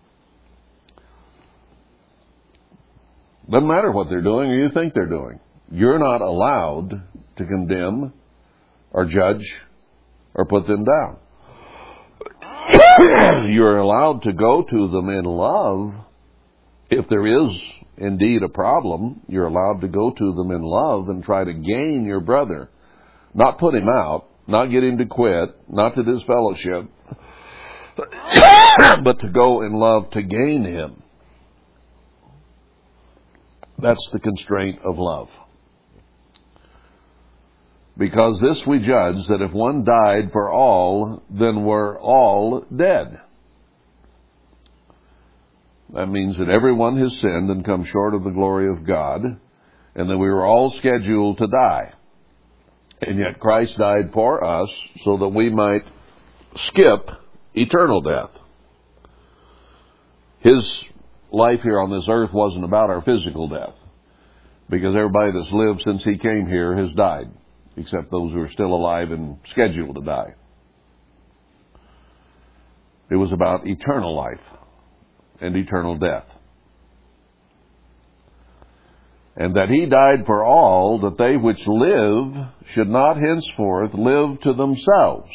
Doesn't 3.50 3.68
matter 3.68 3.92
what 3.92 4.10
they're 4.10 4.22
doing 4.22 4.50
or 4.50 4.56
you 4.56 4.70
think 4.70 4.96
they're 4.96 5.06
doing. 5.06 5.40
You're 5.72 6.00
not 6.00 6.22
allowed 6.22 7.04
to 7.38 7.46
condemn 7.46 8.14
or 8.92 9.06
judge 9.06 9.46
or 10.34 10.46
put 10.46 10.66
them 10.66 10.86
down. 10.86 11.20
You're 13.52 13.78
allowed 13.78 14.24
to 14.24 14.34
go 14.34 14.64
to 14.64 14.88
them 14.90 15.10
in 15.10 15.24
love. 15.26 15.94
If 16.90 17.08
there 17.10 17.28
is 17.28 17.62
indeed 17.98 18.42
a 18.42 18.50
problem, 18.50 19.22
you're 19.28 19.48
allowed 19.48 19.82
to 19.82 19.88
go 19.88 20.12
to 20.12 20.34
them 20.34 20.52
in 20.52 20.62
love 20.62 21.10
and 21.10 21.24
try 21.24 21.44
to 21.44 21.54
gain 21.54 22.06
your 22.06 22.22
brother. 22.22 22.70
Not 23.34 23.60
put 23.60 23.76
him 23.76 23.90
out, 23.90 24.30
not 24.48 24.68
get 24.68 24.84
him 24.84 24.98
to 25.00 25.06
quit, 25.06 25.56
not 25.70 25.96
to 25.96 26.04
disfellowship, 26.04 26.90
but 29.04 29.20
to 29.20 29.30
go 29.30 29.62
in 29.62 29.74
love 29.74 30.12
to 30.12 30.22
gain 30.22 30.64
him. 30.64 31.02
That's 33.80 34.10
the 34.12 34.20
constraint 34.20 34.80
of 34.84 34.98
love. 34.98 35.30
Because 37.98 38.40
this 38.40 38.66
we 38.66 38.80
judge 38.80 39.28
that 39.28 39.42
if 39.42 39.52
one 39.52 39.84
died 39.84 40.32
for 40.32 40.52
all, 40.52 41.24
then 41.30 41.64
we're 41.64 42.00
all 42.00 42.66
dead. 42.76 43.20
That 45.94 46.08
means 46.08 46.38
that 46.38 46.50
everyone 46.50 46.98
has 46.98 47.18
sinned 47.20 47.50
and 47.50 47.66
come 47.66 47.86
short 47.86 48.14
of 48.14 48.24
the 48.24 48.30
glory 48.30 48.70
of 48.70 48.86
God, 48.86 49.40
and 49.96 50.10
that 50.10 50.18
we 50.18 50.30
were 50.30 50.46
all 50.46 50.72
scheduled 50.72 51.40
to 51.40 51.48
die. 51.48 51.94
And 53.02 53.18
yet 53.18 53.40
Christ 53.40 53.78
died 53.78 54.12
for 54.12 54.44
us 54.44 54.70
so 55.04 55.18
that 55.18 55.30
we 55.30 55.50
might 55.50 55.84
skip 56.56 57.10
eternal 57.58 58.02
death. 58.02 58.30
His 60.40 60.76
life 61.32 61.62
here 61.62 61.80
on 61.80 61.90
this 61.90 62.06
earth 62.08 62.32
wasn't 62.32 62.64
about 62.64 62.90
our 62.90 63.02
physical 63.02 63.48
death. 63.50 63.76
Because 64.70 64.96
everybody 64.96 65.32
that's 65.32 65.52
lived 65.52 65.82
since 65.82 66.04
he 66.04 66.18
came 66.18 66.48
here 66.48 66.76
has 66.76 66.92
died, 66.94 67.32
except 67.78 68.12
those 68.12 68.34
who 68.34 68.42
are 68.42 68.52
still 68.52 68.74
alive 68.74 69.12
and 69.12 69.38
scheduled 69.48 69.96
to 69.96 70.02
die. 70.02 70.36
It 73.10 73.16
was 73.16 73.32
about 73.32 73.66
eternal 73.66 74.16
life 74.16 74.42
and 75.40 75.56
eternal 75.56 75.98
death. 75.98 76.26
and 79.38 79.56
that 79.56 79.70
he 79.70 79.86
died 79.86 80.26
for 80.26 80.44
all, 80.44 81.00
that 81.02 81.18
they 81.20 81.38
which 81.38 81.66
live 81.68 82.48
should 82.74 82.90
not 82.90 83.18
henceforth 83.18 83.94
live 83.94 84.42
to 84.42 84.54
themselves, 84.54 85.32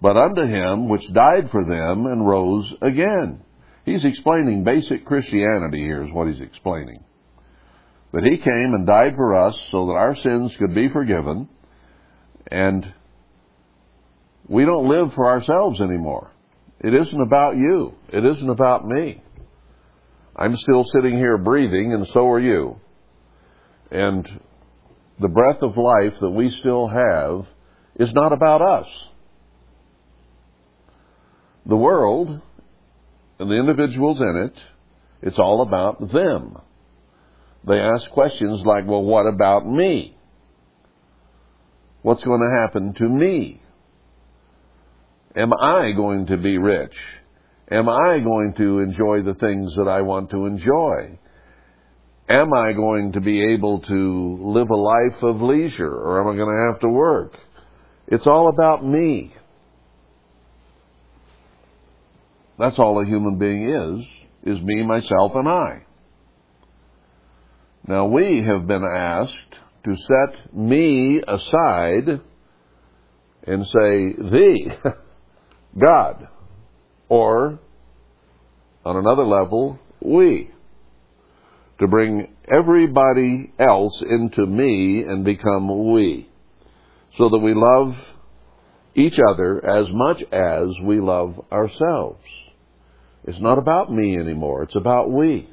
but 0.00 0.16
unto 0.16 0.42
him 0.42 0.88
which 0.88 1.12
died 1.12 1.50
for 1.50 1.64
them 1.64 2.06
and 2.06 2.26
rose 2.26 2.74
again. 2.82 3.42
He's 3.84 4.04
explaining 4.04 4.64
basic 4.64 5.04
Christianity 5.04 5.78
here 5.78 6.02
is 6.02 6.12
what 6.12 6.26
he's 6.26 6.40
explaining. 6.40 7.04
That 8.12 8.24
he 8.24 8.38
came 8.38 8.74
and 8.74 8.86
died 8.86 9.14
for 9.16 9.34
us 9.34 9.58
so 9.70 9.86
that 9.86 9.92
our 9.92 10.16
sins 10.16 10.56
could 10.56 10.74
be 10.74 10.88
forgiven, 10.88 11.48
and 12.50 12.92
we 14.48 14.64
don't 14.64 14.88
live 14.88 15.12
for 15.14 15.28
ourselves 15.28 15.80
anymore. 15.80 16.30
It 16.80 16.94
isn't 16.94 17.20
about 17.20 17.56
you. 17.56 17.94
It 18.12 18.24
isn't 18.24 18.50
about 18.50 18.86
me. 18.86 19.22
I'm 20.36 20.56
still 20.56 20.84
sitting 20.84 21.16
here 21.16 21.38
breathing, 21.38 21.94
and 21.94 22.06
so 22.08 22.28
are 22.28 22.40
you. 22.40 22.78
And 23.90 24.40
the 25.18 25.28
breath 25.28 25.62
of 25.62 25.76
life 25.76 26.14
that 26.20 26.30
we 26.30 26.50
still 26.50 26.88
have 26.88 27.46
is 27.94 28.12
not 28.12 28.32
about 28.32 28.60
us. 28.60 28.86
The 31.66 31.76
world 31.76 32.40
and 33.38 33.50
the 33.50 33.56
individuals 33.56 34.20
in 34.20 34.48
it, 34.48 34.58
it's 35.22 35.38
all 35.38 35.62
about 35.62 36.12
them. 36.12 36.56
They 37.66 37.78
ask 37.78 38.08
questions 38.10 38.62
like, 38.64 38.86
well, 38.86 39.02
what 39.02 39.26
about 39.26 39.66
me? 39.66 40.16
What's 42.02 42.22
going 42.22 42.40
to 42.40 42.60
happen 42.62 42.94
to 42.94 43.08
me? 43.08 43.60
Am 45.34 45.52
I 45.52 45.90
going 45.90 46.26
to 46.26 46.36
be 46.36 46.56
rich? 46.56 46.94
Am 47.68 47.88
I 47.88 48.20
going 48.20 48.54
to 48.58 48.78
enjoy 48.78 49.22
the 49.22 49.34
things 49.34 49.74
that 49.74 49.88
I 49.88 50.02
want 50.02 50.30
to 50.30 50.46
enjoy? 50.46 51.18
Am 52.28 52.52
I 52.54 52.72
going 52.72 53.12
to 53.12 53.20
be 53.20 53.54
able 53.54 53.80
to 53.80 54.38
live 54.40 54.70
a 54.70 54.76
life 54.76 55.22
of 55.22 55.42
leisure 55.42 55.92
or 55.92 56.20
am 56.20 56.32
I 56.32 56.36
going 56.36 56.48
to 56.48 56.72
have 56.72 56.80
to 56.82 56.88
work? 56.88 57.32
It's 58.06 58.26
all 58.26 58.48
about 58.48 58.84
me. 58.84 59.34
That's 62.58 62.78
all 62.78 63.00
a 63.00 63.06
human 63.06 63.38
being 63.38 63.68
is, 63.68 64.56
is 64.56 64.62
me, 64.62 64.82
myself, 64.82 65.32
and 65.34 65.48
I. 65.48 65.82
Now 67.86 68.06
we 68.06 68.42
have 68.42 68.66
been 68.66 68.84
asked 68.84 69.60
to 69.84 69.94
set 69.94 70.54
me 70.54 71.22
aside 71.26 72.20
and 73.44 73.66
say, 73.66 74.12
thee, 74.12 74.68
God. 75.78 76.28
Or, 77.08 77.60
on 78.84 78.96
another 78.96 79.24
level, 79.24 79.78
we. 80.00 80.50
To 81.78 81.86
bring 81.86 82.34
everybody 82.48 83.52
else 83.58 84.02
into 84.02 84.46
me 84.46 85.02
and 85.02 85.24
become 85.24 85.92
we. 85.92 86.28
So 87.16 87.28
that 87.28 87.38
we 87.38 87.54
love 87.54 87.94
each 88.96 89.20
other 89.20 89.64
as 89.64 89.88
much 89.90 90.22
as 90.32 90.68
we 90.82 91.00
love 91.00 91.40
ourselves. 91.52 92.24
It's 93.26 93.40
not 93.40 93.58
about 93.58 93.92
me 93.92 94.16
anymore. 94.18 94.62
It's 94.62 94.76
about 94.76 95.10
we. 95.10 95.50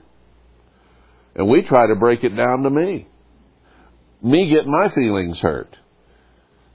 And 1.36 1.50
we 1.50 1.64
try 1.64 1.88
to 1.88 1.96
break 1.96 2.24
it 2.24 2.36
down 2.36 2.64
to 2.64 2.70
me. 2.70 3.08
Me 4.22 4.50
get 4.50 4.68
my 4.68 4.90
feelings 4.94 5.40
hurt. 5.40 5.76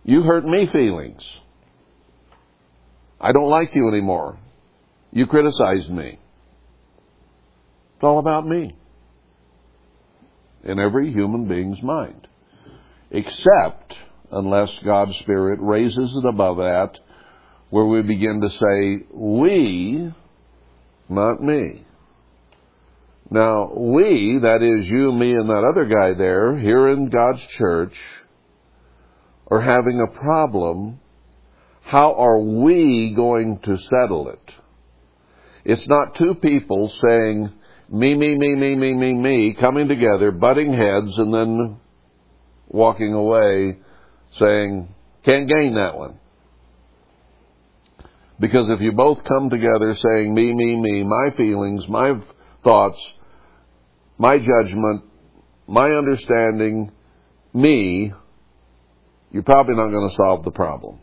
You 0.04 0.22
hurt 0.22 0.44
me 0.44 0.66
feelings. 0.66 1.22
I 3.20 3.32
don't 3.32 3.48
like 3.48 3.74
you 3.74 3.88
anymore. 3.88 4.38
You 5.12 5.26
criticized 5.26 5.90
me. 5.90 6.18
It's 7.94 8.04
all 8.04 8.18
about 8.18 8.46
me. 8.46 8.74
In 10.64 10.78
every 10.78 11.12
human 11.12 11.46
being's 11.46 11.82
mind. 11.82 12.26
Except 13.10 13.94
unless 14.30 14.76
God's 14.84 15.16
Spirit 15.18 15.60
raises 15.62 16.14
it 16.14 16.28
above 16.28 16.58
that, 16.58 16.98
where 17.70 17.86
we 17.86 18.02
begin 18.02 18.40
to 18.40 18.50
say, 18.50 19.06
we 19.12 20.12
not 21.08 21.42
me. 21.42 21.84
Now, 23.30 23.72
we, 23.74 24.38
that 24.42 24.62
is 24.62 24.88
you, 24.88 25.12
me, 25.12 25.32
and 25.32 25.50
that 25.50 25.64
other 25.64 25.84
guy 25.84 26.16
there, 26.16 26.58
here 26.58 26.88
in 26.88 27.10
God's 27.10 27.42
church, 27.58 27.94
are 29.48 29.60
having 29.60 30.00
a 30.00 30.18
problem. 30.18 31.00
How 31.82 32.14
are 32.14 32.40
we 32.40 33.12
going 33.14 33.58
to 33.60 33.76
settle 33.76 34.30
it? 34.30 34.54
It's 35.64 35.86
not 35.88 36.14
two 36.14 36.34
people 36.34 36.90
saying, 37.06 37.52
me, 37.90 38.14
me, 38.14 38.34
me, 38.36 38.54
me, 38.54 38.74
me, 38.74 38.94
me, 38.94 39.14
me, 39.14 39.56
coming 39.58 39.88
together, 39.88 40.30
butting 40.30 40.72
heads, 40.72 41.18
and 41.18 41.32
then 41.32 41.78
walking 42.68 43.12
away 43.12 43.78
saying, 44.36 44.88
can't 45.24 45.48
gain 45.48 45.74
that 45.74 45.96
one. 45.96 46.18
Because 48.40 48.68
if 48.68 48.80
you 48.80 48.92
both 48.92 49.24
come 49.24 49.50
together 49.50 49.94
saying 49.94 50.32
me, 50.32 50.54
me, 50.54 50.76
me, 50.76 51.02
my 51.02 51.30
feelings, 51.36 51.88
my 51.88 52.20
thoughts, 52.62 53.00
my 54.16 54.38
judgment, 54.38 55.04
my 55.66 55.90
understanding, 55.90 56.92
me, 57.52 58.12
you're 59.32 59.42
probably 59.42 59.74
not 59.74 59.90
going 59.90 60.08
to 60.08 60.16
solve 60.16 60.44
the 60.44 60.52
problem. 60.52 61.00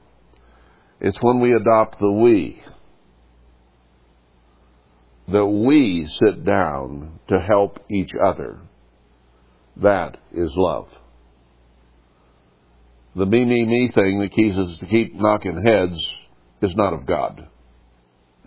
It's 1.02 1.18
when 1.22 1.42
we 1.42 1.54
adopt 1.54 2.00
the 2.00 2.12
we 2.12 2.62
that 5.28 5.46
we 5.46 6.08
sit 6.08 6.46
down 6.46 7.20
to 7.28 7.40
help 7.40 7.80
each 7.90 8.12
other. 8.14 8.60
That 9.78 10.18
is 10.32 10.52
love. 10.56 10.88
The 13.16 13.26
me, 13.26 13.44
me, 13.44 13.66
me 13.66 13.92
thing 13.94 14.20
that 14.20 14.32
keeps 14.32 14.58
us 14.58 14.78
to 14.78 14.86
keep 14.86 15.16
knocking 15.16 15.62
heads 15.62 16.16
is 16.62 16.76
not 16.76 16.94
of 16.94 17.06
God. 17.06 17.48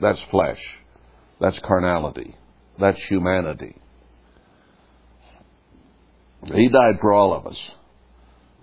That's 0.01 0.23
flesh. 0.25 0.63
That's 1.41 1.59
carnality. 1.61 2.35
That's 2.79 3.03
humanity. 3.05 3.77
He 6.55 6.69
died 6.69 7.01
for 7.01 7.13
all 7.13 7.33
of 7.33 7.47
us. 7.47 7.71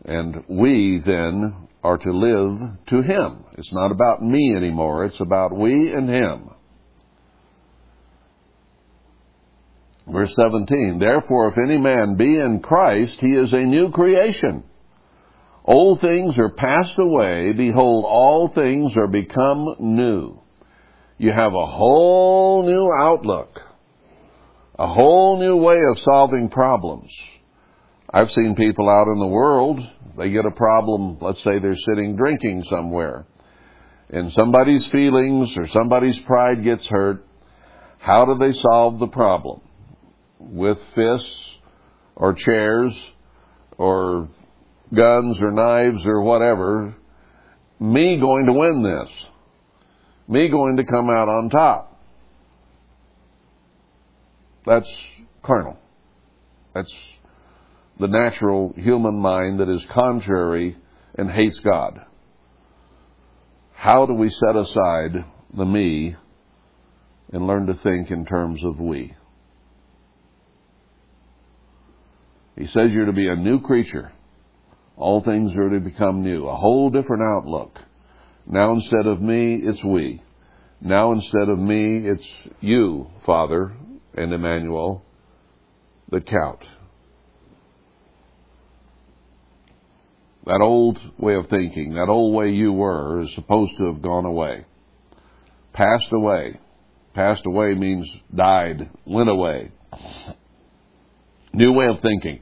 And 0.06 0.44
we 0.48 1.02
then 1.06 1.68
are 1.84 1.98
to 1.98 2.12
live 2.12 2.78
to 2.88 3.02
Him. 3.02 3.44
It's 3.58 3.74
not 3.74 3.92
about 3.92 4.22
me 4.22 4.56
anymore. 4.56 5.06
It's 5.06 5.20
about 5.20 5.56
we 5.56 5.92
and 5.94 6.10
Him. 6.10 6.50
Verse 10.08 10.34
17, 10.36 11.00
Therefore 11.00 11.50
if 11.50 11.58
any 11.58 11.78
man 11.78 12.16
be 12.16 12.38
in 12.38 12.60
Christ, 12.62 13.20
he 13.20 13.34
is 13.34 13.54
a 13.54 13.64
new 13.64 13.90
creation. 13.92 14.64
Old 15.68 16.00
things 16.00 16.38
are 16.38 16.50
passed 16.50 16.98
away. 17.00 17.52
Behold, 17.54 18.06
all 18.08 18.50
things 18.50 18.96
are 18.96 19.08
become 19.08 19.76
new. 19.80 20.40
You 21.18 21.32
have 21.32 21.54
a 21.54 21.66
whole 21.66 22.64
new 22.64 22.92
outlook, 22.94 23.60
a 24.78 24.88
whole 24.88 25.40
new 25.40 25.56
way 25.56 25.78
of 25.90 25.98
solving 26.00 26.50
problems. 26.50 27.12
I've 28.14 28.32
seen 28.32 28.56
people 28.56 28.88
out 28.88 29.08
in 29.08 29.20
the 29.20 29.28
world, 29.28 29.80
they 30.18 30.30
get 30.30 30.46
a 30.46 30.52
problem, 30.52 31.18
let's 31.20 31.42
say 31.42 31.58
they're 31.58 31.76
sitting 31.76 32.16
drinking 32.16 32.64
somewhere, 32.66 33.26
and 34.10 34.32
somebody's 34.34 34.86
feelings 34.88 35.58
or 35.58 35.68
somebody's 35.70 36.20
pride 36.20 36.64
gets 36.64 36.86
hurt. 36.88 37.26
How 37.98 38.26
do 38.26 38.38
they 38.38 38.54
solve 38.54 39.00
the 39.00 39.08
problem? 39.08 39.62
With 40.38 40.78
fists 40.94 41.58
or 42.16 42.34
chairs 42.34 42.94
or 43.78 44.30
guns 44.96 45.40
or 45.42 45.52
knives 45.52 46.06
or 46.06 46.22
whatever, 46.22 46.96
me 47.80 48.18
going 48.20 48.46
to 48.46 48.54
win 48.54 48.84
this, 48.84 49.10
me 50.28 50.48
going 50.48 50.78
to 50.78 50.84
come 50.86 51.10
out 51.10 51.28
on 51.28 51.50
top. 51.50 52.02
That's 54.66 54.92
carnal. 55.44 55.78
That's 56.74 56.94
the 58.00 58.08
natural 58.08 58.74
human 58.76 59.16
mind 59.16 59.60
that 59.60 59.70
is 59.70 59.86
contrary 59.92 60.76
and 61.18 61.30
hates 61.30 61.60
God. 61.60 62.02
How 63.74 64.06
do 64.06 64.14
we 64.14 64.30
set 64.30 64.56
aside 64.56 65.26
the 65.54 65.66
me 65.66 66.16
and 67.32 67.48
learn 67.48 67.68
to 67.68 67.76
think 67.76 68.10
in 68.12 68.26
terms 68.26 68.64
of 68.64 68.80
we? 68.80 69.14
He 72.58 72.68
says 72.68 72.92
you're 72.92 73.06
to 73.06 73.14
be 73.14 73.28
a 73.28 73.36
new 73.36 73.62
creature. 73.62 74.12
All 74.98 75.22
things 75.22 75.54
are 75.56 75.70
to 75.70 75.80
become 75.80 76.24
new. 76.24 76.48
A 76.48 76.56
whole 76.56 76.90
different 76.90 77.24
outlook. 77.24 77.80
Now 78.48 78.74
instead 78.74 79.08
of 79.08 79.22
me, 79.22 79.56
it's 79.56 79.84
we. 79.84 80.22
Now 80.82 81.12
instead 81.12 81.50
of 81.50 81.60
me, 81.60 82.08
it's 82.08 82.28
you, 82.62 83.10
Father, 83.26 83.74
and 84.14 84.34
Emmanuel, 84.34 85.04
that 86.12 86.28
count. 86.28 86.60
That 90.46 90.62
old 90.62 91.00
way 91.18 91.36
of 91.36 91.50
thinking, 91.50 91.96
that 91.96 92.08
old 92.08 92.36
way 92.36 92.52
you 92.52 92.72
were, 92.72 93.22
is 93.22 93.34
supposed 93.34 93.74
to 93.80 93.88
have 93.88 94.02
gone 94.02 94.26
away. 94.26 94.66
Passed 95.74 96.14
away. 96.14 96.60
Passed 97.16 97.46
away 97.46 97.74
means 97.74 98.08
died, 98.34 98.90
went 99.06 99.30
away. 99.30 99.72
New 101.54 101.72
way 101.74 101.88
of 101.88 102.02
thinking. 102.02 102.42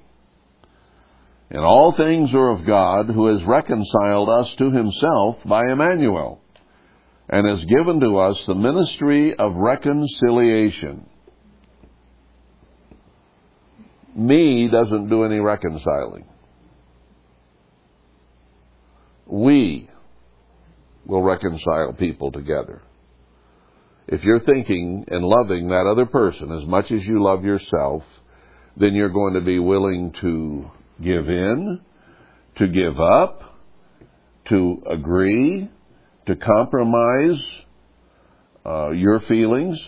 And 1.54 1.64
all 1.64 1.92
things 1.92 2.34
are 2.34 2.50
of 2.50 2.66
God, 2.66 3.06
who 3.06 3.28
has 3.28 3.44
reconciled 3.44 4.28
us 4.28 4.52
to 4.56 4.72
himself 4.72 5.38
by 5.46 5.62
Emmanuel, 5.72 6.42
and 7.30 7.48
has 7.48 7.64
given 7.66 8.00
to 8.00 8.18
us 8.18 8.44
the 8.48 8.56
ministry 8.56 9.36
of 9.36 9.54
reconciliation. 9.54 11.08
Me 14.16 14.68
doesn't 14.68 15.10
do 15.10 15.24
any 15.26 15.38
reconciling. 15.38 16.26
We 19.28 19.90
will 21.06 21.22
reconcile 21.22 21.94
people 21.94 22.32
together. 22.32 22.82
If 24.08 24.24
you're 24.24 24.40
thinking 24.40 25.06
and 25.08 25.24
loving 25.24 25.68
that 25.70 25.86
other 25.86 26.08
person 26.08 26.52
as 26.52 26.66
much 26.66 26.92
as 26.92 27.06
you 27.06 27.24
love 27.24 27.46
yourself, 27.46 28.04
then 28.76 28.96
you're 28.96 29.10
going 29.10 29.36
to 29.36 29.42
be 29.42 29.60
willing 29.60 30.14
to 30.22 30.72
give 31.02 31.30
in, 31.30 31.82
to 32.58 32.68
give 32.68 33.00
up, 33.00 33.42
to 34.50 34.84
agree, 34.90 35.70
to 36.28 36.36
compromise 36.36 37.42
uh, 38.66 38.92
your 38.92 39.20
feelings, 39.22 39.82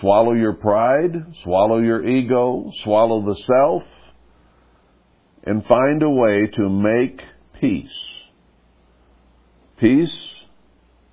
swallow 0.00 0.32
your 0.32 0.54
pride, 0.54 1.14
swallow 1.44 1.78
your 1.78 2.04
ego, 2.06 2.70
swallow 2.82 3.22
the 3.22 3.36
self, 3.46 3.82
and 5.44 5.64
find 5.66 6.02
a 6.02 6.10
way 6.10 6.48
to 6.48 6.68
make 6.68 7.22
peace. 7.60 7.88
Peace 9.78 10.16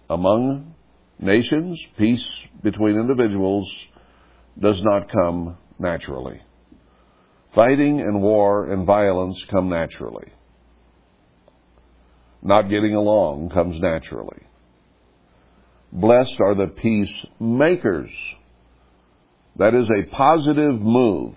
among 0.10 0.74
nations, 1.20 1.80
peace 1.98 2.26
between 2.64 3.00
individuals 3.00 3.72
does 4.60 4.82
not 4.84 5.10
come 5.12 5.58
naturally. 5.78 6.42
Fighting 7.56 8.00
and 8.00 8.22
war 8.22 8.72
and 8.72 8.86
violence 8.86 9.44
come 9.52 9.70
naturally. 9.70 10.32
Not 12.42 12.70
getting 12.70 12.96
along 12.96 13.50
comes 13.50 13.80
naturally. 13.80 14.42
Blessed 15.92 16.40
are 16.40 16.56
the 16.56 16.68
peacemakers. 16.68 18.10
That 19.58 19.76
is 19.76 19.88
a 19.90 20.10
positive 20.10 20.82
move. 20.82 21.36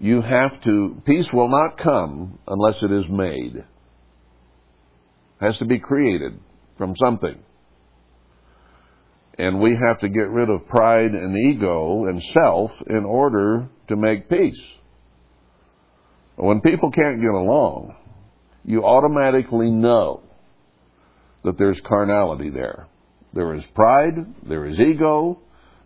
You 0.00 0.20
have 0.20 0.60
to, 0.62 1.00
peace 1.06 1.32
will 1.32 1.48
not 1.48 1.78
come 1.78 2.40
unless 2.48 2.82
it 2.82 2.90
is 2.90 3.08
made. 3.08 3.56
It 3.56 3.64
has 5.40 5.58
to 5.58 5.64
be 5.64 5.78
created 5.78 6.40
from 6.76 6.96
something. 6.96 7.38
And 9.38 9.60
we 9.60 9.76
have 9.76 10.00
to 10.00 10.08
get 10.08 10.30
rid 10.30 10.50
of 10.50 10.66
pride 10.66 11.12
and 11.12 11.36
ego 11.36 12.06
and 12.06 12.20
self 12.22 12.72
in 12.88 13.04
order 13.04 13.68
to 13.88 13.96
make 13.96 14.28
peace. 14.28 14.60
When 16.36 16.60
people 16.60 16.90
can't 16.90 17.20
get 17.20 17.30
along, 17.30 17.94
you 18.64 18.84
automatically 18.84 19.70
know 19.70 20.22
that 21.44 21.56
there's 21.56 21.80
carnality 21.80 22.50
there. 22.50 22.86
There 23.32 23.54
is 23.54 23.64
pride, 23.74 24.14
there 24.42 24.66
is 24.66 24.78
ego, 24.78 25.40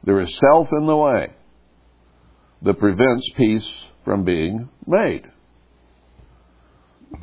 there 0.04 0.20
is 0.20 0.34
self 0.36 0.68
in 0.72 0.86
the 0.86 0.96
way 0.96 1.32
that 2.62 2.78
prevents 2.78 3.28
peace 3.36 3.68
from 4.04 4.24
being 4.24 4.68
made. 4.86 5.28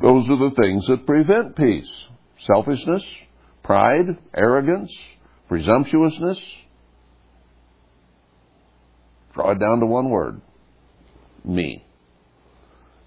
Those 0.00 0.28
are 0.28 0.36
the 0.36 0.54
things 0.54 0.86
that 0.86 1.06
prevent 1.06 1.56
peace. 1.56 1.90
Selfishness, 2.40 3.04
pride, 3.62 4.18
arrogance, 4.34 4.94
presumptuousness. 5.48 6.40
Draw 9.34 9.52
it 9.52 9.60
down 9.60 9.80
to 9.80 9.86
one 9.86 10.10
word. 10.10 10.40
Me. 11.44 11.84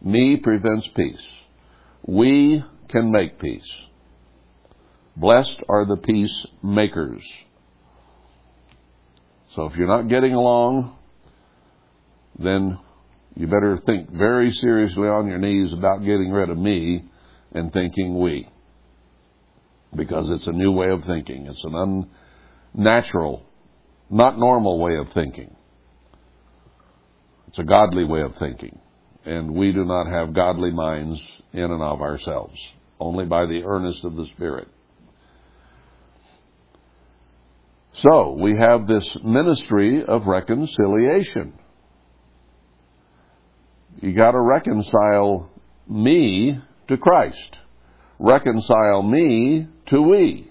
Me 0.04 0.38
prevents 0.38 0.88
peace. 0.96 1.22
We 2.06 2.64
can 2.90 3.12
make 3.12 3.40
peace. 3.40 3.70
Blessed 5.16 5.62
are 5.70 5.86
the 5.86 5.98
peacemakers. 5.98 7.22
So 9.56 9.66
if 9.66 9.76
you're 9.76 9.88
not 9.88 10.08
getting 10.08 10.34
along, 10.34 10.96
then 12.40 12.80
you 13.36 13.46
better 13.46 13.78
think 13.86 14.10
very 14.10 14.52
seriously 14.52 15.08
on 15.08 15.28
your 15.28 15.38
knees 15.38 15.72
about 15.74 16.00
getting 16.00 16.32
rid 16.32 16.50
of 16.50 16.58
me 16.58 17.06
and 17.52 17.72
thinking 17.72 18.20
we. 18.20 18.48
Because 19.96 20.28
it's 20.30 20.48
a 20.48 20.52
new 20.52 20.72
way 20.72 20.90
of 20.90 21.04
thinking. 21.04 21.48
It's 21.48 21.64
an 21.64 22.06
unnatural, 22.74 23.46
not 24.10 24.40
normal 24.40 24.80
way 24.80 24.96
of 24.96 25.08
thinking. 25.14 25.54
It's 27.50 27.60
a 27.60 27.64
godly 27.64 28.06
way 28.06 28.22
of 28.22 28.34
thinking 28.40 28.80
and 29.26 29.54
we 29.54 29.72
do 29.72 29.86
not 29.86 30.08
have 30.08 30.34
godly 30.34 30.72
minds 30.72 31.22
in 31.54 31.64
and 31.64 31.82
of 31.82 32.02
ourselves, 32.02 32.58
only 33.00 33.26
by 33.26 33.46
the 33.46 33.64
earnest 33.64 34.04
of 34.04 34.16
the 34.16 34.26
Spirit. 34.36 34.68
So, 37.94 38.32
we 38.32 38.58
have 38.58 38.88
this 38.88 39.18
ministry 39.24 40.04
of 40.04 40.26
reconciliation. 40.26 41.54
You 44.02 44.14
gotta 44.14 44.40
reconcile 44.40 45.52
me 45.88 46.60
to 46.88 46.98
Christ. 46.98 47.58
Reconcile 48.18 49.04
me 49.04 49.68
to 49.88 50.02
we. 50.02 50.50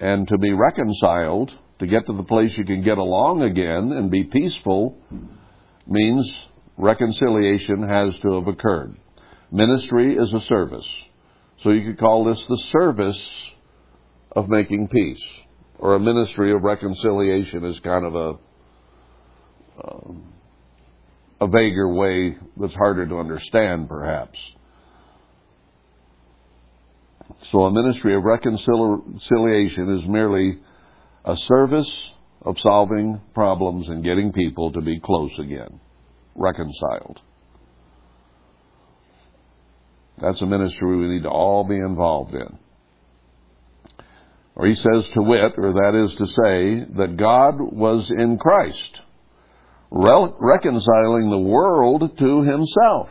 And 0.00 0.26
to 0.28 0.38
be 0.38 0.52
reconciled, 0.52 1.52
to 1.78 1.86
get 1.86 2.06
to 2.06 2.14
the 2.14 2.22
place 2.22 2.56
you 2.56 2.64
can 2.64 2.82
get 2.82 2.96
along 2.96 3.42
again 3.42 3.92
and 3.92 4.10
be 4.10 4.24
peaceful, 4.24 4.96
means 5.90 6.48
reconciliation 6.78 7.82
has 7.82 8.18
to 8.20 8.34
have 8.34 8.46
occurred. 8.46 8.96
Ministry 9.50 10.16
is 10.16 10.32
a 10.32 10.40
service. 10.42 10.88
So 11.58 11.70
you 11.70 11.84
could 11.84 11.98
call 11.98 12.24
this 12.24 12.42
the 12.46 12.56
service 12.56 13.50
of 14.32 14.48
making 14.48 14.88
peace. 14.88 15.22
Or 15.78 15.94
a 15.94 16.00
ministry 16.00 16.52
of 16.52 16.62
reconciliation 16.62 17.64
is 17.64 17.80
kind 17.80 18.04
of 18.04 18.14
a, 18.14 19.84
um, 19.84 20.32
a 21.40 21.46
vaguer 21.46 21.92
way 21.92 22.36
that's 22.56 22.74
harder 22.74 23.06
to 23.06 23.16
understand, 23.16 23.88
perhaps. 23.88 24.38
So 27.50 27.64
a 27.64 27.72
ministry 27.72 28.14
of 28.14 28.22
reconciliation 28.22 29.96
is 29.96 30.06
merely 30.06 30.60
a 31.24 31.36
service 31.36 32.14
of 32.42 32.58
solving 32.58 33.20
problems 33.34 33.88
and 33.88 34.02
getting 34.02 34.32
people 34.32 34.72
to 34.72 34.80
be 34.80 34.98
close 35.00 35.38
again, 35.38 35.80
reconciled. 36.34 37.20
That's 40.18 40.40
a 40.40 40.46
ministry 40.46 40.96
we 40.96 41.08
need 41.08 41.22
to 41.22 41.30
all 41.30 41.64
be 41.64 41.78
involved 41.78 42.34
in. 42.34 42.58
Or 44.54 44.66
he 44.66 44.74
says 44.74 45.08
to 45.14 45.22
wit, 45.22 45.54
or 45.56 45.72
that 45.72 45.94
is 45.94 46.14
to 46.16 46.26
say, 46.26 46.84
that 46.96 47.16
God 47.16 47.54
was 47.60 48.10
in 48.10 48.36
Christ, 48.36 49.00
reconciling 49.90 51.30
the 51.30 51.38
world 51.38 52.18
to 52.18 52.42
himself, 52.42 53.10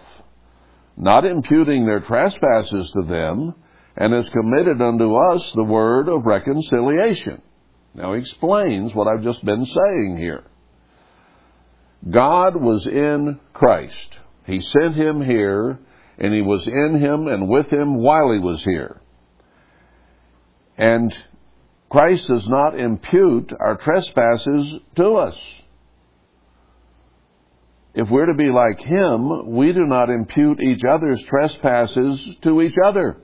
not 0.97 1.25
imputing 1.25 1.85
their 1.85 2.01
trespasses 2.01 2.91
to 2.91 3.07
them, 3.07 3.55
and 3.95 4.13
has 4.13 4.29
committed 4.29 4.81
unto 4.81 5.15
us 5.15 5.51
the 5.55 5.63
word 5.63 6.07
of 6.07 6.25
reconciliation. 6.25 7.41
Now 7.93 8.13
he 8.13 8.19
explains 8.19 8.93
what 8.93 9.07
I've 9.07 9.23
just 9.23 9.43
been 9.43 9.65
saying 9.65 10.17
here. 10.17 10.43
God 12.09 12.55
was 12.55 12.87
in 12.87 13.39
Christ. 13.53 14.19
He 14.45 14.61
sent 14.61 14.95
him 14.95 15.21
here, 15.21 15.79
and 16.17 16.33
he 16.33 16.41
was 16.41 16.67
in 16.67 16.97
him 16.97 17.27
and 17.27 17.47
with 17.49 17.71
him 17.71 17.95
while 17.95 18.31
he 18.31 18.39
was 18.39 18.63
here. 18.63 19.01
And 20.77 21.15
Christ 21.89 22.27
does 22.27 22.47
not 22.47 22.79
impute 22.79 23.51
our 23.59 23.75
trespasses 23.75 24.75
to 24.95 25.13
us. 25.15 25.35
If 27.95 28.09
we're 28.09 28.27
to 28.27 28.35
be 28.35 28.49
like 28.49 28.79
him, 28.79 29.55
we 29.55 29.73
do 29.73 29.85
not 29.85 30.09
impute 30.09 30.61
each 30.61 30.83
other's 30.89 31.21
trespasses 31.23 32.37
to 32.43 32.61
each 32.61 32.77
other. 32.83 33.17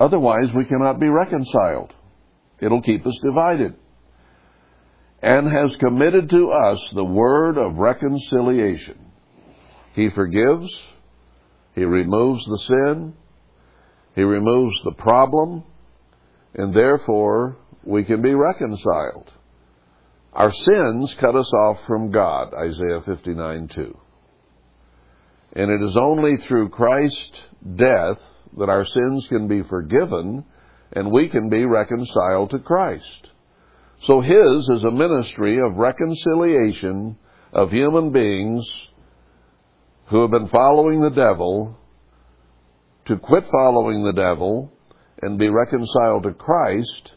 Otherwise, 0.00 0.52
we 0.54 0.64
cannot 0.64 1.00
be 1.00 1.08
reconciled. 1.08 1.94
It'll 2.60 2.82
keep 2.82 3.06
us 3.06 3.18
divided. 3.22 3.74
And 5.20 5.50
has 5.50 5.74
committed 5.76 6.30
to 6.30 6.50
us 6.50 6.90
the 6.94 7.04
word 7.04 7.58
of 7.58 7.78
reconciliation. 7.78 8.98
He 9.94 10.10
forgives. 10.10 10.70
He 11.74 11.84
removes 11.84 12.44
the 12.44 12.58
sin. 12.58 13.14
He 14.14 14.22
removes 14.22 14.80
the 14.84 14.92
problem. 14.92 15.64
And 16.54 16.72
therefore, 16.72 17.56
we 17.84 18.04
can 18.04 18.22
be 18.22 18.34
reconciled. 18.34 19.32
Our 20.32 20.52
sins 20.52 21.14
cut 21.14 21.34
us 21.34 21.50
off 21.52 21.78
from 21.86 22.12
God, 22.12 22.54
Isaiah 22.54 23.00
59 23.04 23.68
2. 23.68 23.98
And 25.54 25.70
it 25.70 25.82
is 25.82 25.96
only 25.96 26.36
through 26.36 26.68
Christ's 26.68 27.40
death 27.74 28.18
that 28.56 28.68
our 28.68 28.84
sins 28.84 29.26
can 29.28 29.48
be 29.48 29.62
forgiven 29.62 30.44
and 30.92 31.10
we 31.10 31.28
can 31.28 31.48
be 31.48 31.64
reconciled 31.64 32.50
to 32.50 32.58
Christ. 32.58 33.30
So 34.02 34.20
His 34.20 34.68
is 34.68 34.84
a 34.84 34.90
ministry 34.90 35.58
of 35.58 35.76
reconciliation 35.76 37.18
of 37.52 37.70
human 37.70 38.10
beings 38.10 38.64
who 40.06 40.22
have 40.22 40.30
been 40.30 40.48
following 40.48 41.02
the 41.02 41.10
devil 41.10 41.78
to 43.06 43.16
quit 43.16 43.44
following 43.50 44.04
the 44.04 44.12
devil 44.12 44.72
and 45.22 45.38
be 45.38 45.48
reconciled 45.48 46.22
to 46.22 46.32
Christ, 46.32 47.14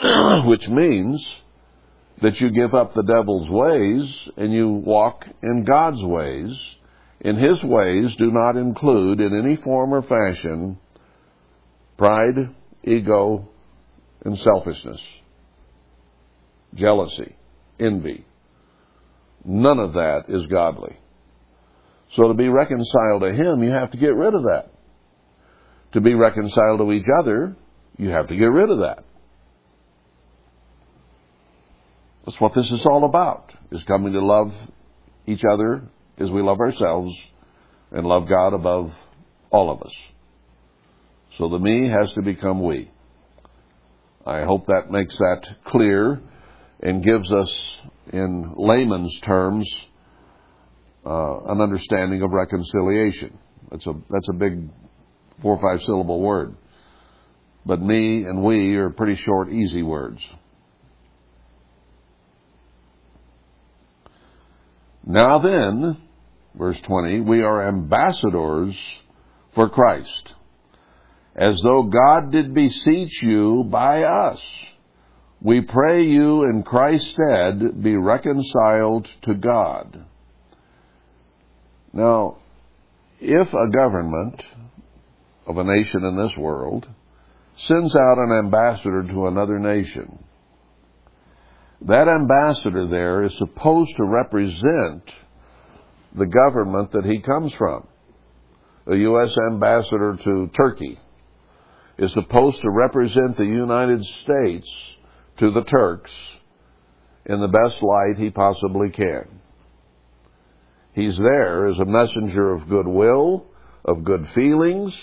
which 0.46 0.68
means 0.68 1.26
that 2.22 2.40
you 2.40 2.50
give 2.50 2.74
up 2.74 2.94
the 2.94 3.02
devil's 3.02 3.48
ways 3.50 4.28
and 4.36 4.52
you 4.52 4.68
walk 4.68 5.26
in 5.42 5.64
God's 5.64 6.02
ways. 6.02 6.56
And 7.24 7.38
his 7.38 7.64
ways 7.64 8.14
do 8.16 8.30
not 8.30 8.56
include 8.56 9.18
in 9.20 9.34
any 9.34 9.56
form 9.56 9.94
or 9.94 10.02
fashion 10.02 10.78
pride, 11.96 12.54
ego, 12.84 13.48
and 14.24 14.38
selfishness, 14.38 15.00
jealousy, 16.74 17.34
envy. 17.80 18.26
None 19.42 19.78
of 19.78 19.94
that 19.94 20.24
is 20.28 20.46
godly. 20.46 20.96
So 22.12 22.28
to 22.28 22.34
be 22.34 22.48
reconciled 22.48 23.22
to 23.22 23.32
him, 23.32 23.62
you 23.62 23.70
have 23.70 23.90
to 23.92 23.96
get 23.96 24.14
rid 24.14 24.34
of 24.34 24.42
that. 24.42 24.70
To 25.92 26.00
be 26.00 26.14
reconciled 26.14 26.80
to 26.80 26.92
each 26.92 27.06
other, 27.20 27.56
you 27.96 28.10
have 28.10 28.28
to 28.28 28.36
get 28.36 28.46
rid 28.46 28.70
of 28.70 28.78
that. 28.80 29.04
That's 32.24 32.40
what 32.40 32.54
this 32.54 32.70
is 32.70 32.84
all 32.84 33.04
about, 33.04 33.52
is 33.70 33.82
coming 33.84 34.12
to 34.12 34.24
love 34.24 34.52
each 35.26 35.42
other 35.50 35.84
as 36.18 36.30
we 36.30 36.42
love 36.42 36.60
ourselves 36.60 37.14
and 37.90 38.06
love 38.06 38.28
God 38.28 38.54
above 38.54 38.92
all 39.50 39.70
of 39.70 39.82
us. 39.82 39.94
So 41.38 41.48
the 41.48 41.58
me 41.58 41.88
has 41.88 42.12
to 42.14 42.22
become 42.22 42.62
we. 42.62 42.90
I 44.26 44.44
hope 44.44 44.66
that 44.66 44.90
makes 44.90 45.16
that 45.18 45.56
clear 45.66 46.20
and 46.80 47.02
gives 47.02 47.30
us, 47.30 47.78
in 48.12 48.54
layman's 48.56 49.18
terms, 49.20 49.68
uh, 51.04 51.40
an 51.46 51.60
understanding 51.60 52.22
of 52.22 52.30
reconciliation. 52.30 53.38
That's 53.70 53.86
a 53.86 53.92
that's 54.08 54.28
a 54.28 54.34
big 54.34 54.68
four 55.42 55.56
or 55.56 55.60
five 55.60 55.84
syllable 55.84 56.20
word. 56.20 56.56
But 57.66 57.80
me 57.80 58.24
and 58.24 58.42
we 58.42 58.76
are 58.76 58.90
pretty 58.90 59.16
short, 59.16 59.50
easy 59.50 59.82
words. 59.82 60.20
Now 65.06 65.38
then, 65.38 66.00
verse 66.56 66.80
20, 66.82 67.20
we 67.20 67.42
are 67.42 67.66
ambassadors 67.66 68.76
for 69.54 69.68
Christ, 69.68 70.34
as 71.34 71.60
though 71.62 71.84
God 71.84 72.30
did 72.30 72.54
beseech 72.54 73.22
you 73.22 73.64
by 73.64 74.02
us. 74.02 74.40
We 75.40 75.60
pray 75.60 76.04
you 76.04 76.44
in 76.44 76.62
Christ's 76.62 77.10
stead 77.10 77.82
be 77.82 77.96
reconciled 77.96 79.08
to 79.22 79.34
God. 79.34 80.04
Now, 81.92 82.38
if 83.20 83.52
a 83.52 83.70
government 83.70 84.42
of 85.46 85.58
a 85.58 85.64
nation 85.64 86.04
in 86.04 86.16
this 86.16 86.36
world 86.36 86.88
sends 87.56 87.94
out 87.94 88.18
an 88.18 88.32
ambassador 88.44 89.04
to 89.04 89.26
another 89.26 89.58
nation, 89.58 90.18
that 91.82 92.08
ambassador 92.08 92.86
there 92.86 93.22
is 93.22 93.36
supposed 93.36 93.94
to 93.96 94.04
represent 94.04 95.14
the 96.14 96.26
government 96.26 96.92
that 96.92 97.04
he 97.04 97.20
comes 97.20 97.52
from. 97.54 97.86
A 98.86 98.96
U.S. 98.96 99.34
ambassador 99.50 100.16
to 100.24 100.50
Turkey 100.54 100.98
is 101.98 102.12
supposed 102.12 102.60
to 102.60 102.70
represent 102.70 103.36
the 103.36 103.46
United 103.46 104.04
States 104.04 104.96
to 105.38 105.50
the 105.50 105.64
Turks 105.64 106.12
in 107.26 107.40
the 107.40 107.48
best 107.48 107.82
light 107.82 108.18
he 108.18 108.30
possibly 108.30 108.90
can. 108.90 109.40
He's 110.92 111.16
there 111.16 111.68
as 111.68 111.78
a 111.78 111.84
messenger 111.84 112.52
of 112.52 112.68
goodwill, 112.68 113.46
of 113.84 114.04
good 114.04 114.28
feelings, 114.34 114.96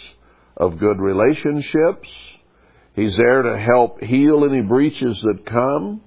of 0.56 0.78
good 0.78 1.00
relationships. 1.00 2.10
He's 2.94 3.18
there 3.18 3.42
to 3.42 3.58
help 3.58 4.02
heal 4.02 4.46
any 4.46 4.62
breaches 4.62 5.22
that 5.22 5.46
come. 5.46 6.02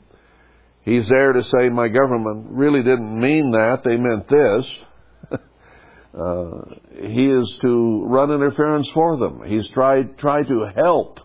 He's 0.83 1.09
there 1.09 1.33
to 1.33 1.43
say, 1.43 1.69
my 1.71 1.89
government 1.89 2.47
really 2.51 2.83
didn't 2.83 3.21
mean 3.21 3.51
that, 3.53 3.83
they 3.85 3.97
meant 3.97 4.29
this. 4.29 4.71
Uh, 6.17 6.75
he 7.09 7.27
is 7.27 7.59
to 7.63 8.05
run 8.07 8.31
interference 8.31 8.89
for 8.91 9.17
them. 9.17 9.43
He's 9.47 9.69
tried, 9.71 10.19
tried 10.19 10.49
to 10.49 10.73
help 10.77 11.21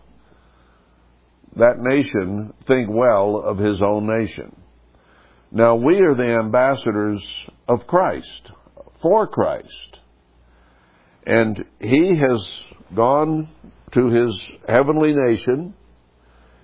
that 1.56 1.80
nation 1.80 2.54
think 2.68 2.90
well 2.90 3.38
of 3.38 3.58
his 3.58 3.82
own 3.82 4.08
nation. 4.08 4.56
Now 5.52 5.76
we 5.76 6.00
are 6.00 6.16
the 6.16 6.38
ambassadors 6.40 7.24
of 7.68 7.88
Christ, 7.88 8.52
for 9.02 9.28
Christ. 9.28 10.00
And 11.26 11.66
he 11.80 12.16
has 12.18 12.52
gone 12.96 13.50
to 13.94 14.10
his 14.10 14.42
heavenly 14.68 15.14
nation 15.14 15.74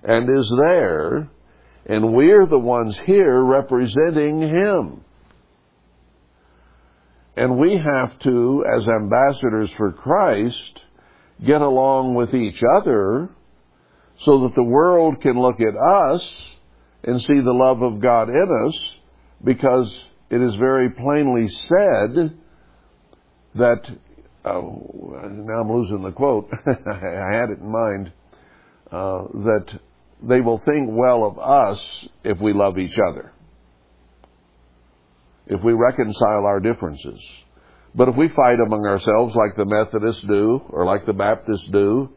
and 0.02 0.28
is 0.28 0.52
there 0.64 1.30
and 1.86 2.12
we're 2.12 2.46
the 2.46 2.58
ones 2.58 2.98
here 3.06 3.42
representing 3.42 4.40
Him. 4.40 5.04
And 7.36 7.58
we 7.58 7.76
have 7.76 8.18
to, 8.20 8.64
as 8.66 8.88
ambassadors 8.88 9.70
for 9.76 9.92
Christ, 9.92 10.80
get 11.44 11.60
along 11.60 12.14
with 12.14 12.34
each 12.34 12.62
other 12.62 13.28
so 14.20 14.40
that 14.44 14.54
the 14.54 14.62
world 14.62 15.20
can 15.20 15.38
look 15.38 15.60
at 15.60 15.76
us 15.76 16.22
and 17.04 17.20
see 17.20 17.40
the 17.40 17.52
love 17.52 17.82
of 17.82 18.00
God 18.00 18.30
in 18.30 18.66
us 18.66 18.96
because 19.44 19.94
it 20.30 20.40
is 20.40 20.54
very 20.56 20.90
plainly 20.90 21.48
said 21.48 22.38
that, 23.54 23.98
oh, 24.44 25.20
now 25.30 25.60
I'm 25.60 25.72
losing 25.72 26.02
the 26.02 26.12
quote, 26.12 26.48
I 26.66 27.36
had 27.36 27.50
it 27.50 27.58
in 27.58 27.70
mind, 27.70 28.12
uh, 28.90 29.24
that 29.44 29.78
they 30.22 30.40
will 30.40 30.58
think 30.58 30.88
well 30.90 31.24
of 31.24 31.38
us 31.38 32.08
if 32.24 32.40
we 32.40 32.54
love 32.54 32.78
each 32.78 32.98
other. 32.98 33.32
If 35.46 35.62
we 35.62 35.72
reconcile 35.72 36.44
our 36.46 36.60
differences. 36.60 37.20
But 37.94 38.08
if 38.08 38.16
we 38.16 38.28
fight 38.28 38.60
among 38.60 38.84
ourselves 38.84 39.34
like 39.34 39.56
the 39.56 39.64
Methodists 39.64 40.22
do 40.22 40.62
or 40.68 40.84
like 40.84 41.06
the 41.06 41.14
Baptists 41.14 41.66
do, 41.68 42.10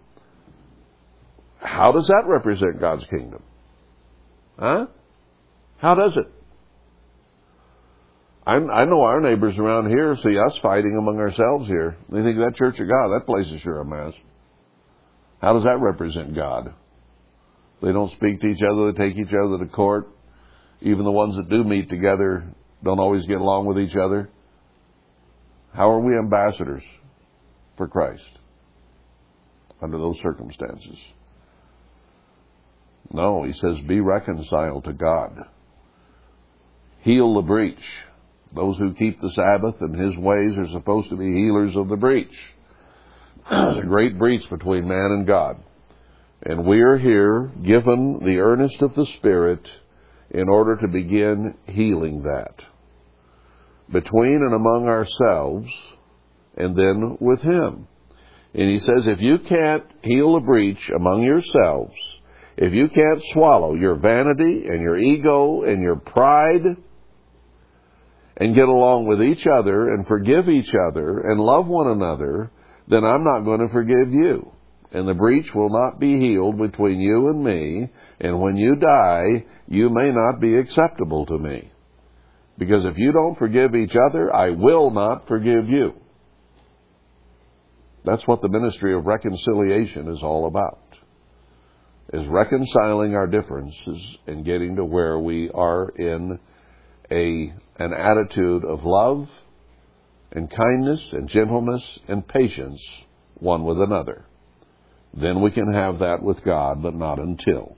how 1.59 1.91
does 1.91 2.07
that 2.07 2.23
represent 2.25 2.79
God's 2.79 3.05
kingdom? 3.05 3.43
Huh? 4.57 4.87
How 5.77 5.95
does 5.95 6.17
it? 6.17 6.27
i 8.45 8.55
I 8.55 8.85
know 8.85 9.01
our 9.01 9.21
neighbors 9.21 9.57
around 9.57 9.89
here 9.89 10.17
see 10.23 10.37
us 10.37 10.57
fighting 10.61 10.97
among 10.97 11.17
ourselves 11.17 11.67
here. 11.67 11.97
They 12.09 12.23
think 12.23 12.39
that 12.39 12.55
Church 12.55 12.79
of 12.79 12.87
God, 12.87 13.09
that 13.09 13.25
place 13.25 13.47
is 13.47 13.61
sure 13.61 13.79
a 13.79 13.85
mess. 13.85 14.13
How 15.41 15.53
does 15.53 15.63
that 15.63 15.79
represent 15.79 16.35
God? 16.35 16.73
They 17.81 17.93
don't 17.93 18.11
speak 18.13 18.41
to 18.41 18.47
each 18.47 18.61
other. 18.61 18.91
They 18.91 18.97
take 18.97 19.17
each 19.17 19.33
other 19.33 19.57
to 19.59 19.71
court. 19.71 20.09
Even 20.81 21.05
the 21.05 21.11
ones 21.11 21.37
that 21.37 21.49
do 21.49 21.63
meet 21.63 21.89
together 21.89 22.53
don't 22.83 22.99
always 22.99 23.25
get 23.25 23.41
along 23.41 23.65
with 23.65 23.79
each 23.79 23.95
other. 23.95 24.29
How 25.73 25.91
are 25.91 25.99
we 25.99 26.17
ambassadors 26.17 26.83
for 27.77 27.87
Christ 27.87 28.23
under 29.81 29.97
those 29.97 30.19
circumstances? 30.21 30.97
No, 33.11 33.43
he 33.43 33.53
says, 33.53 33.79
be 33.87 33.99
reconciled 33.99 34.85
to 34.85 34.93
God. 34.93 35.45
Heal 37.01 37.35
the 37.35 37.41
breach. 37.41 37.83
Those 38.53 38.77
who 38.77 38.93
keep 38.93 39.19
the 39.21 39.31
Sabbath 39.31 39.75
and 39.79 39.95
his 39.95 40.17
ways 40.17 40.57
are 40.57 40.69
supposed 40.69 41.09
to 41.09 41.15
be 41.15 41.31
healers 41.31 41.75
of 41.75 41.87
the 41.87 41.95
breach. 41.95 42.33
There's 43.49 43.77
a 43.77 43.87
great 43.87 44.17
breach 44.17 44.47
between 44.49 44.87
man 44.87 45.11
and 45.11 45.27
God. 45.27 45.57
And 46.41 46.65
we 46.65 46.81
are 46.81 46.97
here 46.97 47.51
given 47.63 48.19
the 48.23 48.39
earnest 48.39 48.81
of 48.81 48.95
the 48.95 49.05
Spirit 49.17 49.67
in 50.31 50.47
order 50.49 50.75
to 50.77 50.87
begin 50.87 51.55
healing 51.65 52.23
that. 52.23 52.63
Between 53.91 54.35
and 54.35 54.53
among 54.53 54.87
ourselves, 54.87 55.67
and 56.55 56.75
then 56.75 57.17
with 57.19 57.41
Him. 57.41 57.87
And 58.53 58.69
He 58.69 58.79
says, 58.79 59.03
if 59.05 59.21
you 59.21 59.39
can't 59.39 59.85
heal 60.01 60.35
a 60.35 60.41
breach 60.41 60.89
among 60.95 61.23
yourselves, 61.23 61.95
if 62.57 62.73
you 62.73 62.89
can't 62.89 63.21
swallow 63.33 63.73
your 63.73 63.95
vanity 63.95 64.67
and 64.67 64.81
your 64.81 64.97
ego 64.97 65.63
and 65.63 65.81
your 65.81 65.95
pride, 65.95 66.77
and 68.37 68.55
get 68.55 68.69
along 68.69 69.05
with 69.05 69.21
each 69.21 69.45
other 69.47 69.93
and 69.93 70.07
forgive 70.07 70.47
each 70.47 70.73
other 70.89 71.19
and 71.19 71.39
love 71.39 71.67
one 71.67 71.87
another, 71.87 72.51
then 72.87 73.03
I'm 73.03 73.23
not 73.23 73.41
going 73.41 73.59
to 73.59 73.73
forgive 73.73 74.13
you 74.13 74.51
and 74.91 75.07
the 75.07 75.13
breach 75.13 75.53
will 75.53 75.69
not 75.69 75.99
be 75.99 76.19
healed 76.19 76.57
between 76.57 76.99
you 76.99 77.29
and 77.29 77.43
me, 77.43 77.89
and 78.19 78.41
when 78.41 78.57
you 78.57 78.75
die, 78.75 79.45
you 79.67 79.89
may 79.89 80.11
not 80.11 80.39
be 80.39 80.55
acceptable 80.55 81.25
to 81.27 81.37
me. 81.37 81.71
Because 82.57 82.85
if 82.85 82.97
you 82.97 83.11
don't 83.11 83.37
forgive 83.37 83.75
each 83.75 83.95
other, 83.95 84.33
I 84.33 84.49
will 84.49 84.91
not 84.91 85.27
forgive 85.27 85.69
you. 85.69 85.93
That's 88.03 88.25
what 88.27 88.41
the 88.41 88.49
ministry 88.49 88.95
of 88.95 89.05
reconciliation 89.05 90.07
is 90.07 90.23
all 90.23 90.47
about. 90.47 90.79
Is 92.11 92.25
reconciling 92.27 93.13
our 93.13 93.27
differences 93.27 94.17
and 94.25 94.43
getting 94.43 94.77
to 94.77 94.85
where 94.85 95.19
we 95.19 95.51
are 95.51 95.89
in 95.89 96.39
a, 97.11 97.53
an 97.77 97.93
attitude 97.93 98.65
of 98.65 98.83
love 98.83 99.29
and 100.31 100.49
kindness 100.49 101.07
and 101.11 101.29
gentleness 101.29 101.99
and 102.07 102.27
patience 102.27 102.81
one 103.35 103.63
with 103.63 103.79
another. 103.79 104.25
Then 105.13 105.41
we 105.41 105.51
can 105.51 105.73
have 105.73 105.99
that 105.99 106.21
with 106.21 106.43
God, 106.43 106.81
but 106.83 106.95
not 106.95 107.19
until. 107.19 107.75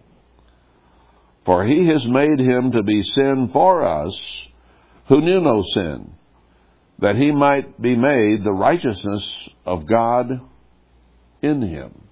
For 1.45 1.65
he 1.65 1.87
has 1.87 2.05
made 2.05 2.39
him 2.39 2.71
to 2.71 2.83
be 2.83 3.01
sin 3.01 3.49
for 3.51 3.85
us 3.85 4.19
who 5.07 5.21
knew 5.21 5.41
no 5.41 5.63
sin, 5.73 6.13
that 6.99 7.15
he 7.15 7.31
might 7.31 7.81
be 7.81 7.95
made 7.95 8.43
the 8.43 8.51
righteousness 8.51 9.29
of 9.65 9.87
God 9.87 10.41
in 11.41 11.61
him. 11.61 12.07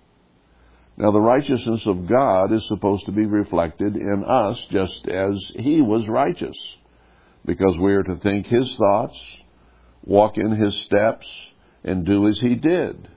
Now 0.98 1.12
the 1.12 1.22
righteousness 1.22 1.86
of 1.86 2.08
God 2.08 2.52
is 2.52 2.68
supposed 2.68 3.06
to 3.06 3.12
be 3.12 3.26
reflected 3.26 3.96
in 3.96 4.24
us 4.26 4.62
just 4.72 5.08
as 5.08 5.36
he 5.56 5.82
was 5.82 6.08
righteous, 6.08 6.58
because 7.46 7.78
we 7.78 7.94
are 7.94 8.04
to 8.04 8.18
think 8.18 8.48
his 8.48 8.76
thoughts, 8.76 9.18
walk 10.04 10.38
in 10.38 10.52
his 10.52 10.76
steps, 10.82 11.28
and 11.84 12.06
do 12.06 12.28
as 12.28 12.40
he 12.40 12.56
did. 12.56 13.08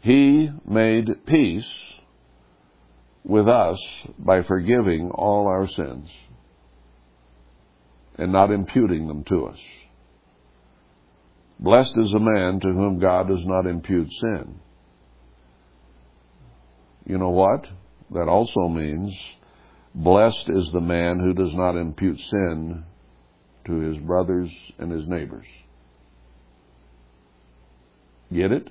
He 0.00 0.50
made 0.66 1.26
peace 1.26 1.70
with 3.24 3.48
us 3.48 3.78
by 4.18 4.42
forgiving 4.42 5.10
all 5.10 5.46
our 5.46 5.68
sins 5.68 6.08
and 8.16 8.32
not 8.32 8.50
imputing 8.50 9.08
them 9.08 9.24
to 9.24 9.46
us. 9.46 9.58
Blessed 11.58 11.98
is 11.98 12.10
the 12.10 12.18
man 12.18 12.60
to 12.60 12.68
whom 12.68 12.98
God 12.98 13.28
does 13.28 13.44
not 13.44 13.66
impute 13.66 14.10
sin. 14.10 14.60
You 17.06 17.18
know 17.18 17.30
what? 17.30 17.66
That 18.12 18.28
also 18.28 18.68
means 18.68 19.14
blessed 19.94 20.48
is 20.48 20.70
the 20.72 20.80
man 20.80 21.20
who 21.20 21.34
does 21.34 21.52
not 21.54 21.76
impute 21.76 22.18
sin 22.18 22.84
to 23.66 23.72
his 23.80 23.98
brothers 23.98 24.50
and 24.78 24.90
his 24.90 25.06
neighbors. 25.06 25.46
Get 28.32 28.52
it? 28.52 28.68